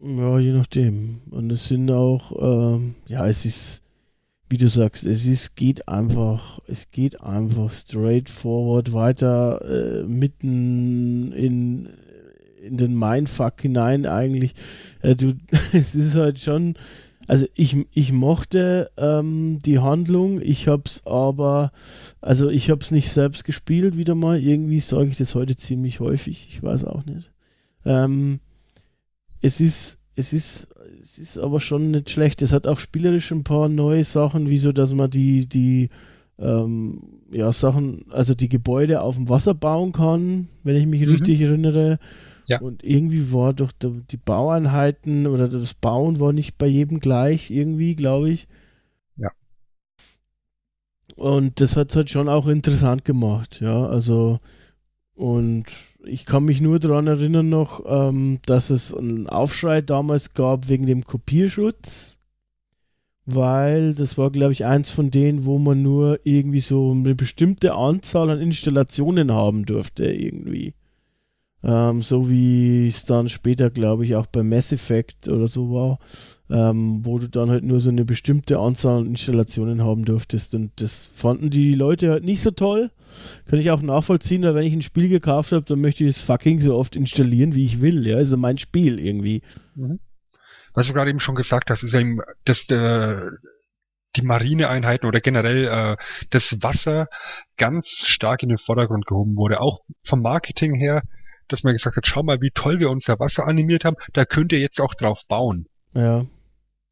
[0.00, 1.20] Ja, je nachdem.
[1.30, 3.82] Und es sind auch, ähm, ja, es ist,
[4.48, 11.32] wie du sagst, es ist, geht einfach, es geht einfach straight forward weiter, äh, mitten
[11.32, 11.88] in,
[12.62, 14.54] in den Mindfuck hinein eigentlich.
[15.02, 15.34] Äh, du,
[15.72, 16.74] es ist halt schon,
[17.26, 21.72] also ich, ich mochte ähm, die Handlung, ich hab's aber,
[22.20, 26.48] also ich hab's nicht selbst gespielt wieder mal, irgendwie sage ich das heute ziemlich häufig,
[26.50, 27.30] ich weiß auch nicht.
[27.84, 28.40] Ähm,
[29.40, 30.68] es ist, es ist,
[31.00, 32.42] es ist aber schon nicht schlecht.
[32.42, 35.88] Es hat auch spielerisch ein paar neue Sachen, wie so, dass man die, die,
[36.38, 37.00] ähm,
[37.30, 41.12] ja, Sachen, also die Gebäude auf dem Wasser bauen kann, wenn ich mich mhm.
[41.12, 41.98] richtig erinnere.
[42.50, 42.60] Ja.
[42.60, 47.94] Und irgendwie war doch die Baueinheiten oder das Bauen war nicht bei jedem gleich, irgendwie,
[47.94, 48.48] glaube ich.
[49.16, 49.30] Ja.
[51.16, 53.86] Und das hat es halt schon auch interessant gemacht, ja.
[53.86, 54.38] Also,
[55.14, 55.66] und
[56.04, 60.86] ich kann mich nur daran erinnern noch, ähm, dass es einen Aufschrei damals gab wegen
[60.86, 62.18] dem Kopierschutz,
[63.26, 67.74] weil das war, glaube ich, eins von denen, wo man nur irgendwie so eine bestimmte
[67.74, 70.74] Anzahl an Installationen haben durfte, irgendwie.
[71.62, 75.98] Ähm, so wie es dann später, glaube ich, auch bei Mass Effect oder so war,
[76.48, 80.54] ähm, wo du dann halt nur so eine bestimmte Anzahl an Installationen haben durftest.
[80.54, 82.90] Und das fanden die Leute halt nicht so toll.
[83.46, 86.22] Kann ich auch nachvollziehen, weil wenn ich ein Spiel gekauft habe, dann möchte ich es
[86.22, 88.06] fucking so oft installieren, wie ich will.
[88.06, 89.42] Ja, also mein Spiel irgendwie.
[89.74, 90.00] Mhm.
[90.72, 93.32] was du gerade eben schon gesagt hast, ist eben, dass der,
[94.16, 95.96] die Marineeinheiten oder generell äh,
[96.30, 97.08] das Wasser
[97.56, 99.60] ganz stark in den Vordergrund gehoben wurde.
[99.60, 101.02] Auch vom Marketing her,
[101.52, 104.52] dass man gesagt hat, schau mal, wie toll wir unser Wasser animiert haben, da könnt
[104.52, 105.66] ihr jetzt auch drauf bauen.
[105.94, 106.26] Ja.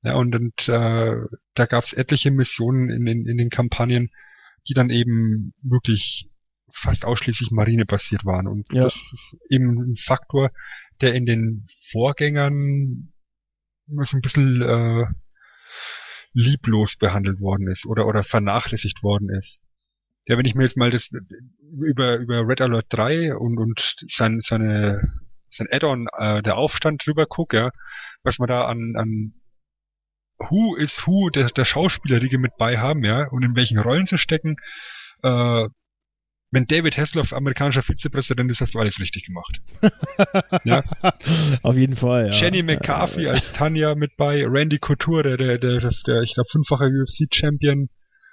[0.03, 1.15] Ja, und, und äh,
[1.55, 4.11] da gab es etliche Missionen in, in, in den Kampagnen,
[4.69, 6.29] die dann eben wirklich
[6.71, 8.47] fast ausschließlich marinebasiert waren.
[8.47, 8.85] Und Ja.
[8.85, 10.51] das ist eben ein Faktor,
[11.01, 13.13] der in den Vorgängern
[13.87, 15.07] so ein bisschen äh,
[16.33, 19.65] lieblos behandelt worden ist oder, oder vernachlässigt worden ist.
[20.29, 21.11] Ja, wenn ich mir jetzt mal das
[21.81, 25.01] über, über Red Alert 3 und, und sein, seine,
[25.49, 27.71] sein Add-on, äh, der Aufstand drüber gucke, ja,
[28.23, 29.33] was man da an, an
[30.39, 34.19] Who is Who der, der Schauspielerriege mit bei haben, ja, und in welchen Rollen zu
[34.19, 34.57] stecken,
[35.23, 35.67] äh,
[36.51, 39.61] wenn David Hasselhoff amerikanischer Vizepräsident ist, hast du alles richtig gemacht.
[40.65, 40.83] Ja.
[41.63, 42.33] Auf jeden Fall, ja.
[42.33, 46.87] Jenny McCarthy als Tanya mit bei, Randy Couture, der, der, der, der ich glaube, fünffache
[46.87, 47.89] UFC-Champion,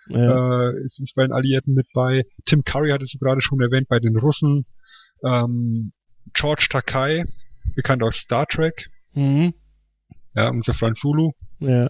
[0.08, 0.70] Ja.
[0.70, 2.24] äh, ist, ist bei den Alliierten mit bei.
[2.46, 4.66] Tim Curry hat es gerade schon erwähnt, bei den Russen.
[5.24, 5.92] Ähm,
[6.34, 7.26] George Takai,
[7.76, 9.54] bekannt aus Star Trek, Mhm.
[10.36, 11.90] ja, unser Franz Zulu, Ja.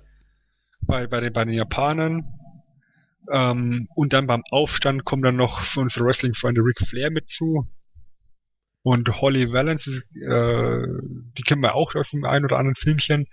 [0.81, 2.23] bei, bei, den, bei den Japanern.
[3.31, 7.65] Ähm, und dann beim Aufstand kommen dann noch unsere Wrestling-Freunde Ric Flair mit zu.
[8.85, 10.85] Und Holly Valance, ist, äh,
[11.35, 13.25] die kennen wir auch aus dem einen oder anderen Filmchen.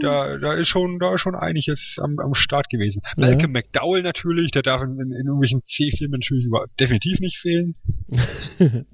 [0.00, 3.02] Da, da ist schon, da ist schon einiges am, am Start gewesen.
[3.04, 3.26] Ja.
[3.26, 7.74] Malcolm McDowell natürlich, der darf in, in, in irgendwelchen C-Filmen natürlich über, definitiv nicht fehlen.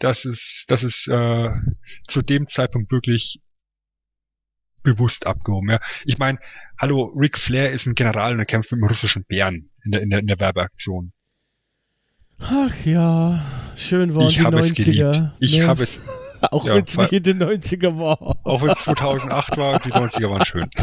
[0.00, 1.50] das ist, das ist äh,
[2.08, 3.40] zu dem Zeitpunkt wirklich
[4.82, 5.70] bewusst abgehoben.
[5.70, 5.80] Ja.
[6.06, 6.38] Ich meine,
[6.76, 10.02] hallo, Ric Flair ist ein General und er kämpft mit einem russischen Bären in der,
[10.02, 11.12] in der, in der Werbeaktion.
[12.40, 13.40] Ach ja,
[13.76, 14.60] schön waren ich die habe 90er.
[14.60, 15.30] es geliebt.
[15.40, 15.66] Ich ne?
[15.66, 16.00] habe es,
[16.50, 18.20] Auch ja, wenn es nicht in den 90er war.
[18.44, 20.66] auch wenn es 2008 war, die 90er waren schön.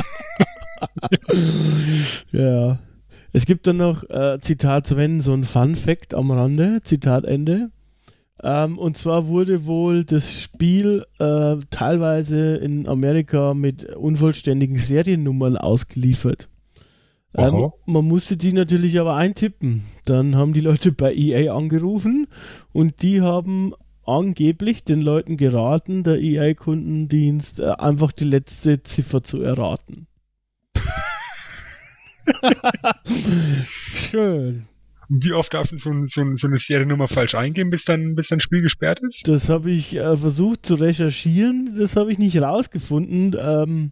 [2.31, 2.79] Ja.
[3.31, 7.69] Es gibt dann noch, äh, Zitat Sven, so ein Fun Fact am Rande, Zitat Ende.
[8.43, 16.49] Ähm, und zwar wurde wohl das Spiel äh, teilweise in Amerika mit unvollständigen Seriennummern ausgeliefert.
[17.37, 19.83] Ähm, man musste die natürlich aber eintippen.
[20.05, 22.27] Dann haben die Leute bei EA angerufen
[22.71, 23.73] und die haben
[24.05, 30.07] angeblich den Leuten geraten, der EA-Kundendienst, äh, einfach die letzte Ziffer zu erraten.
[33.93, 34.67] Schön.
[35.09, 38.39] Und Wie oft darf so, so, so eine Seriennummer falsch eingeben, bis dann, bis dann
[38.39, 39.27] Spiel gesperrt ist?
[39.27, 43.35] Das habe ich äh, versucht zu recherchieren, das habe ich nicht rausgefunden.
[43.39, 43.91] Ähm,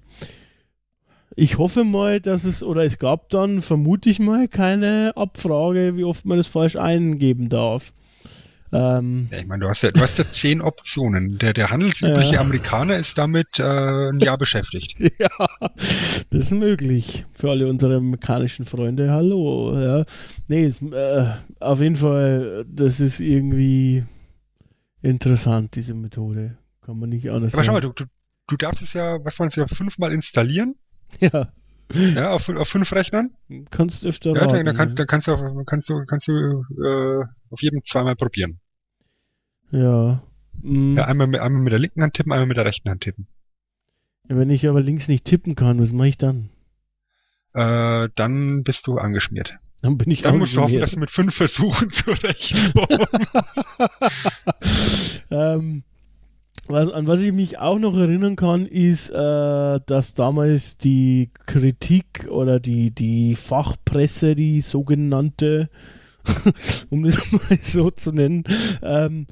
[1.36, 6.04] ich hoffe mal, dass es, oder es gab dann, vermute ich mal, keine Abfrage, wie
[6.04, 7.94] oft man das falsch eingeben darf.
[8.72, 11.38] Ähm, Ja, ich meine, du hast ja, du hast ja zehn Optionen.
[11.38, 12.42] Der, der handelsübliche Ja.
[12.42, 13.64] Amerikaner ist damit äh,
[14.10, 14.96] ein Jahr beschäftigt.
[15.20, 15.30] ja,
[16.32, 17.26] das ist möglich.
[17.34, 19.80] Für alle unsere amerikanischen Freunde, hallo.
[19.80, 20.06] Ja.
[20.48, 21.26] Nee, es, äh,
[21.60, 24.04] auf jeden Fall, das ist irgendwie
[25.02, 26.58] interessant, diese Methode.
[26.82, 27.94] Kann man nicht anders Aber schau mal, sagen.
[27.96, 28.10] du, du,
[28.48, 30.74] du darfst es ja, was man es ja fünfmal installieren,
[31.22, 31.52] Ja,
[31.94, 33.32] ja, auf, auf fünf Rechnern.
[33.70, 35.06] kannst öfter Ja, raten, dann, kannst, ja.
[35.06, 38.60] dann kannst du, auf- kannst du, kannst du äh, auf jedem zweimal probieren.
[39.72, 40.24] Ja.
[40.62, 43.02] Mm, Ja, einmal mit, einmal mit der linken Hand tippen, einmal mit der rechten Hand
[43.02, 43.28] tippen.
[44.28, 46.50] Wenn ich aber links nicht tippen kann, was mache ich dann?
[47.54, 49.58] Äh, dann bist du angeschmiert.
[49.82, 53.08] Dann bin ich Dann musst du hoffen, dass du mit fünf Versuchen zurechtkommst.
[55.30, 55.84] ähm,
[56.68, 62.28] was, an was ich mich auch noch erinnern kann, ist, äh, dass damals die Kritik
[62.30, 65.70] oder die, die Fachpresse, die sogenannte,
[66.90, 68.44] um das mal so zu nennen,
[68.82, 69.28] ähm,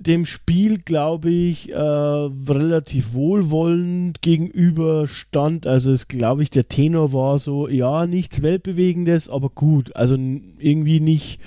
[0.00, 5.66] dem Spiel, glaube ich, äh, relativ wohlwollend gegenüber stand.
[5.66, 9.94] Also es glaube ich, der Tenor war so, ja, nichts Weltbewegendes, aber gut.
[9.94, 11.38] Also irgendwie nicht,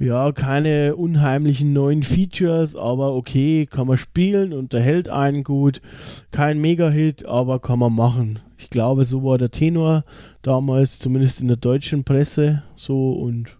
[0.00, 5.82] ja, keine unheimlichen neuen Features, aber okay, kann man spielen, unterhält einen gut.
[6.30, 8.38] Kein Mega-Hit, aber kann man machen.
[8.56, 10.04] Ich glaube, so war der Tenor
[10.40, 13.58] damals, zumindest in der deutschen Presse so und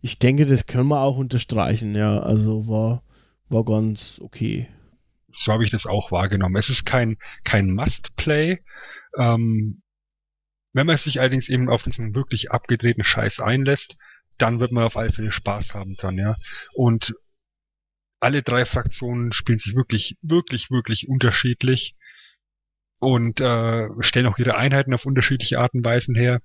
[0.00, 2.18] ich denke, das können wir auch unterstreichen, ja.
[2.18, 3.04] Also war,
[3.48, 4.66] war ganz okay.
[5.30, 6.56] so habe ich das auch wahrgenommen.
[6.56, 8.58] Es ist kein, kein Must-Play.
[9.16, 9.80] Ähm,
[10.72, 13.96] wenn man sich allerdings eben auf diesen wirklich abgedrehten Scheiß einlässt,
[14.38, 16.36] dann wird man auf alle Fälle Spaß haben dran, ja.
[16.74, 17.14] Und
[18.20, 21.94] alle drei Fraktionen spielen sich wirklich, wirklich, wirklich unterschiedlich
[22.98, 26.40] und äh, stellen auch ihre Einheiten auf unterschiedliche Arten und Weisen her.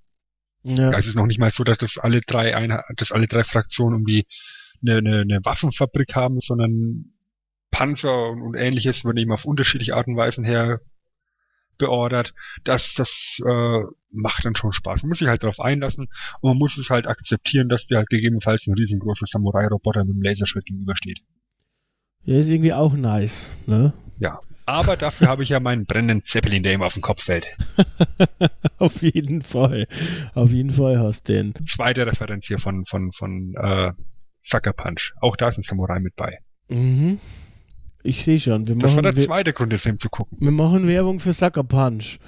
[0.63, 3.27] Ja, Also es ist noch nicht mal so, dass das alle drei Einheit, dass alle
[3.27, 4.25] drei Fraktionen irgendwie
[4.81, 7.13] eine, eine, eine Waffenfabrik haben, sondern
[7.71, 10.79] Panzer und, und ähnliches werden eben auf unterschiedliche Arten und Weisen her
[11.77, 12.33] beordert.
[12.63, 13.79] Das, das äh,
[14.11, 15.03] macht dann schon Spaß.
[15.03, 16.07] Man muss sich halt darauf einlassen
[16.41, 20.23] und man muss es halt akzeptieren, dass dir halt gegebenenfalls ein riesengroßer Samurai-Roboter mit einem
[20.23, 21.19] Laserschwert gegenübersteht.
[22.23, 23.93] Ja, ist irgendwie auch nice, ne?
[24.19, 24.39] Ja.
[24.65, 27.45] Aber dafür habe ich ja meinen brennenden Zeppelin, der immer auf dem Kopf fällt.
[28.77, 29.87] auf jeden Fall.
[30.35, 31.53] Auf jeden Fall hast du den.
[31.65, 33.91] Zweite Referenz hier von, von, von äh,
[34.41, 35.13] Sucker Punch.
[35.19, 36.39] Auch da ist ein Samurai mit bei.
[36.69, 37.19] Mhm.
[38.03, 38.67] Ich sehe schon.
[38.67, 40.37] Wir das war machen der We- zweite Grund, den Film zu gucken.
[40.41, 42.19] Wir machen Werbung für Sucker Punch.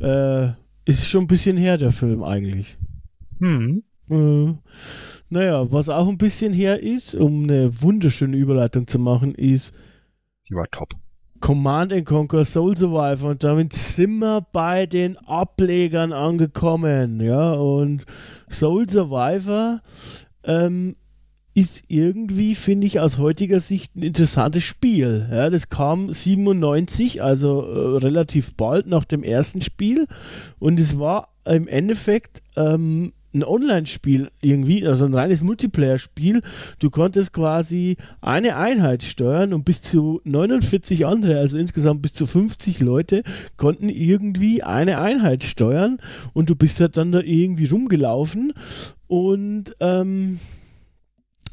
[0.00, 0.48] Äh,
[0.84, 2.76] ist schon ein bisschen her, der Film eigentlich.
[3.38, 3.82] Hm.
[4.10, 4.54] Äh,
[5.28, 9.72] naja, was auch ein bisschen her ist, um eine wunderschöne Überleitung zu machen, ist
[10.48, 10.94] Die war top.
[11.38, 18.04] Command and Conquer Soul Survivor und damit sind wir bei den Ablegern angekommen, ja, und
[18.50, 19.80] Soul Survivor
[20.44, 20.96] ähm,
[21.54, 25.28] ist irgendwie, finde ich, aus heutiger Sicht ein interessantes Spiel.
[25.30, 30.06] Ja, das kam 97, also äh, relativ bald nach dem ersten Spiel
[30.58, 36.42] und es war im Endeffekt ähm, ein Online-Spiel irgendwie, also ein reines Multiplayer-Spiel.
[36.78, 42.26] Du konntest quasi eine Einheit steuern und bis zu 49 andere, also insgesamt bis zu
[42.26, 43.22] 50 Leute,
[43.56, 45.98] konnten irgendwie eine Einheit steuern
[46.32, 48.52] und du bist halt dann da irgendwie rumgelaufen
[49.06, 50.40] und ähm,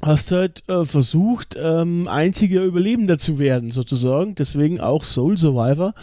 [0.01, 4.35] hast halt äh, versucht, ähm, einziger Überlebender zu werden, sozusagen.
[4.35, 5.93] Deswegen auch Soul Survivor.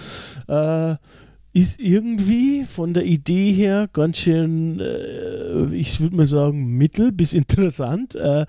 [0.49, 0.97] Äh,
[1.53, 7.33] ist irgendwie von der Idee her ganz schön, äh, ich würde mal sagen, mittel bis
[7.33, 8.17] interessant.
[8.17, 8.47] Äh,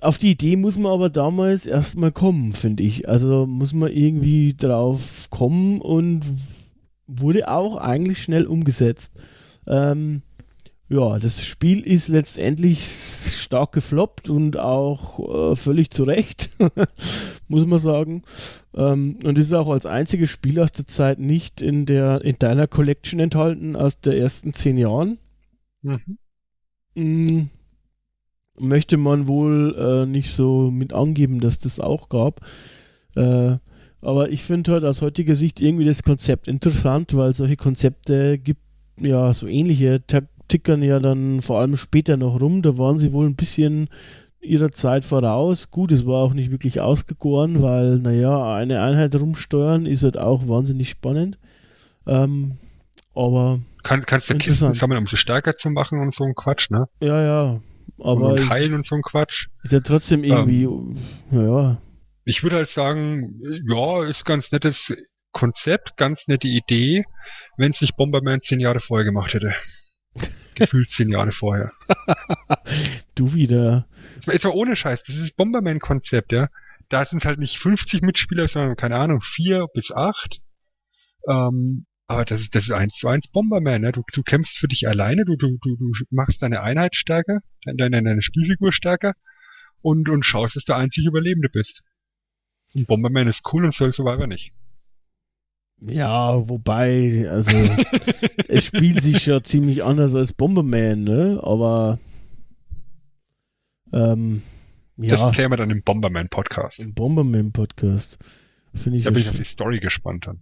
[0.00, 3.06] auf die Idee muss man aber damals erstmal kommen, finde ich.
[3.06, 6.22] Also muss man irgendwie drauf kommen und
[7.06, 9.12] wurde auch eigentlich schnell umgesetzt.
[9.66, 10.22] Ähm,
[10.90, 16.50] ja, das Spiel ist letztendlich stark gefloppt und auch äh, völlig zu Recht,
[17.48, 18.24] muss man sagen.
[18.74, 22.66] Ähm, und ist auch als einziges Spiel aus der Zeit nicht in der in deiner
[22.66, 25.18] Collection enthalten aus der ersten zehn Jahren.
[25.82, 26.18] Mhm.
[26.96, 27.50] Mm,
[28.58, 32.40] möchte man wohl äh, nicht so mit angeben, dass das auch gab.
[33.14, 33.58] Äh,
[34.00, 38.62] aber ich finde halt aus heutiger Sicht irgendwie das Konzept interessant, weil solche Konzepte gibt
[38.96, 40.04] ja so ähnliche
[40.50, 42.62] tickern ja dann vor allem später noch rum.
[42.62, 43.88] Da waren sie wohl ein bisschen
[44.40, 45.70] ihrer Zeit voraus.
[45.70, 50.48] Gut, es war auch nicht wirklich ausgegoren, weil, naja, eine Einheit rumsteuern ist halt auch
[50.48, 51.38] wahnsinnig spannend.
[52.06, 52.58] Ähm,
[53.14, 56.70] aber Kann, kannst du Kisten sammeln, um sie stärker zu machen und so ein Quatsch,
[56.70, 56.86] ne?
[57.00, 57.60] ja, ja.
[58.02, 59.48] Aber und heilen und so ein Quatsch.
[59.62, 60.66] ist ja trotzdem irgendwie,
[61.30, 61.78] ja,
[62.24, 64.94] Ich würde halt sagen, ja, ist ganz nettes
[65.32, 67.04] Konzept, ganz nette Idee,
[67.58, 69.52] wenn es nicht Bomberman zehn Jahre vorher gemacht hätte.
[70.54, 71.72] Gefühlt zehn Jahre vorher.
[73.14, 73.86] du wieder.
[74.14, 76.48] Jetzt mal- Jetzt mal ohne Scheiß, das ist Bomberman-Konzept, ja.
[76.88, 80.40] Da sind halt nicht 50 Mitspieler, sondern, keine Ahnung, vier bis acht.
[81.28, 83.92] Ähm, aber das ist, das ist eins zu eins Bomberman, ne?
[83.92, 87.76] Du, du kämpfst für dich alleine, du, du, du, du machst deine Einheit stärker, deine,
[87.76, 89.14] deine, deine Spielfigur stärker
[89.82, 91.82] und, und schaust, dass du der einzig Überlebende bist.
[92.74, 94.52] Und Bomberman ist cool und Soul Survivor nicht.
[95.80, 97.50] Ja, wobei, also,
[98.48, 101.40] es spielt sich ja ziemlich anders als Bomberman, ne?
[101.42, 101.98] Aber,
[103.92, 104.42] ähm,
[104.96, 106.80] Das ja, klären wir dann im Bomberman-Podcast.
[106.80, 108.18] im Bomberman-Podcast.
[108.74, 110.40] Finde ich, Da ja bin ich auf die Story gespannt dann.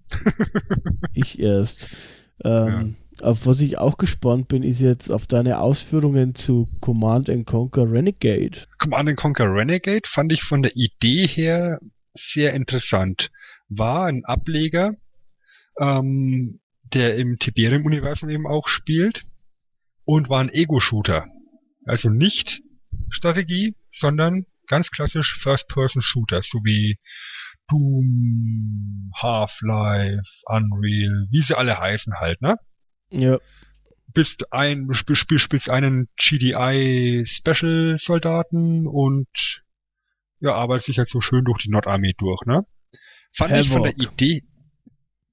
[1.14, 1.88] ich erst.
[2.44, 7.46] Ähm, Auf was ich auch gespannt bin, ist jetzt auf deine Ausführungen zu Command and
[7.46, 8.66] Conquer Renegade.
[8.78, 11.80] Command Conquer Renegade fand ich von der Idee her
[12.14, 13.30] sehr interessant.
[13.68, 14.94] War ein Ableger,
[15.78, 19.24] ähm, der im Tiberium-Universum eben auch spielt
[20.04, 21.26] und war ein Ego-Shooter.
[21.84, 22.62] Also nicht
[23.10, 26.98] Strategie, sondern ganz klassisch First-Person-Shooter, so wie
[27.68, 32.56] Doom, Half-Life, Unreal, wie sie alle heißen halt, ne?
[33.10, 33.38] Ja,
[34.14, 39.62] bist ein, sp sp spielst einen GDI Special Soldaten und
[40.40, 42.64] ja, arbeitest dich halt so schön durch die Nordarmee durch, ne?
[43.32, 44.12] Fand ich von der Havoc.
[44.12, 44.42] Idee,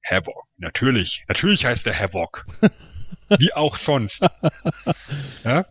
[0.05, 2.45] Havoc, natürlich, natürlich heißt der Havoc.
[3.39, 4.21] Wie auch sonst.
[5.43, 5.65] ja?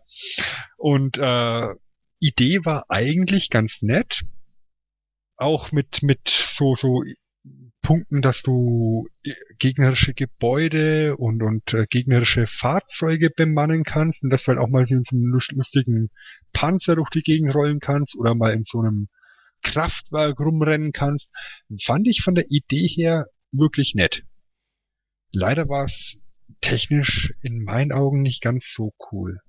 [0.77, 1.67] Und äh,
[2.19, 4.23] Idee war eigentlich ganz nett.
[5.37, 7.03] Auch mit, mit so, so
[7.81, 9.07] Punkten, dass du
[9.59, 14.85] gegnerische Gebäude und, und äh, gegnerische Fahrzeuge bemannen kannst und dass du halt auch mal
[14.85, 16.09] so in so einem lust- lustigen
[16.51, 19.07] Panzer durch die Gegend rollen kannst oder mal in so einem
[19.61, 21.31] Kraftwerk rumrennen kannst.
[21.83, 24.23] Fand ich von der Idee her wirklich nett.
[25.31, 26.21] Leider war es
[26.61, 29.39] technisch in meinen Augen nicht ganz so cool.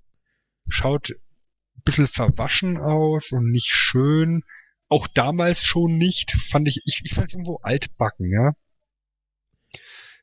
[0.69, 4.43] Schaut ein bisschen verwaschen aus und nicht schön.
[4.89, 8.53] Auch damals schon nicht, fand ich, ich, ich fand es irgendwo altbacken, ja.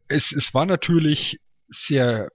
[0.08, 2.30] es, es war natürlich sehr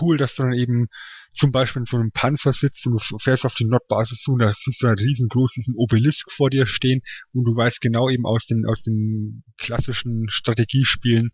[0.00, 0.88] cool, dass du dann eben
[1.32, 4.40] zum Beispiel in so einem Panzer sitzt und du fährst auf die Nordbasis zu und
[4.40, 7.00] da siehst du halt riesengroß diesen Obelisk vor dir stehen
[7.32, 11.30] und du weißt genau eben aus den, aus den klassischen Strategiespielen,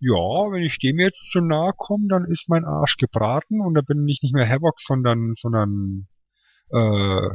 [0.00, 3.80] ja, wenn ich dem jetzt zu nahe komme, dann ist mein Arsch gebraten und da
[3.80, 6.08] bin ich nicht mehr Havoc, sondern, sondern
[6.70, 7.28] äh,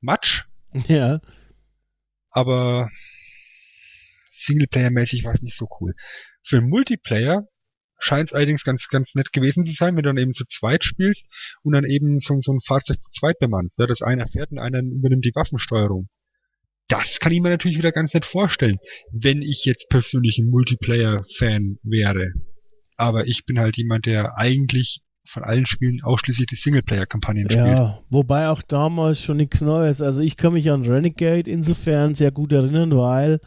[0.00, 0.44] Matsch.
[0.88, 1.20] Ja.
[2.30, 2.90] Aber
[4.32, 5.94] Singleplayer-mäßig war es nicht so cool.
[6.42, 7.46] Für Multiplayer
[7.98, 10.84] scheint es allerdings ganz, ganz nett gewesen zu sein, wenn du dann eben zu zweit
[10.84, 11.26] spielst
[11.62, 13.78] und dann eben so, so ein Fahrzeug zu zweit bemannst.
[13.78, 16.08] Ja, dass einer fährt und einer übernimmt die Waffensteuerung.
[16.88, 18.78] Das kann ich mir natürlich wieder ganz nett vorstellen,
[19.12, 22.32] wenn ich jetzt persönlich ein Multiplayer-Fan wäre.
[22.96, 27.66] Aber ich bin halt jemand, der eigentlich von allen Spielen ausschließlich die Singleplayer-Kampagnen spielt.
[27.66, 30.00] Ja, wobei auch damals schon nichts Neues.
[30.00, 33.40] Also ich kann mich an Renegade insofern sehr gut erinnern, weil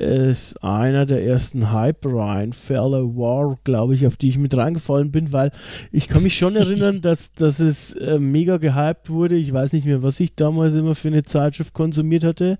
[0.00, 5.52] es einer der ersten Hype-Reihenfälle war, glaube ich, auf die ich mit reingefallen bin, weil
[5.92, 9.36] ich kann mich schon erinnern, dass, dass es äh, mega gehypt wurde.
[9.36, 12.58] Ich weiß nicht mehr, was ich damals immer für eine Zeitschrift konsumiert hatte.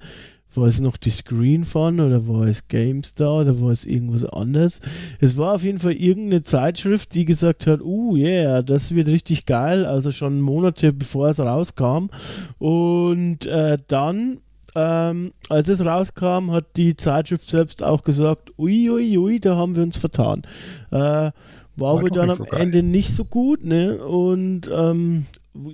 [0.55, 4.81] War es noch die Screen Fun oder war es GameStar oder war es irgendwas anderes?
[5.21, 9.47] Es war auf jeden Fall irgendeine Zeitschrift, die gesagt hat, uh, yeah, das wird richtig
[9.47, 12.11] geil, also schon Monate bevor es rauskam.
[12.59, 14.41] Und äh, dann
[14.75, 19.77] ähm, als es rauskam, hat die Zeitschrift selbst auch gesagt, ui, ui, ui, da haben
[19.77, 20.43] wir uns vertan.
[20.91, 21.33] Äh, war,
[21.77, 24.05] war wohl dann am so Ende nicht so gut, ne?
[24.05, 25.27] Und ähm,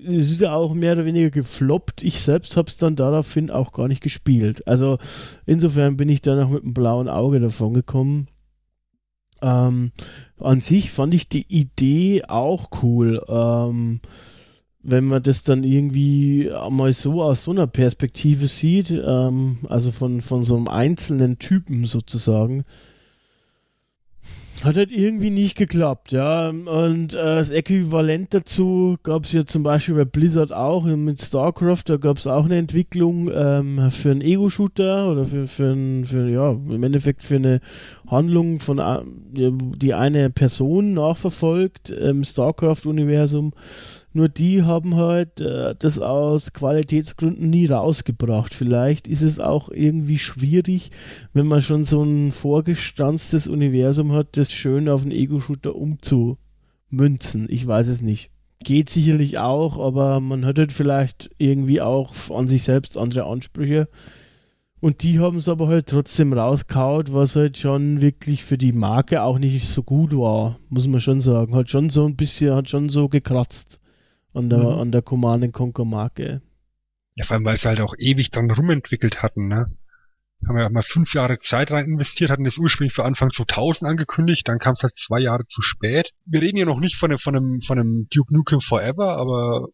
[0.06, 2.02] es ist ja auch mehr oder weniger gefloppt.
[2.02, 4.66] Ich selbst habe es dann daraufhin auch gar nicht gespielt.
[4.66, 4.98] Also
[5.44, 8.28] insofern bin ich dann auch mit einem blauen Auge davon gekommen.
[9.42, 9.92] Ähm,
[10.38, 13.22] an sich fand ich die Idee auch cool.
[13.28, 14.00] Ähm,
[14.88, 20.20] wenn man das dann irgendwie mal so aus so einer Perspektive sieht, ähm, also von,
[20.20, 22.64] von so einem einzelnen Typen sozusagen,
[24.64, 26.48] hat halt irgendwie nicht geklappt, ja.
[26.48, 31.82] Und äh, das Äquivalent dazu gab es ja zum Beispiel bei Blizzard auch mit StarCraft,
[31.86, 36.28] da gab es auch eine Entwicklung ähm, für einen Ego-Shooter oder für, für, ein, für,
[36.28, 37.60] ja, im Endeffekt für eine
[38.08, 39.02] Handlung von äh,
[39.34, 43.52] die eine Person nachverfolgt im StarCraft-Universum.
[44.16, 48.54] Nur die haben halt äh, das aus Qualitätsgründen nie rausgebracht.
[48.54, 50.90] Vielleicht ist es auch irgendwie schwierig,
[51.34, 57.46] wenn man schon so ein vorgestanztes Universum hat, das schön auf einen Ego-Shooter umzumünzen.
[57.50, 58.30] Ich weiß es nicht.
[58.60, 63.86] Geht sicherlich auch, aber man hat halt vielleicht irgendwie auch an sich selbst andere Ansprüche.
[64.80, 69.20] Und die haben es aber halt trotzdem rauskaut, was halt schon wirklich für die Marke
[69.20, 71.54] auch nicht so gut war, muss man schon sagen.
[71.54, 73.78] Hat schon so ein bisschen, hat schon so gekratzt
[74.36, 74.66] an der, mhm.
[74.66, 76.42] an der Command Conquer Marke.
[77.14, 79.66] Ja, vor allem, weil sie halt auch ewig dran rumentwickelt hatten, ne?
[80.46, 84.46] Haben ja mal fünf Jahre Zeit rein investiert, hatten das ursprünglich für Anfang 2000 angekündigt,
[84.46, 86.12] dann kam es halt zwei Jahre zu spät.
[86.26, 89.68] Wir reden ja noch nicht von einem, von einem, von einem Duke Nukem Forever, aber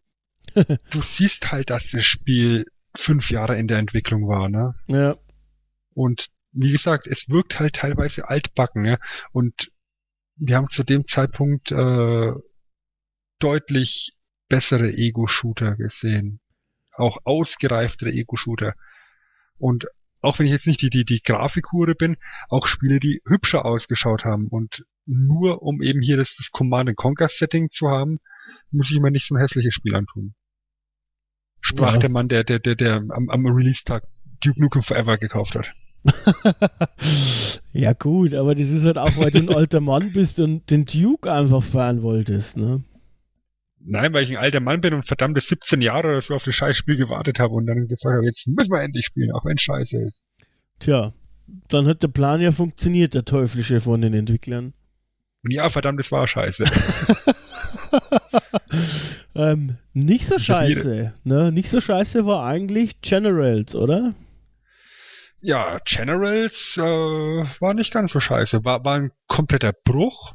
[0.91, 2.65] du siehst halt, dass das Spiel
[2.95, 4.75] fünf Jahre in der Entwicklung war, ne?
[4.87, 5.17] Ja.
[5.95, 8.99] Und wie gesagt, es wirkt halt teilweise altbacken, ne?
[9.33, 9.73] Und
[10.37, 12.33] wir haben zu dem Zeitpunkt äh,
[13.41, 14.13] deutlich
[14.53, 16.39] bessere Ego-Shooter gesehen.
[16.93, 18.75] Auch ausgereiftere Ego-Shooter.
[19.57, 19.87] Und
[20.21, 22.19] auch wenn ich jetzt nicht die, die, die Grafikhure bin,
[22.51, 24.49] auch Spiele, die hübscher ausgeschaut haben.
[24.49, 28.19] Und nur um eben hier das, das Command Conquer Setting zu haben,
[28.71, 30.35] muss ich mir nicht so ein hässliches Spiel antun.
[31.63, 32.01] Sprach ja.
[32.01, 34.05] der Mann, der, der, der, der am, am Release-Tag
[34.43, 35.73] Duke Nukem Forever gekauft hat.
[37.73, 40.85] ja gut, aber das ist halt auch, weil du ein alter Mann bist und den
[40.85, 42.85] Duke einfach fahren wolltest, ne?
[43.85, 46.55] Nein, weil ich ein alter Mann bin und verdammte 17 Jahre oder so auf das
[46.55, 49.63] Scheißspiel gewartet habe und dann gesagt habe, jetzt müssen wir endlich spielen, auch wenn es
[49.63, 50.23] scheiße ist.
[50.79, 51.13] Tja,
[51.69, 54.73] dann hat der Plan ja funktioniert, der teuflische von den Entwicklern.
[55.45, 56.65] Und ja, verdammt, es war scheiße.
[59.35, 61.51] ähm, nicht so scheiße, ne?
[61.51, 64.15] Nicht so scheiße war eigentlich Generals, oder?
[65.41, 68.65] Ja, Generals äh, war nicht ganz so scheiße.
[68.65, 70.35] War, war ein kompletter Bruch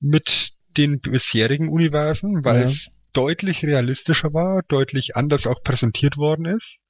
[0.00, 2.66] mit den bisherigen Universen, weil ja.
[2.66, 6.80] es deutlich realistischer war, deutlich anders auch präsentiert worden ist.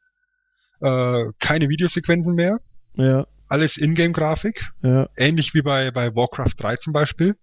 [0.80, 2.60] Äh, keine Videosequenzen mehr.
[2.94, 3.26] Ja.
[3.48, 4.72] Alles Ingame-Grafik.
[4.82, 5.08] Ja.
[5.16, 7.36] Ähnlich wie bei, bei Warcraft 3 zum Beispiel.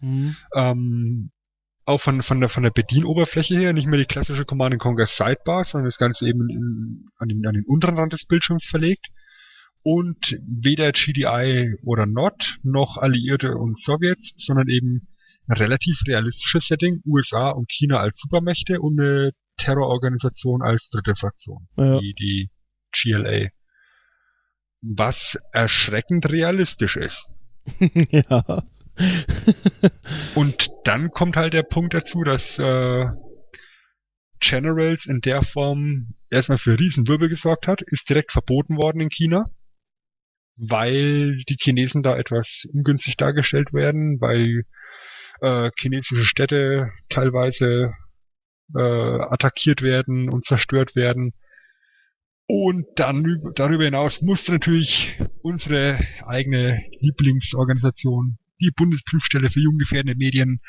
[0.00, 0.36] Mhm.
[0.54, 1.30] Ähm,
[1.86, 5.64] auch von, von, der, von der Bedienoberfläche her nicht mehr die klassische Command Conquer Sidebar,
[5.64, 9.08] sondern das Ganze eben in, an, den, an den unteren Rand des Bildschirms verlegt.
[9.82, 15.08] Und weder GDI oder NOT noch Alliierte und Sowjets, sondern eben
[15.52, 21.98] relativ realistisches Setting, USA und China als Supermächte und eine Terrororganisation als dritte Fraktion, ja.
[22.00, 22.50] die, die
[22.92, 23.48] GLA.
[24.82, 27.28] Was erschreckend realistisch ist.
[28.10, 28.64] ja.
[30.34, 33.06] Und dann kommt halt der Punkt dazu, dass äh,
[34.40, 39.44] Generals in der Form erstmal für Riesenwirbel gesorgt hat, ist direkt verboten worden in China,
[40.56, 44.64] weil die Chinesen da etwas ungünstig dargestellt werden, weil
[45.40, 47.94] äh, chinesische Städte teilweise
[48.74, 51.32] äh, attackiert werden und zerstört werden.
[52.46, 60.60] Und dann darüber hinaus musste natürlich unsere eigene Lieblingsorganisation, die Bundesprüfstelle für jugendgefährdende Medien,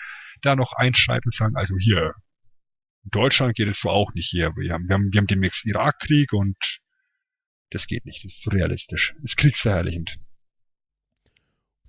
[0.42, 2.14] da noch einschreiben und sagen, also hier,
[3.04, 4.54] in Deutschland geht es so auch nicht hier.
[4.56, 6.56] Wir haben, wir haben, wir haben demnächst Irakkrieg und
[7.72, 8.24] das geht nicht.
[8.24, 9.16] Das ist zu realistisch.
[9.24, 10.20] Ist kriegsverherrlichend.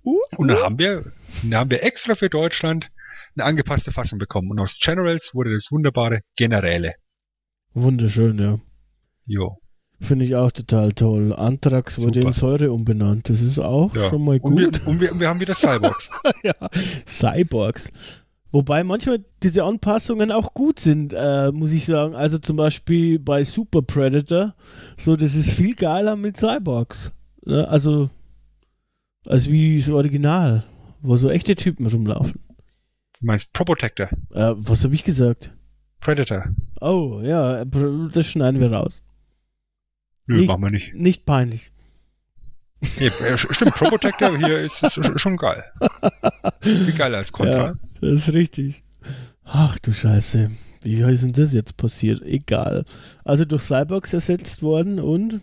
[0.05, 0.61] Uh, Und dann uh.
[0.63, 1.03] haben wir,
[1.43, 2.89] dann haben wir extra für Deutschland
[3.35, 4.51] eine angepasste Fassung bekommen.
[4.51, 6.93] Und aus Generals wurde das wunderbare Generäle.
[7.73, 8.59] Wunderschön, ja.
[9.25, 9.57] Jo.
[9.99, 11.33] Finde ich auch total toll.
[11.33, 12.27] Anthrax wurde Super.
[12.27, 13.29] in Säure umbenannt.
[13.29, 14.09] Das ist auch Ja.
[14.09, 14.59] schon mal Und gut.
[14.59, 16.09] wir, und wir, wir haben wieder Cyborgs.
[16.43, 16.53] ja,
[17.07, 17.89] Cyborgs.
[18.51, 22.13] Wobei manchmal diese Anpassungen auch gut sind, äh, muss ich sagen.
[22.13, 24.53] Also zum Beispiel bei Super Predator,
[24.97, 27.11] so das ist viel geiler mit Cyborgs.
[27.45, 27.67] Ne?
[27.67, 28.09] Also
[29.25, 30.63] als wie das Original,
[31.01, 32.41] wo so echte Typen rumlaufen.
[33.19, 35.51] Du meinst Pro Protector, Äh, was habe ich gesagt?
[35.99, 36.45] Predator.
[36.81, 39.01] Oh, ja, das schneiden wir raus.
[40.27, 40.93] Nö, Nicht- machen wir nicht.
[40.93, 41.71] Nicht peinlich.
[42.99, 45.63] Nee, äh, stimmt, Pro Protector hier ist, ist schon geil.
[46.61, 47.67] Viel geiler als Contra.
[47.67, 48.83] Ja, das ist richtig.
[49.45, 50.51] Ach du Scheiße.
[50.81, 52.21] Wie ist denn das jetzt passiert?
[52.23, 52.83] Egal.
[53.23, 55.39] Also durch Cyborgs ersetzt worden und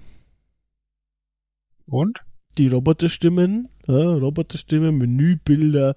[1.86, 2.18] Und?
[2.58, 5.94] Die Roboterstimmen, ja, Roboterstimmen, Menübilder.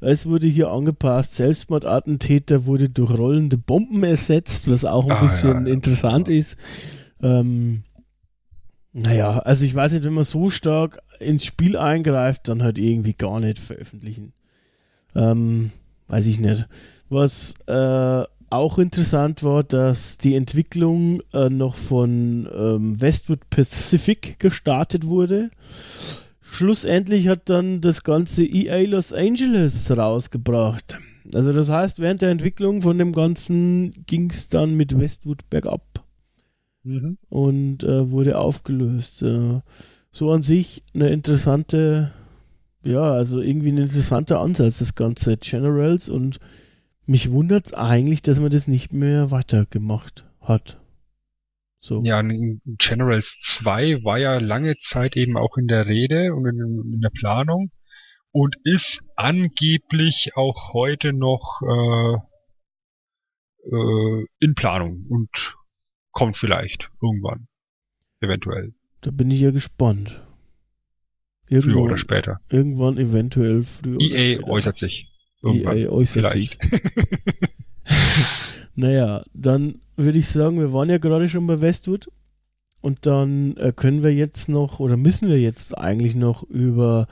[0.00, 1.34] Es wurde hier angepasst.
[1.34, 5.72] Selbstmordattentäter wurde durch rollende Bomben ersetzt, was auch ein Ah, bisschen ja, ja.
[5.74, 6.56] interessant ist.
[7.22, 7.82] Ähm,
[8.92, 13.12] naja, also ich weiß nicht, wenn man so stark ins Spiel eingreift, dann halt irgendwie
[13.14, 14.32] gar nicht veröffentlichen.
[15.14, 15.70] Ähm,
[16.08, 16.66] weiß ich nicht.
[17.08, 25.06] Was äh, auch interessant war, dass die Entwicklung äh, noch von ähm, Westwood Pacific gestartet
[25.06, 25.50] wurde.
[26.40, 30.98] Schlussendlich hat dann das ganze EA Los Angeles rausgebracht.
[31.34, 35.82] Also das heißt, während der Entwicklung von dem Ganzen ging es dann mit Westwood bergab
[36.86, 37.18] Mhm.
[37.28, 39.22] und äh, wurde aufgelöst.
[39.22, 39.60] Äh,
[40.12, 42.12] so an sich eine interessante,
[42.84, 46.38] ja, also irgendwie ein interessanter Ansatz, das ganze Generals und
[47.06, 50.80] mich wundert es eigentlich, dass man das nicht mehr weitergemacht hat.
[51.80, 52.02] So.
[52.02, 56.94] Ja, in Generals 2 war ja lange Zeit eben auch in der Rede und in,
[56.94, 57.70] in der Planung
[58.32, 62.16] und ist angeblich auch heute noch äh,
[63.70, 65.54] äh, in Planung und
[66.10, 67.46] kommt vielleicht irgendwann.
[68.20, 68.74] Eventuell.
[69.02, 70.22] Da bin ich ja gespannt.
[71.48, 72.40] Früher Irgendwann, oder später.
[72.50, 73.96] irgendwann eventuell früher.
[73.96, 74.48] oder EA später.
[74.48, 75.12] äußert sich.
[75.46, 75.76] Irgendwann.
[75.76, 76.34] EA äußert.
[78.76, 82.08] Naja, dann würde ich sagen, wir waren ja gerade schon bei Westwood
[82.82, 87.08] und dann äh, können wir jetzt noch oder müssen wir jetzt eigentlich noch über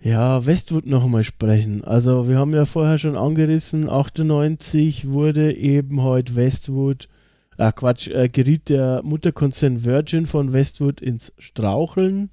[0.00, 1.84] ja, Westwood noch einmal sprechen.
[1.84, 7.08] Also wir haben ja vorher schon angerissen, 98 wurde eben heute Westwood,
[7.56, 12.30] ah Quatsch, äh, geriet der Mutterkonzern Virgin von Westwood ins Straucheln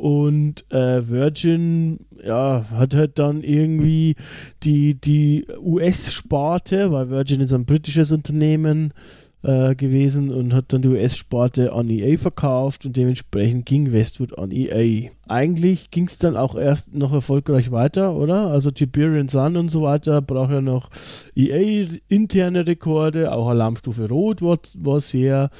[0.00, 4.16] und äh, Virgin ja, hat halt dann irgendwie
[4.62, 8.94] die, die US-Sparte, weil Virgin ist ein britisches Unternehmen
[9.42, 14.50] äh, gewesen und hat dann die US-Sparte an EA verkauft und dementsprechend ging Westwood an
[14.52, 15.10] EA.
[15.28, 18.46] Eigentlich ging es dann auch erst noch erfolgreich weiter, oder?
[18.48, 20.88] Also Tiberian Sun und so weiter braucht ja noch
[21.36, 25.50] EA interne Rekorde, auch Alarmstufe Rot war, war sehr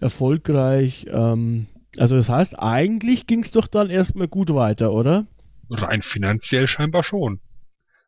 [0.00, 1.06] erfolgreich.
[1.12, 1.66] Ähm,
[1.98, 5.26] also das heißt, eigentlich ging es doch dann erstmal gut weiter, oder?
[5.68, 7.40] Rein finanziell scheinbar schon.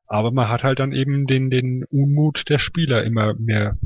[0.06, 3.76] Aber man hat halt dann eben den, den Unmut der Spieler immer mehr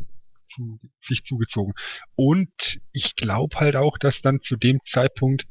[0.45, 1.75] zu, sich zugezogen.
[2.15, 5.47] Und ich glaube halt auch, dass dann zu dem Zeitpunkt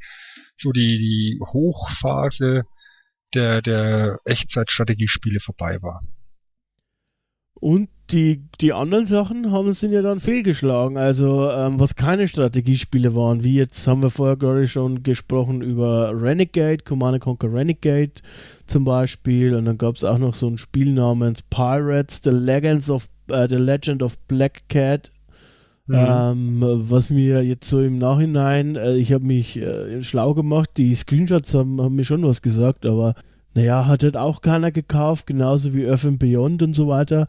[0.56, 2.64] so die, die Hochphase
[3.34, 6.02] der, der Echtzeitstrategiespiele vorbei war.
[7.54, 10.98] Und die, die anderen Sachen haben, sind ja dann fehlgeschlagen.
[10.98, 16.12] Also, ähm, was keine Strategiespiele waren, wie jetzt haben wir vorher gerade schon gesprochen über
[16.20, 18.12] Renegade, Command Conquer Renegade
[18.68, 19.56] zum Beispiel.
[19.56, 23.48] Und dann gab es auch noch so ein Spiel namens Pirates, The Legends of, äh,
[23.50, 25.12] The Legend of Black Cat.
[25.88, 30.96] Ähm, was mir jetzt so im Nachhinein, äh, ich habe mich äh, schlau gemacht, die
[30.96, 33.14] Screenshots haben, haben mir schon was gesagt, aber
[33.56, 37.28] naja, hat halt auch keiner gekauft, genauso wie Earth and Beyond und so weiter.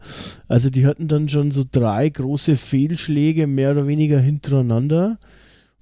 [0.49, 5.19] Also die hatten dann schon so drei große Fehlschläge mehr oder weniger hintereinander.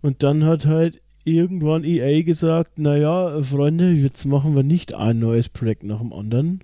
[0.04, 5.50] Und dann hat halt irgendwann EA gesagt, naja, Freunde, jetzt machen wir nicht ein neues
[5.50, 6.64] Projekt nach dem anderen.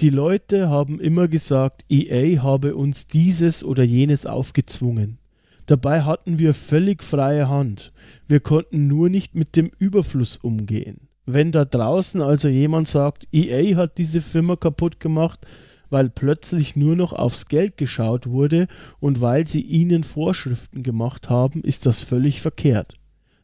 [0.00, 5.18] die Leute haben immer gesagt, EA habe uns dieses oder jenes aufgezwungen.
[5.66, 7.92] Dabei hatten wir völlig freie Hand.
[8.26, 11.08] Wir konnten nur nicht mit dem Überfluss umgehen.
[11.26, 15.46] Wenn da draußen also jemand sagt, EA hat diese Firma kaputt gemacht,
[15.90, 18.68] weil plötzlich nur noch aufs Geld geschaut wurde
[19.00, 22.94] und weil sie ihnen Vorschriften gemacht haben, ist das völlig verkehrt.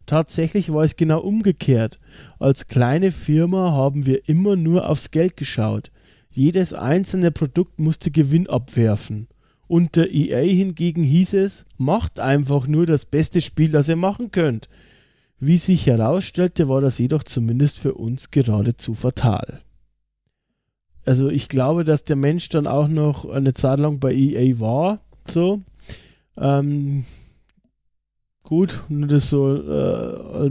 [0.07, 1.99] Tatsächlich war es genau umgekehrt.
[2.39, 5.91] Als kleine Firma haben wir immer nur aufs Geld geschaut.
[6.31, 9.29] Jedes einzelne Produkt musste Gewinn abwerfen.
[9.67, 14.69] Unter EA hingegen hieß es, macht einfach nur das beste Spiel, das ihr machen könnt.
[15.41, 19.63] Wie sich herausstellte, war das jedoch zumindest für uns geradezu fatal.
[21.05, 25.01] Also ich glaube, dass der Mensch dann auch noch eine Zeit lang bei EA war,
[25.29, 25.61] so.
[26.37, 27.05] Ähm,
[28.43, 30.51] gut, nur das so äh,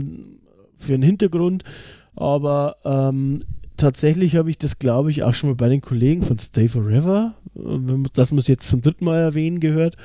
[0.78, 1.64] für den Hintergrund,
[2.14, 3.42] aber ähm,
[3.76, 7.34] tatsächlich habe ich das, glaube ich, auch schon mal bei den Kollegen von Stay Forever,
[7.56, 9.96] äh, das muss jetzt zum dritten Mal erwähnen gehört.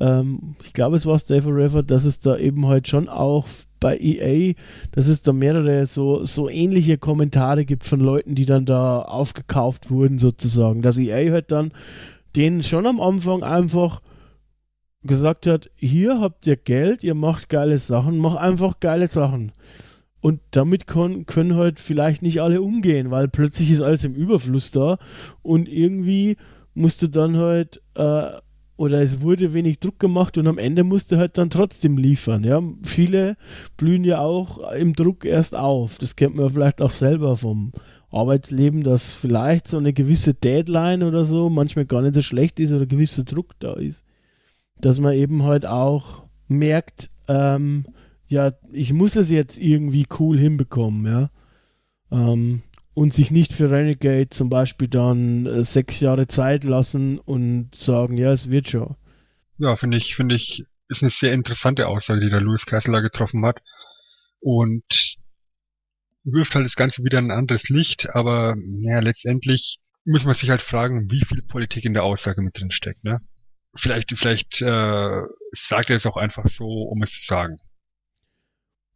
[0.00, 3.46] Ähm, ich glaube, es war Stay Forever, dass es da eben halt schon auch
[3.80, 4.54] bei EA,
[4.92, 9.90] dass es da mehrere so, so ähnliche Kommentare gibt von Leuten, die dann da aufgekauft
[9.90, 10.82] wurden, sozusagen.
[10.82, 11.72] Dass EA halt dann
[12.36, 14.02] denen schon am Anfang einfach
[15.02, 19.52] gesagt hat, hier habt ihr Geld, ihr macht geile Sachen, mach einfach geile Sachen.
[20.20, 24.72] Und damit können, können halt vielleicht nicht alle umgehen, weil plötzlich ist alles im Überfluss
[24.72, 24.98] da
[25.42, 26.36] und irgendwie
[26.74, 28.32] musste dann halt, äh,
[28.78, 32.42] oder es wurde wenig Druck gemacht und am Ende musste halt dann trotzdem liefern.
[32.44, 33.36] Ja, viele
[33.76, 35.98] blühen ja auch im Druck erst auf.
[35.98, 37.72] Das kennt man vielleicht auch selber vom
[38.10, 42.72] Arbeitsleben, dass vielleicht so eine gewisse Deadline oder so manchmal gar nicht so schlecht ist
[42.72, 44.02] oder gewisser Druck da ist
[44.80, 47.86] dass man eben halt auch merkt, ähm,
[48.26, 51.30] ja, ich muss es jetzt irgendwie cool hinbekommen, ja.
[52.10, 52.62] Ähm,
[52.98, 58.18] und sich nicht für Renegade zum Beispiel dann äh, sechs Jahre Zeit lassen und sagen,
[58.18, 58.96] ja, es wird schon.
[59.58, 63.46] Ja, finde ich, finde ich, ist eine sehr interessante Aussage, die der Louis Kessler getroffen
[63.46, 63.62] hat.
[64.40, 64.82] Und
[66.24, 70.50] wirft halt das Ganze wieder in ein anderes Licht, aber naja, letztendlich muss man sich
[70.50, 73.20] halt fragen, wie viel Politik in der Aussage mit drin steckt, ne?
[73.76, 75.22] vielleicht, vielleicht äh,
[75.52, 77.58] sagt er es auch einfach so, um es zu sagen.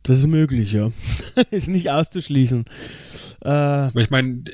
[0.02, 0.90] Das ist möglich, ja.
[1.50, 2.64] ist nicht auszuschließen.
[3.44, 4.44] Äh, ich meine,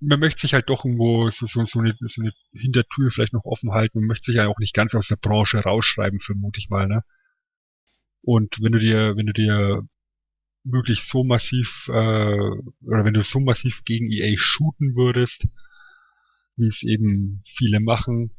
[0.00, 3.44] man möchte sich halt doch irgendwo so, so, so, eine, so eine Hintertür vielleicht noch
[3.44, 4.00] offen halten.
[4.00, 7.04] Man möchte sich ja auch nicht ganz aus der Branche rausschreiben, vermute ich mal, ne?
[8.22, 9.86] Und wenn du dir, wenn du dir
[10.64, 15.48] wirklich so massiv, äh, oder wenn du so massiv gegen EA shooten würdest,
[16.56, 18.30] wie es eben viele machen,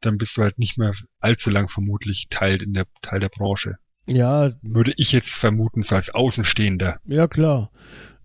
[0.00, 3.76] dann bist du halt nicht mehr allzu lang vermutlich Teil in der Teil der Branche.
[4.08, 4.52] Ja.
[4.62, 6.98] Würde ich jetzt vermuten, so als Außenstehender.
[7.04, 7.70] Ja, klar.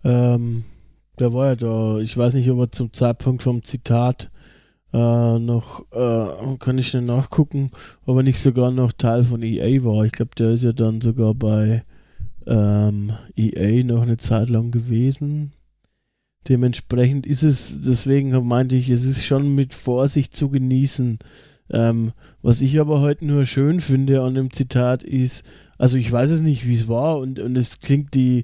[0.04, 0.64] Ähm,
[1.20, 4.32] der war ja da, ich weiß nicht, ob er zum Zeitpunkt vom Zitat
[4.94, 7.72] äh, noch, äh, kann ich schnell nachgucken,
[8.06, 10.06] ob er nicht sogar noch Teil von EA war.
[10.06, 11.84] Ich glaube, der ist ja dann sogar bei
[12.46, 15.54] ähm, EA noch eine Zeit lang gewesen.
[16.48, 21.20] Dementsprechend ist es, deswegen meinte ich, es ist schon mit Vorsicht zu genießen,
[21.72, 22.12] ähm,
[22.42, 25.44] was ich aber heute nur schön finde an dem Zitat ist,
[25.78, 28.44] also ich weiß es nicht, wie es war und, und es klingt die,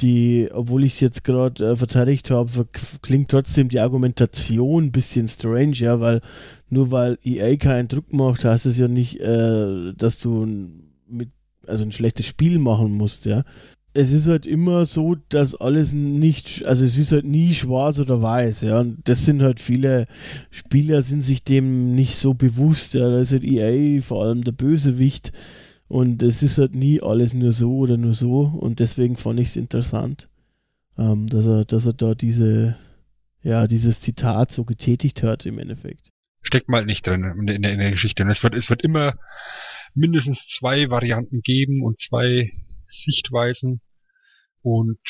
[0.00, 2.66] die, obwohl ich es jetzt gerade äh, verteidigt habe,
[3.02, 6.20] klingt trotzdem die Argumentation ein bisschen strange, ja, weil
[6.68, 10.46] nur weil EA keinen Druck macht, heißt es ja nicht, äh, dass du
[11.08, 11.30] mit,
[11.66, 13.44] also ein schlechtes Spiel machen musst, ja.
[13.92, 18.22] Es ist halt immer so, dass alles nicht, also es ist halt nie schwarz oder
[18.22, 18.80] weiß, ja.
[18.80, 20.06] Und das sind halt viele
[20.50, 23.10] Spieler sind sich dem nicht so bewusst, ja.
[23.10, 25.32] Da ist halt EA vor allem der Bösewicht.
[25.90, 28.42] Und es ist halt nie alles nur so oder nur so.
[28.42, 30.28] Und deswegen fand ich es interessant,
[30.96, 32.76] ähm, dass er, dass er da diese,
[33.42, 36.10] ja, dieses Zitat so getätigt hat im Endeffekt
[36.42, 38.22] steckt mal nicht drin in der, in der Geschichte.
[38.22, 39.14] Und es wird, es wird immer
[39.94, 42.52] mindestens zwei Varianten geben und zwei
[42.86, 43.80] Sichtweisen.
[44.62, 45.00] Und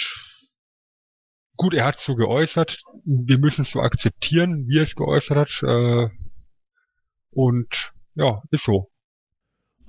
[1.57, 2.83] gut, er hat es so geäußert.
[3.05, 5.63] Wir müssen es so akzeptieren, wie er es geäußert hat.
[5.63, 6.09] Äh,
[7.31, 8.91] und ja, ist so.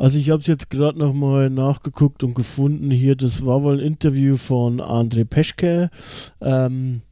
[0.01, 3.85] Also ich habe es jetzt gerade nochmal nachgeguckt und gefunden hier, das war wohl ein
[3.85, 5.91] Interview von André Peschke.
[6.41, 7.03] Ähm,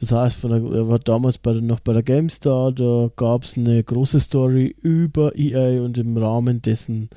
[0.00, 4.18] das heißt, er war damals bei noch bei der GameStar, da gab es eine große
[4.18, 7.10] Story über EA und im Rahmen dessen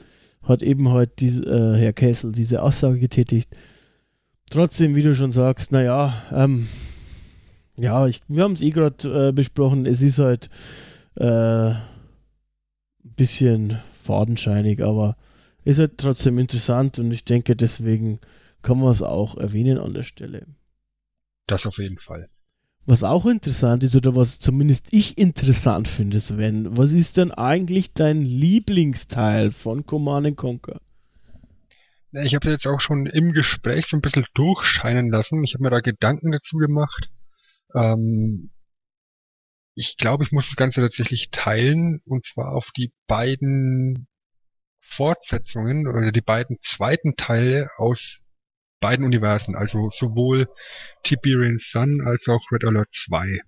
[0.43, 3.49] hat eben halt äh, Herr Kessel diese Aussage getätigt.
[4.51, 6.67] Trotzdem, wie du schon sagst, naja, ähm,
[7.77, 10.51] ja, ich, wir haben es eh gerade äh, besprochen, es ist halt
[11.15, 11.81] äh, ein
[13.15, 15.17] bisschen fadenscheinig, aber
[15.63, 18.19] ist halt trotzdem interessant und ich denke, deswegen
[18.61, 20.47] kann man es auch erwähnen an der Stelle.
[21.47, 22.29] Das auf jeden Fall.
[22.87, 27.93] Was auch interessant ist, oder was zumindest ich interessant finde, Sven, was ist denn eigentlich
[27.93, 30.79] dein Lieblingsteil von Command Conquer?
[32.11, 35.43] Ich habe jetzt auch schon im Gespräch so ein bisschen durchscheinen lassen.
[35.43, 37.11] Ich habe mir da Gedanken dazu gemacht.
[37.73, 38.51] Ähm,
[39.75, 44.07] ich glaube, ich muss das Ganze tatsächlich teilen, und zwar auf die beiden
[44.79, 48.23] Fortsetzungen oder die beiden zweiten Teile aus
[48.79, 50.47] beiden Universen, also sowohl
[51.03, 53.41] Tiberian Sun als auch Red Alert 2.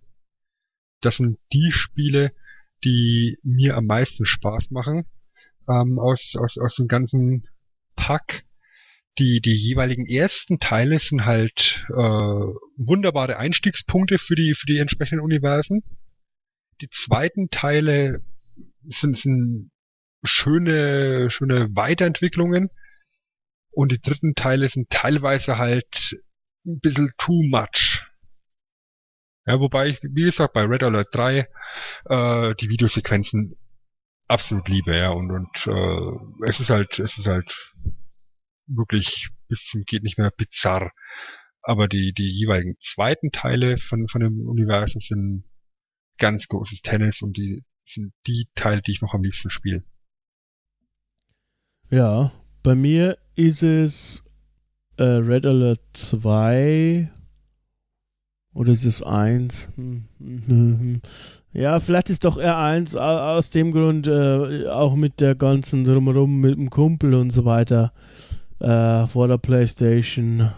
[1.00, 2.34] Das sind die Spiele,
[2.84, 5.06] die mir am meisten Spaß machen
[5.70, 7.48] ähm, aus, aus, aus dem ganzen
[7.96, 8.44] Pack.
[9.18, 15.24] Die, die jeweiligen ersten Teile sind halt äh, wunderbare Einstiegspunkte für die, für die entsprechenden
[15.24, 15.84] Universen.
[16.82, 18.22] Die zweiten Teile
[18.84, 19.72] sind, sind
[20.24, 22.70] schöne, schöne Weiterentwicklungen
[23.72, 26.18] und die dritten Teile sind teilweise halt
[26.66, 28.06] ein bisschen too much.
[29.46, 31.48] Ja, wobei ich, wie gesagt, bei Red Alert 3
[32.06, 33.56] äh, die Videosequenzen
[34.28, 37.74] absolut liebe, ja, und, und äh, es ist halt, es ist halt
[38.68, 40.92] wirklich bis zum geht nicht mehr bizarr.
[41.62, 45.44] Aber die, die jeweiligen zweiten Teile von, von dem Universum sind
[46.18, 49.84] ganz großes Tennis und die sind die Teile, die ich noch am liebsten spiele.
[51.90, 52.32] Ja,
[52.64, 54.24] bei mir ist es
[54.98, 57.10] äh, Red Alert 2
[58.54, 59.70] oder ist es 1?
[59.76, 61.02] Hm, hm, hm,
[61.54, 66.42] ja, vielleicht ist doch eher 1 aus dem Grund, äh, auch mit der ganzen Drumherum
[66.42, 67.94] mit dem Kumpel und so weiter
[68.60, 70.52] äh, vor der Playstation.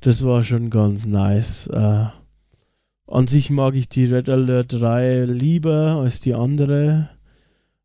[0.00, 1.66] Das war schon ganz nice.
[1.68, 2.06] Äh,
[3.06, 7.10] an sich mag ich die Red Alert 3 lieber als die andere.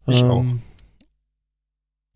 [0.08, 0.46] Ich ähm, auch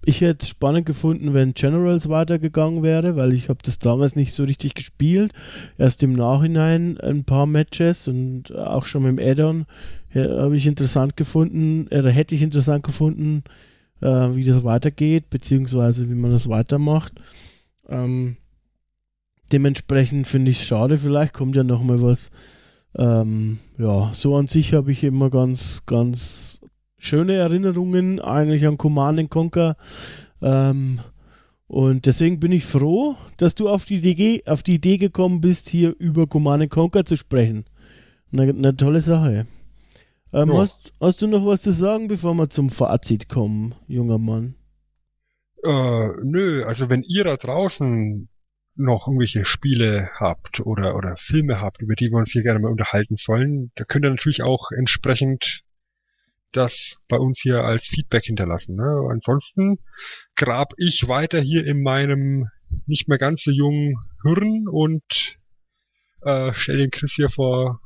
[0.03, 4.33] ich hätte es spannend gefunden, wenn Generals weitergegangen wäre, weil ich habe das damals nicht
[4.33, 5.31] so richtig gespielt.
[5.77, 9.65] Erst im Nachhinein ein paar Matches und auch schon mit dem Addon
[10.13, 13.43] habe ich interessant gefunden, oder hätte ich interessant gefunden,
[14.01, 17.13] äh, wie das weitergeht, beziehungsweise wie man das weitermacht.
[17.87, 18.37] Ähm,
[19.51, 22.31] dementsprechend finde ich es schade, vielleicht kommt ja noch mal was.
[22.95, 26.61] Ähm, ja, so an sich habe ich immer ganz, ganz
[26.97, 29.77] schöne Erinnerungen eigentlich an Command Conquer.
[30.41, 30.99] Ähm,
[31.67, 35.69] und deswegen bin ich froh, dass du auf die Idee, auf die Idee gekommen bist,
[35.69, 37.65] hier über Command Conquer zu sprechen.
[38.33, 39.47] Eine, eine tolle Sache.
[40.33, 40.57] Ähm, ja.
[40.57, 44.55] hast, hast du noch was zu sagen, bevor wir zum Fazit kommen, junger Mann?
[45.63, 48.27] Äh, nö, also wenn ihr da draußen
[48.75, 52.71] noch irgendwelche Spiele habt oder, oder Filme habt, über die wir uns hier gerne mal
[52.71, 55.63] unterhalten sollen, da könnt ihr natürlich auch entsprechend
[56.51, 58.75] das bei uns hier als Feedback hinterlassen.
[58.75, 59.07] Ne?
[59.09, 59.79] Ansonsten
[60.35, 62.47] grab ich weiter hier in meinem
[62.85, 65.03] nicht mehr ganz so jungen Hirn und
[66.21, 67.79] äh, stell den Chris hier vor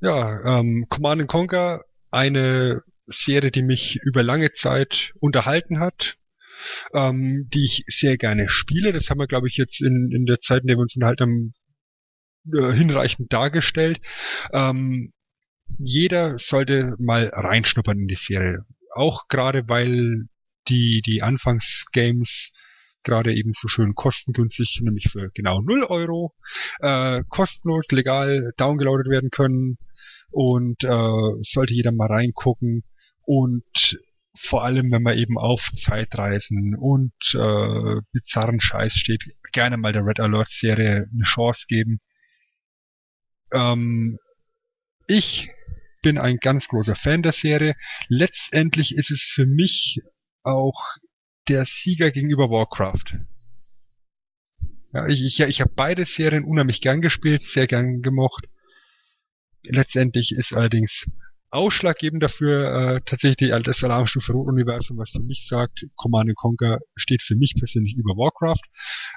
[0.00, 6.16] Ja, ähm, Command Conquer, eine Serie, die mich über lange Zeit unterhalten hat,
[6.94, 8.92] ähm, die ich sehr gerne spiele.
[8.92, 11.22] Das haben wir, glaube ich, jetzt in, in der Zeit, in der wir uns unterhalten
[11.22, 11.54] haben,
[12.52, 14.00] äh, hinreichend dargestellt.
[14.52, 15.12] Ähm,
[15.78, 18.64] jeder sollte mal reinschnuppern in die Serie.
[18.94, 20.28] Auch gerade weil
[20.68, 22.52] die, die Anfangsgames
[23.04, 26.34] gerade eben so schön kostengünstig, nämlich für genau 0 Euro,
[26.80, 29.78] äh, kostenlos, legal downgeloadet werden können
[30.30, 32.84] und äh, sollte jeder mal reingucken
[33.22, 33.98] und
[34.38, 40.04] vor allem, wenn man eben auf Zeitreisen und äh, bizarren Scheiß steht, gerne mal der
[40.04, 42.00] Red Alert Serie eine Chance geben.
[43.52, 44.18] Ähm,
[45.06, 45.50] ich
[46.02, 47.74] bin ein ganz großer Fan der Serie.
[48.08, 50.00] Letztendlich ist es für mich
[50.42, 50.82] auch
[51.48, 53.18] der Sieger gegenüber Warcraft.
[54.92, 58.48] Ja, ich ich, ich habe beide Serien unheimlich gern gespielt, sehr gern gemocht.
[59.64, 61.06] Letztendlich ist allerdings
[61.50, 67.36] ausschlaggebend dafür äh, tatsächlich das Alarmstufe Rot-Universum, was für mich sagt, Command Conquer steht für
[67.36, 68.62] mich persönlich über Warcraft.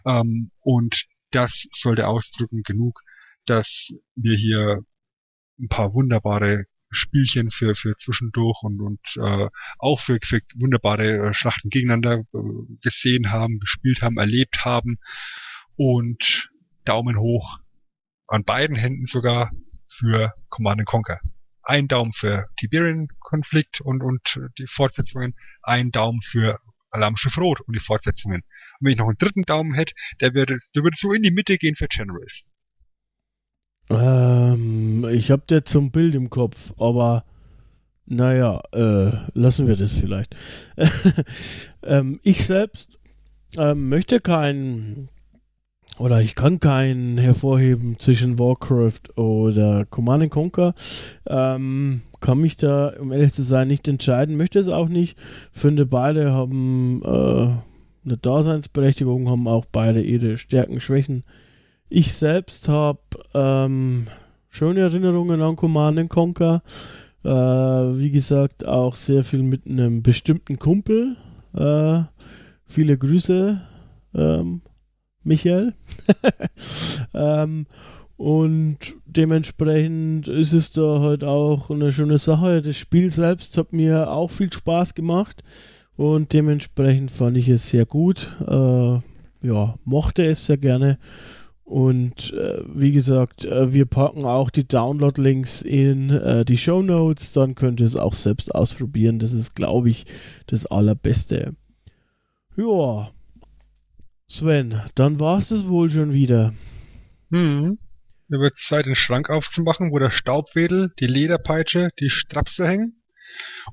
[0.06, 3.02] Ähm, und das sollte ausdrücken genug,
[3.46, 4.80] dass wir hier
[5.60, 9.48] ein paar wunderbare Spielchen für, für zwischendurch und, und äh,
[9.80, 12.38] auch für, für wunderbare äh, Schlachten gegeneinander äh,
[12.82, 14.98] gesehen haben, gespielt haben, erlebt haben.
[15.78, 16.52] Und
[16.84, 17.60] Daumen hoch
[18.28, 19.52] an beiden Händen sogar
[19.88, 21.20] für Command Conquer.
[21.64, 26.60] Ein Daumen für Tiberian-Konflikt und, und die Fortsetzungen, ein Daumen für
[26.92, 28.42] Alarmschiff Rot und die Fortsetzungen.
[28.42, 31.32] Und wenn ich noch einen dritten Daumen hätte, der würde, der würde so in die
[31.32, 32.46] Mitte gehen für Generals.
[33.90, 37.26] Ähm, ich habe jetzt zum Bild im Kopf, aber
[38.06, 40.36] naja, äh, lassen wir das vielleicht.
[41.84, 43.00] ähm, ich selbst
[43.58, 45.10] ähm, möchte keinen
[46.02, 50.74] oder ich kann keinen hervorheben zwischen Warcraft oder Command Conquer.
[51.28, 55.16] Ähm, kann mich da, um ehrlich zu sein, nicht entscheiden, möchte es auch nicht.
[55.52, 57.50] Finde, beide haben äh,
[58.04, 61.24] eine Daseinsberechtigung, haben auch beide ihre Stärken, Schwächen.
[61.88, 63.00] Ich selbst habe
[63.36, 64.08] ähm,
[64.50, 66.64] schöne Erinnerungen an Command Conquer.
[67.24, 71.16] Äh, wie gesagt, auch sehr viel mit einem bestimmten Kumpel.
[71.54, 72.02] Äh,
[72.66, 73.62] viele Grüße,
[74.16, 74.62] ähm,
[75.24, 75.74] Michael.
[77.14, 77.66] ähm,
[78.18, 82.62] und dementsprechend ist es da halt auch eine schöne Sache.
[82.62, 85.44] Das Spiel selbst hat mir auch viel Spaß gemacht
[85.96, 88.36] und dementsprechend fand ich es sehr gut.
[88.48, 89.00] Äh,
[89.44, 91.00] ja, mochte es sehr gerne
[91.72, 97.32] und äh, wie gesagt, äh, wir packen auch die Download-Links in äh, die Show Notes.
[97.32, 99.20] Dann könnt ihr es auch selbst ausprobieren.
[99.20, 100.06] Das ist, glaube ich,
[100.48, 101.56] das Allerbeste.
[102.58, 103.10] Ja,
[104.32, 106.54] Sven, dann war es das wohl schon wieder.
[107.32, 107.78] Hm.
[108.30, 112.96] Da wird es Zeit, den Schrank aufzumachen, wo der Staubwedel, die Lederpeitsche, die Strapse hängen.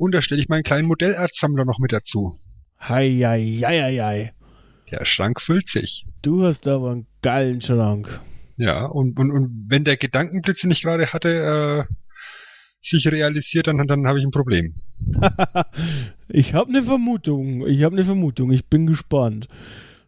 [0.01, 2.35] Und da stelle ich meinen kleinen Modellertsammler noch mit dazu.
[2.81, 4.33] Hei, hei, hei, hei.
[4.91, 6.07] Der Schrank füllt sich.
[6.23, 8.21] Du hast aber einen geilen Schrank.
[8.57, 11.95] Ja, und, und, und wenn der Gedankenblitz nicht gerade hatte, äh,
[12.81, 14.75] sich realisiert, dann, dann habe ich ein Problem.
[16.31, 17.65] ich habe eine Vermutung.
[17.65, 18.51] Ich habe eine Vermutung.
[18.51, 19.47] Ich bin gespannt.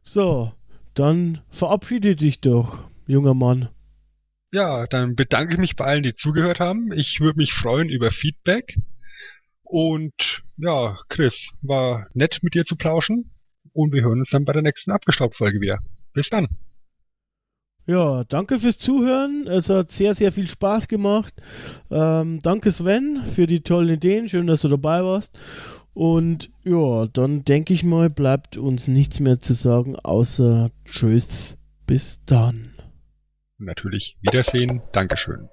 [0.02, 0.52] So,
[0.94, 3.68] dann verabschiede dich doch, junger Mann.
[4.52, 6.90] Ja, dann bedanke ich mich bei allen, die zugehört haben.
[6.92, 8.74] Ich würde mich freuen über Feedback.
[9.62, 13.30] Und ja, Chris, war nett mit dir zu plauschen.
[13.72, 15.78] Und wir hören uns dann bei der nächsten Abgestaubt-Folge wieder.
[16.12, 16.48] Bis dann.
[17.86, 19.46] Ja, danke fürs Zuhören.
[19.46, 21.34] Es hat sehr, sehr viel Spaß gemacht.
[21.90, 24.28] Ähm, danke Sven für die tollen Ideen.
[24.28, 25.38] Schön, dass du dabei warst.
[26.00, 31.58] Und ja, dann denke ich mal, bleibt uns nichts mehr zu sagen, außer Tschüss.
[31.86, 32.72] Bis dann.
[33.58, 34.80] Natürlich Wiedersehen.
[34.92, 35.50] Dankeschön.